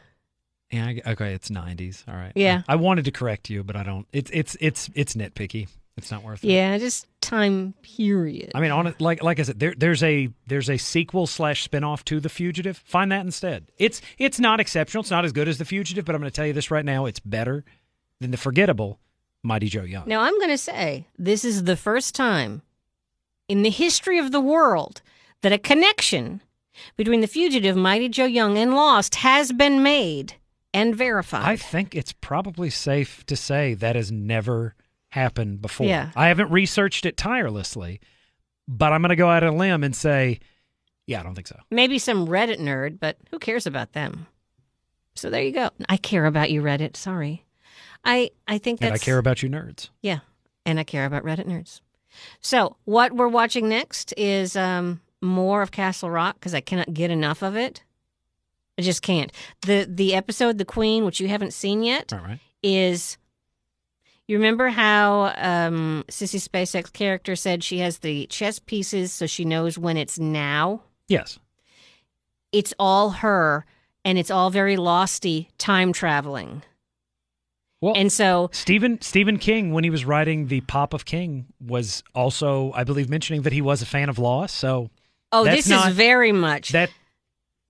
yeah, 0.70 0.92
okay, 1.06 1.34
it's 1.34 1.50
90s. 1.50 2.04
All 2.08 2.14
right. 2.14 2.32
Yeah. 2.34 2.62
I, 2.66 2.72
I 2.72 2.76
wanted 2.76 3.04
to 3.04 3.10
correct 3.10 3.50
you, 3.50 3.62
but 3.62 3.76
I 3.76 3.82
don't. 3.82 4.06
It's 4.12 4.30
it's 4.32 4.56
it's 4.60 4.90
it's 4.94 5.14
nitpicky. 5.14 5.68
It's 5.96 6.10
not 6.10 6.22
worth 6.22 6.42
it. 6.42 6.48
Yeah, 6.48 6.78
just 6.78 7.06
time 7.20 7.74
period. 7.82 8.52
I 8.54 8.60
mean, 8.60 8.70
on 8.70 8.94
like 8.98 9.22
like 9.22 9.38
I 9.38 9.42
said, 9.42 9.60
there, 9.60 9.74
there's 9.76 10.02
a 10.02 10.28
there's 10.46 10.70
a 10.70 10.78
sequel 10.78 11.26
slash 11.26 11.68
spinoff 11.68 12.04
to 12.04 12.18
The 12.18 12.30
Fugitive. 12.30 12.78
Find 12.78 13.12
that 13.12 13.24
instead. 13.24 13.66
It's 13.78 14.00
it's 14.18 14.40
not 14.40 14.58
exceptional. 14.58 15.02
It's 15.02 15.10
not 15.10 15.24
as 15.24 15.32
good 15.32 15.48
as 15.48 15.58
The 15.58 15.64
Fugitive, 15.64 16.04
but 16.04 16.14
I'm 16.14 16.20
going 16.20 16.30
to 16.30 16.34
tell 16.34 16.46
you 16.46 16.54
this 16.54 16.70
right 16.70 16.84
now: 16.84 17.04
it's 17.04 17.20
better 17.20 17.64
than 18.20 18.30
the 18.30 18.36
forgettable 18.38 19.00
Mighty 19.42 19.68
Joe 19.68 19.82
Young. 19.82 20.04
Now, 20.06 20.22
I'm 20.22 20.38
going 20.38 20.50
to 20.50 20.58
say 20.58 21.06
this 21.18 21.44
is 21.44 21.64
the 21.64 21.76
first 21.76 22.14
time 22.14 22.62
in 23.48 23.62
the 23.62 23.70
history 23.70 24.18
of 24.18 24.32
the 24.32 24.40
world 24.40 25.02
that 25.42 25.52
a 25.52 25.58
connection 25.58 26.40
between 26.96 27.20
the 27.20 27.26
fugitive 27.26 27.76
Mighty 27.76 28.08
Joe 28.08 28.24
Young 28.24 28.56
and 28.56 28.74
Lost 28.74 29.16
has 29.16 29.52
been 29.52 29.82
made 29.82 30.34
and 30.72 30.96
verified. 30.96 31.44
I 31.44 31.56
think 31.56 31.94
it's 31.94 32.12
probably 32.12 32.70
safe 32.70 33.26
to 33.26 33.36
say 33.36 33.74
that 33.74 33.96
has 33.96 34.10
never 34.10 34.74
happened 35.12 35.60
before. 35.60 35.86
Yeah. 35.86 36.10
I 36.16 36.28
haven't 36.28 36.50
researched 36.50 37.04
it 37.04 37.18
tirelessly, 37.18 38.00
but 38.66 38.94
I'm 38.94 39.02
going 39.02 39.10
to 39.10 39.16
go 39.16 39.28
out 39.28 39.44
on 39.44 39.52
a 39.52 39.56
limb 39.56 39.84
and 39.84 39.94
say, 39.94 40.40
yeah, 41.06 41.20
I 41.20 41.22
don't 41.22 41.34
think 41.34 41.48
so. 41.48 41.58
Maybe 41.70 41.98
some 41.98 42.26
Reddit 42.26 42.58
nerd, 42.58 42.98
but 42.98 43.18
who 43.30 43.38
cares 43.38 43.66
about 43.66 43.92
them? 43.92 44.26
So 45.14 45.28
there 45.28 45.42
you 45.42 45.52
go. 45.52 45.68
I 45.86 45.98
care 45.98 46.24
about 46.24 46.50
you, 46.50 46.62
Reddit. 46.62 46.96
Sorry. 46.96 47.44
I, 48.04 48.30
I 48.48 48.56
think 48.56 48.80
that's. 48.80 48.88
And 48.88 48.94
I 48.94 49.04
care 49.04 49.18
about 49.18 49.42
you 49.42 49.50
nerds. 49.50 49.90
Yeah, 50.00 50.20
and 50.64 50.80
I 50.80 50.84
care 50.84 51.04
about 51.04 51.24
Reddit 51.24 51.46
nerds. 51.46 51.82
So 52.40 52.76
what 52.84 53.12
we're 53.12 53.28
watching 53.28 53.68
next 53.68 54.14
is 54.16 54.56
um, 54.56 55.02
more 55.20 55.60
of 55.60 55.70
Castle 55.70 56.10
Rock 56.10 56.36
because 56.36 56.54
I 56.54 56.60
cannot 56.62 56.94
get 56.94 57.10
enough 57.10 57.42
of 57.42 57.54
it. 57.54 57.82
I 58.78 58.82
just 58.82 59.02
can't. 59.02 59.30
the 59.60 59.86
The 59.88 60.14
episode 60.14 60.56
"The 60.56 60.64
Queen," 60.64 61.04
which 61.04 61.20
you 61.20 61.28
haven't 61.28 61.52
seen 61.52 61.82
yet, 61.82 62.10
right. 62.12 62.40
is. 62.62 63.18
You 64.28 64.36
remember 64.36 64.68
how 64.68 65.32
um, 65.36 66.04
Sissy 66.08 66.40
Spacek 66.40 66.92
character 66.92 67.36
said 67.36 67.62
she 67.64 67.78
has 67.78 67.98
the 67.98 68.26
chess 68.26 68.58
pieces 68.58 69.12
so 69.12 69.26
she 69.26 69.44
knows 69.44 69.76
when 69.78 69.96
it's 69.96 70.18
now? 70.18 70.82
Yes. 71.08 71.38
It's 72.52 72.72
all 72.78 73.10
her, 73.10 73.64
and 74.04 74.18
it's 74.18 74.30
all 74.30 74.50
very 74.50 74.76
losty 74.76 75.48
time 75.58 75.92
traveling. 75.92 76.62
Well, 77.80 77.94
And 77.96 78.12
so 78.12 78.48
Stephen 78.52 79.00
Stephen 79.00 79.38
King, 79.38 79.72
when 79.72 79.82
he 79.82 79.90
was 79.90 80.04
writing 80.04 80.46
The 80.46 80.60
Pop 80.62 80.94
of 80.94 81.04
King, 81.04 81.46
was 81.60 82.04
also, 82.14 82.70
I 82.76 82.84
believe, 82.84 83.08
mentioning 83.10 83.42
that 83.42 83.52
he 83.52 83.60
was 83.60 83.82
a 83.82 83.86
fan 83.86 84.08
of 84.08 84.18
Lost. 84.20 84.54
So 84.56 84.88
Oh, 85.32 85.44
this 85.44 85.66
not- 85.68 85.88
is 85.88 85.94
very 85.96 86.30
much. 86.30 86.68
that 86.70 86.90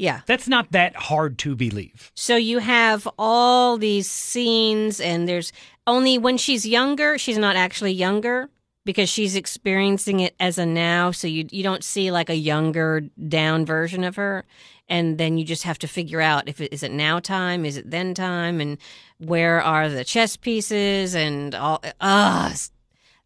yeah. 0.03 0.21
that's 0.27 0.49
not 0.49 0.73
that 0.73 0.97
hard 0.97 1.39
to 1.39 1.55
believe. 1.55 2.11
So 2.15 2.37
you 2.37 2.59
have 2.59 3.09
all 3.19 3.79
these 3.79 4.11
scenes, 4.11 5.01
and 5.01 5.29
there's 5.29 5.53
only 5.87 6.19
when 6.19 6.39
she's 6.39 6.67
younger, 6.67 7.19
she's 7.19 7.39
not 7.39 7.55
actually 7.55 7.93
younger 7.93 8.51
because 8.85 9.09
she's 9.09 9.37
experiencing 9.37 10.19
it 10.19 10.35
as 10.41 10.59
a 10.59 10.67
now. 10.67 11.13
So 11.13 11.29
you 11.29 11.47
you 11.51 11.63
don't 11.63 11.85
see 11.85 12.11
like 12.11 12.31
a 12.31 12.35
younger 12.35 13.03
down 13.29 13.65
version 13.65 14.03
of 14.03 14.17
her, 14.17 14.45
and 14.89 15.19
then 15.19 15.39
you 15.39 15.45
just 15.45 15.63
have 15.63 15.79
to 15.79 15.87
figure 15.87 16.21
out 16.21 16.49
if 16.49 16.61
it 16.61 16.73
is 16.73 16.83
it 16.83 16.91
now 16.91 17.21
time, 17.21 17.65
is 17.65 17.77
it 17.77 17.91
then 17.91 18.13
time, 18.13 18.61
and 18.61 18.79
where 19.19 19.63
are 19.63 19.89
the 19.89 20.05
chess 20.05 20.37
pieces 20.37 21.15
and 21.15 21.55
all. 21.55 21.81
Ah, 22.01 22.53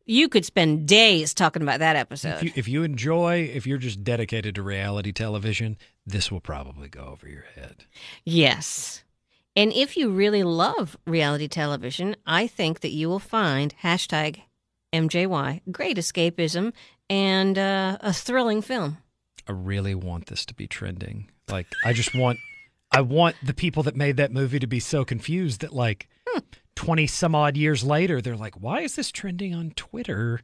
you 0.06 0.28
could 0.28 0.44
spend 0.44 0.86
days 0.86 1.34
talking 1.34 1.62
about 1.62 1.80
that 1.80 1.96
episode. 1.96 2.36
If 2.36 2.42
you, 2.44 2.52
if 2.54 2.68
you 2.68 2.82
enjoy, 2.84 3.50
if 3.52 3.66
you're 3.66 3.78
just 3.78 4.04
dedicated 4.04 4.54
to 4.54 4.62
reality 4.62 5.12
television, 5.12 5.76
this 6.06 6.30
will 6.30 6.40
probably 6.40 6.88
go 6.88 7.00
over 7.00 7.28
your 7.28 7.44
head. 7.56 7.84
Yes. 8.24 9.02
And 9.56 9.72
if 9.72 9.96
you 9.96 10.10
really 10.10 10.44
love 10.44 10.96
reality 11.06 11.48
television, 11.48 12.14
I 12.26 12.46
think 12.46 12.80
that 12.80 12.90
you 12.90 13.08
will 13.08 13.18
find 13.18 13.74
hashtag 13.82 14.42
MJY, 14.92 15.62
great 15.72 15.96
escapism, 15.96 16.72
and 17.10 17.58
uh, 17.58 17.98
a 18.00 18.12
thrilling 18.12 18.62
film. 18.62 18.98
I 19.48 19.52
really 19.52 19.94
want 19.94 20.26
this 20.26 20.44
to 20.46 20.54
be 20.54 20.66
trending. 20.66 21.30
Like, 21.48 21.66
I 21.84 21.92
just 21.92 22.14
want, 22.14 22.38
I 22.92 23.00
want 23.00 23.36
the 23.42 23.54
people 23.54 23.82
that 23.84 23.96
made 23.96 24.16
that 24.18 24.32
movie 24.32 24.58
to 24.58 24.66
be 24.66 24.80
so 24.80 25.04
confused 25.04 25.60
that, 25.60 25.72
like, 25.72 26.08
20 26.76 27.06
some 27.06 27.34
odd 27.34 27.56
years 27.56 27.84
later, 27.84 28.20
they're 28.20 28.36
like, 28.36 28.54
why 28.60 28.80
is 28.80 28.96
this 28.96 29.10
trending 29.10 29.54
on 29.54 29.70
Twitter 29.76 30.40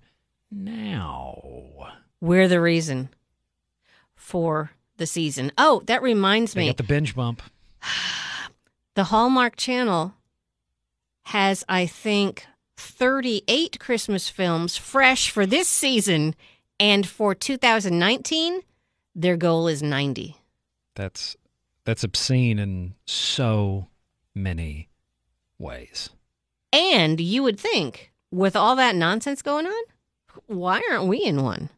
now? 0.50 1.40
We're 2.20 2.48
the 2.48 2.60
reason 2.60 3.10
for 4.14 4.72
the 4.96 5.06
season. 5.06 5.52
Oh, 5.58 5.82
that 5.86 6.02
reminds 6.02 6.54
They 6.54 6.62
me 6.62 6.66
got 6.68 6.76
the 6.76 6.82
binge 6.82 7.14
bump. 7.14 7.42
the 8.94 9.04
Hallmark 9.04 9.56
Channel 9.56 10.14
has, 11.24 11.64
I 11.68 11.86
think, 11.86 12.46
38 12.76 13.78
Christmas 13.78 14.28
films 14.28 14.76
fresh 14.76 15.30
for 15.30 15.46
this 15.46 15.68
season. 15.68 16.34
And 16.80 17.06
for 17.06 17.34
2019, 17.34 18.60
their 19.14 19.36
goal 19.36 19.68
is 19.68 19.82
90. 19.82 20.36
That's 20.94 21.36
that's 21.84 22.04
obscene 22.04 22.58
in 22.58 22.94
so 23.06 23.88
many 24.34 24.88
ways. 25.62 26.10
And 26.72 27.20
you 27.20 27.42
would 27.42 27.58
think, 27.58 28.12
with 28.30 28.56
all 28.56 28.76
that 28.76 28.94
nonsense 28.94 29.40
going 29.42 29.66
on, 29.66 29.82
why 30.46 30.82
aren't 30.90 31.06
we 31.06 31.22
in 31.22 31.42
one? 31.42 31.70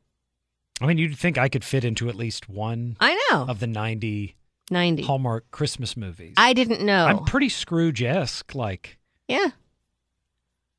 I 0.80 0.86
mean, 0.86 0.98
you'd 0.98 1.16
think 1.16 1.38
I 1.38 1.48
could 1.48 1.64
fit 1.64 1.84
into 1.84 2.08
at 2.08 2.14
least 2.16 2.48
one 2.48 2.96
I 3.00 3.14
know. 3.30 3.46
of 3.48 3.60
the 3.60 3.66
90 3.66 4.36
90. 4.70 5.02
Hallmark 5.02 5.50
Christmas 5.50 5.96
movies. 5.96 6.34
I 6.36 6.52
didn't 6.52 6.80
know. 6.80 7.06
I'm 7.06 7.24
pretty 7.24 7.48
Scrooge-esque. 7.50 8.54
Like, 8.54 8.98
yeah. 9.28 9.48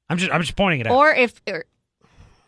I'm 0.10 0.18
just 0.18 0.32
I'm 0.32 0.42
just 0.42 0.56
pointing 0.56 0.80
it 0.82 0.88
out. 0.88 0.94
Or 0.94 1.12
if 1.12 1.40
or 1.48 1.66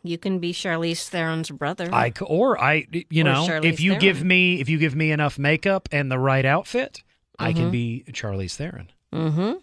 You 0.04 0.18
can 0.18 0.40
be 0.40 0.54
Charlize 0.54 1.08
Theron's 1.10 1.50
brother. 1.52 1.90
I 1.94 2.12
or 2.22 2.60
I 2.60 2.88
you 3.10 3.22
Or 3.22 3.26
know 3.26 3.48
Charlize 3.48 3.66
if 3.66 3.80
you 3.80 3.98
give 3.98 4.24
me 4.24 4.60
if 4.60 4.68
you 4.70 4.78
give 4.78 4.96
me 4.96 5.12
enough 5.12 5.38
makeup 5.40 5.88
and 5.92 6.12
the 6.12 6.20
right 6.20 6.46
outfit, 6.46 7.04
I 7.40 7.54
can 7.54 7.72
be 7.72 8.04
Charlize 8.12 8.56
Theron. 8.56 8.90
mm-hmm. 9.14 9.54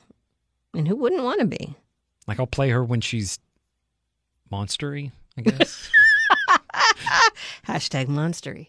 And 0.75 0.87
who 0.89 0.97
wouldn't 0.97 1.23
want 1.23 1.41
to 1.41 1.47
be? 1.47 1.75
Like 2.27 2.41
I'll 2.41 2.47
play 2.47 2.71
her 2.71 2.83
when 2.85 3.01
she's 3.01 3.39
monstery, 4.53 5.13
I 5.39 5.43
guess. 5.43 5.91
Hashtag 7.67 8.07
monstery. 8.07 8.69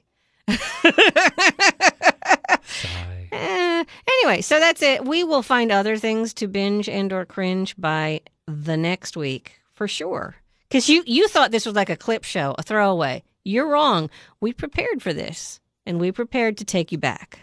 Sigh. 2.63 3.27
Eh, 3.31 3.83
anyway, 4.07 4.41
so 4.41 4.59
that's 4.59 4.81
it. 4.81 5.05
We 5.05 5.23
will 5.23 5.41
find 5.41 5.71
other 5.71 5.97
things 5.97 6.33
to 6.35 6.47
binge 6.47 6.87
and 6.89 7.11
or 7.11 7.25
cringe 7.25 7.75
by 7.77 8.21
the 8.47 8.77
next 8.77 9.17
week 9.17 9.59
for 9.73 9.87
sure. 9.87 10.35
Because 10.69 10.89
you 10.89 11.03
you 11.05 11.27
thought 11.27 11.51
this 11.51 11.65
was 11.65 11.75
like 11.75 11.89
a 11.89 11.95
clip 11.97 12.23
show, 12.23 12.55
a 12.57 12.63
throwaway. 12.63 13.23
You're 13.43 13.67
wrong. 13.69 14.09
We 14.41 14.53
prepared 14.53 15.01
for 15.01 15.13
this, 15.13 15.59
and 15.85 15.99
we 15.99 16.11
prepared 16.11 16.57
to 16.57 16.65
take 16.65 16.91
you 16.91 16.97
back. 16.97 17.39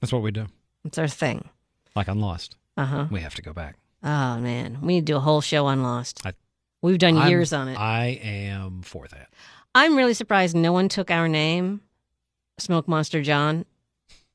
That's 0.00 0.12
what 0.12 0.22
we 0.22 0.30
do. 0.30 0.46
It's 0.84 0.98
our 0.98 1.08
thing. 1.08 1.48
Like 1.96 2.08
on 2.08 2.20
Lost, 2.20 2.56
Uh 2.76 2.84
huh. 2.84 3.06
we 3.10 3.20
have 3.20 3.34
to 3.36 3.42
go 3.42 3.52
back. 3.52 3.76
Oh 4.02 4.38
man, 4.38 4.78
we 4.80 4.94
need 4.94 5.06
to 5.06 5.12
do 5.12 5.16
a 5.16 5.20
whole 5.20 5.40
show 5.40 5.66
on 5.66 5.82
Lost. 5.82 6.20
I- 6.24 6.32
We've 6.80 6.98
done 6.98 7.16
I'm- 7.16 7.28
years 7.28 7.52
on 7.52 7.66
it. 7.68 7.76
I 7.78 8.20
am 8.22 8.82
for 8.82 9.08
that. 9.08 9.28
I'm 9.74 9.96
really 9.96 10.14
surprised 10.14 10.54
no 10.56 10.72
one 10.72 10.88
took 10.88 11.10
our 11.10 11.26
name, 11.28 11.80
Smoke 12.58 12.86
Monster 12.88 13.20
John, 13.22 13.64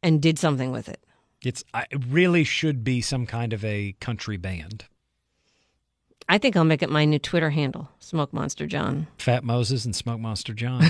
and 0.01 0.22
did 0.22 0.38
something 0.38 0.72
with 0.72 0.89
it. 0.89 0.99
It's 1.43 1.64
I, 1.74 1.86
it 1.91 2.01
really 2.09 2.43
should 2.43 2.84
be 2.84 3.01
some 3.01 3.26
kind 3.26 3.53
of 3.53 3.64
a 3.66 3.95
country 3.99 4.38
band. 4.38 4.86
I 6.30 6.38
think 6.38 6.55
I'll 6.55 6.64
make 6.64 6.82
it 6.84 6.89
my 6.89 7.03
new 7.05 7.20
Twitter 7.20 7.49
handle, 7.49 7.89
Smoke 7.99 8.32
Monster 8.34 8.66
John. 8.68 9.07
Fat 9.18 9.43
Moses 9.43 9.84
and 9.86 9.93
Smoke 9.95 10.20
Monster 10.22 10.53
John. 10.53 10.84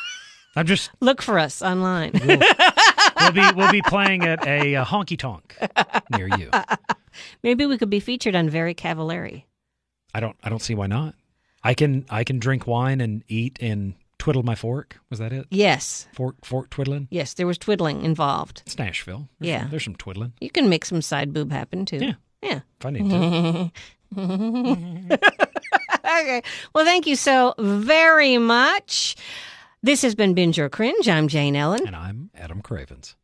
I'm 0.56 0.66
just 0.66 0.90
Look 1.00 1.20
for 1.22 1.38
us 1.38 1.62
online. 1.62 2.12
we'll, 2.26 2.38
we'll 3.20 3.32
be 3.32 3.42
we'll 3.56 3.72
be 3.72 3.82
playing 3.86 4.24
at 4.24 4.44
a, 4.46 4.76
uh 4.76 4.84
honky 4.84 5.18
tonk 5.18 5.56
near 6.10 6.28
you. 6.36 6.50
Maybe 7.42 7.66
we 7.66 7.78
could 7.78 7.90
be 7.90 8.00
featured 8.00 8.34
on 8.34 8.48
Very 8.50 8.74
Cavallari. 8.74 9.44
I 10.14 10.20
don't 10.20 10.36
I 10.42 10.48
don't 10.48 10.62
see 10.62 10.74
why 10.74 10.86
not. 10.86 11.14
I 11.62 11.74
can 11.74 12.04
I 12.10 12.24
can 12.24 12.38
drink 12.38 12.66
wine 12.66 13.00
and 13.00 13.22
eat 13.28 13.58
and 13.60 13.94
twiddle 14.18 14.42
my 14.42 14.54
fork. 14.54 14.98
Was 15.10 15.18
that 15.20 15.32
it? 15.32 15.46
Yes, 15.50 16.08
Fork 16.14 16.44
fork 16.44 16.70
twiddling. 16.70 17.08
yes, 17.10 17.34
there 17.34 17.46
was 17.46 17.58
twiddling 17.58 18.02
involved. 18.04 18.62
It's 18.66 18.78
Nashville. 18.78 19.28
There's 19.38 19.48
Yeah. 19.50 19.60
some, 19.62 19.70
there's 19.70 19.84
some 19.84 19.96
twiddling. 19.96 20.32
You 20.40 20.50
can 20.50 20.68
make 20.68 20.84
some 20.84 21.02
side 21.02 21.32
boob 21.32 21.52
happen 21.52 21.84
too. 21.84 21.98
Yeah. 21.98 22.14
Yeah. 22.42 22.60
If 22.80 22.86
I 22.86 22.90
need 22.90 23.10
to. 23.10 23.70
okay. 26.04 26.42
Well, 26.74 26.84
thank 26.84 27.06
you 27.06 27.16
so 27.16 27.54
very 27.58 28.38
much. 28.38 29.16
This 29.82 30.02
has 30.02 30.14
been 30.14 30.34
Binge 30.34 30.58
or 30.58 30.68
Cringe. 30.68 31.08
I'm 31.08 31.28
Jane 31.28 31.54
Ellen. 31.56 31.86
and 31.86 31.94
I'm 31.96 32.30
Adam 32.34 32.62
Cravens. 32.62 33.14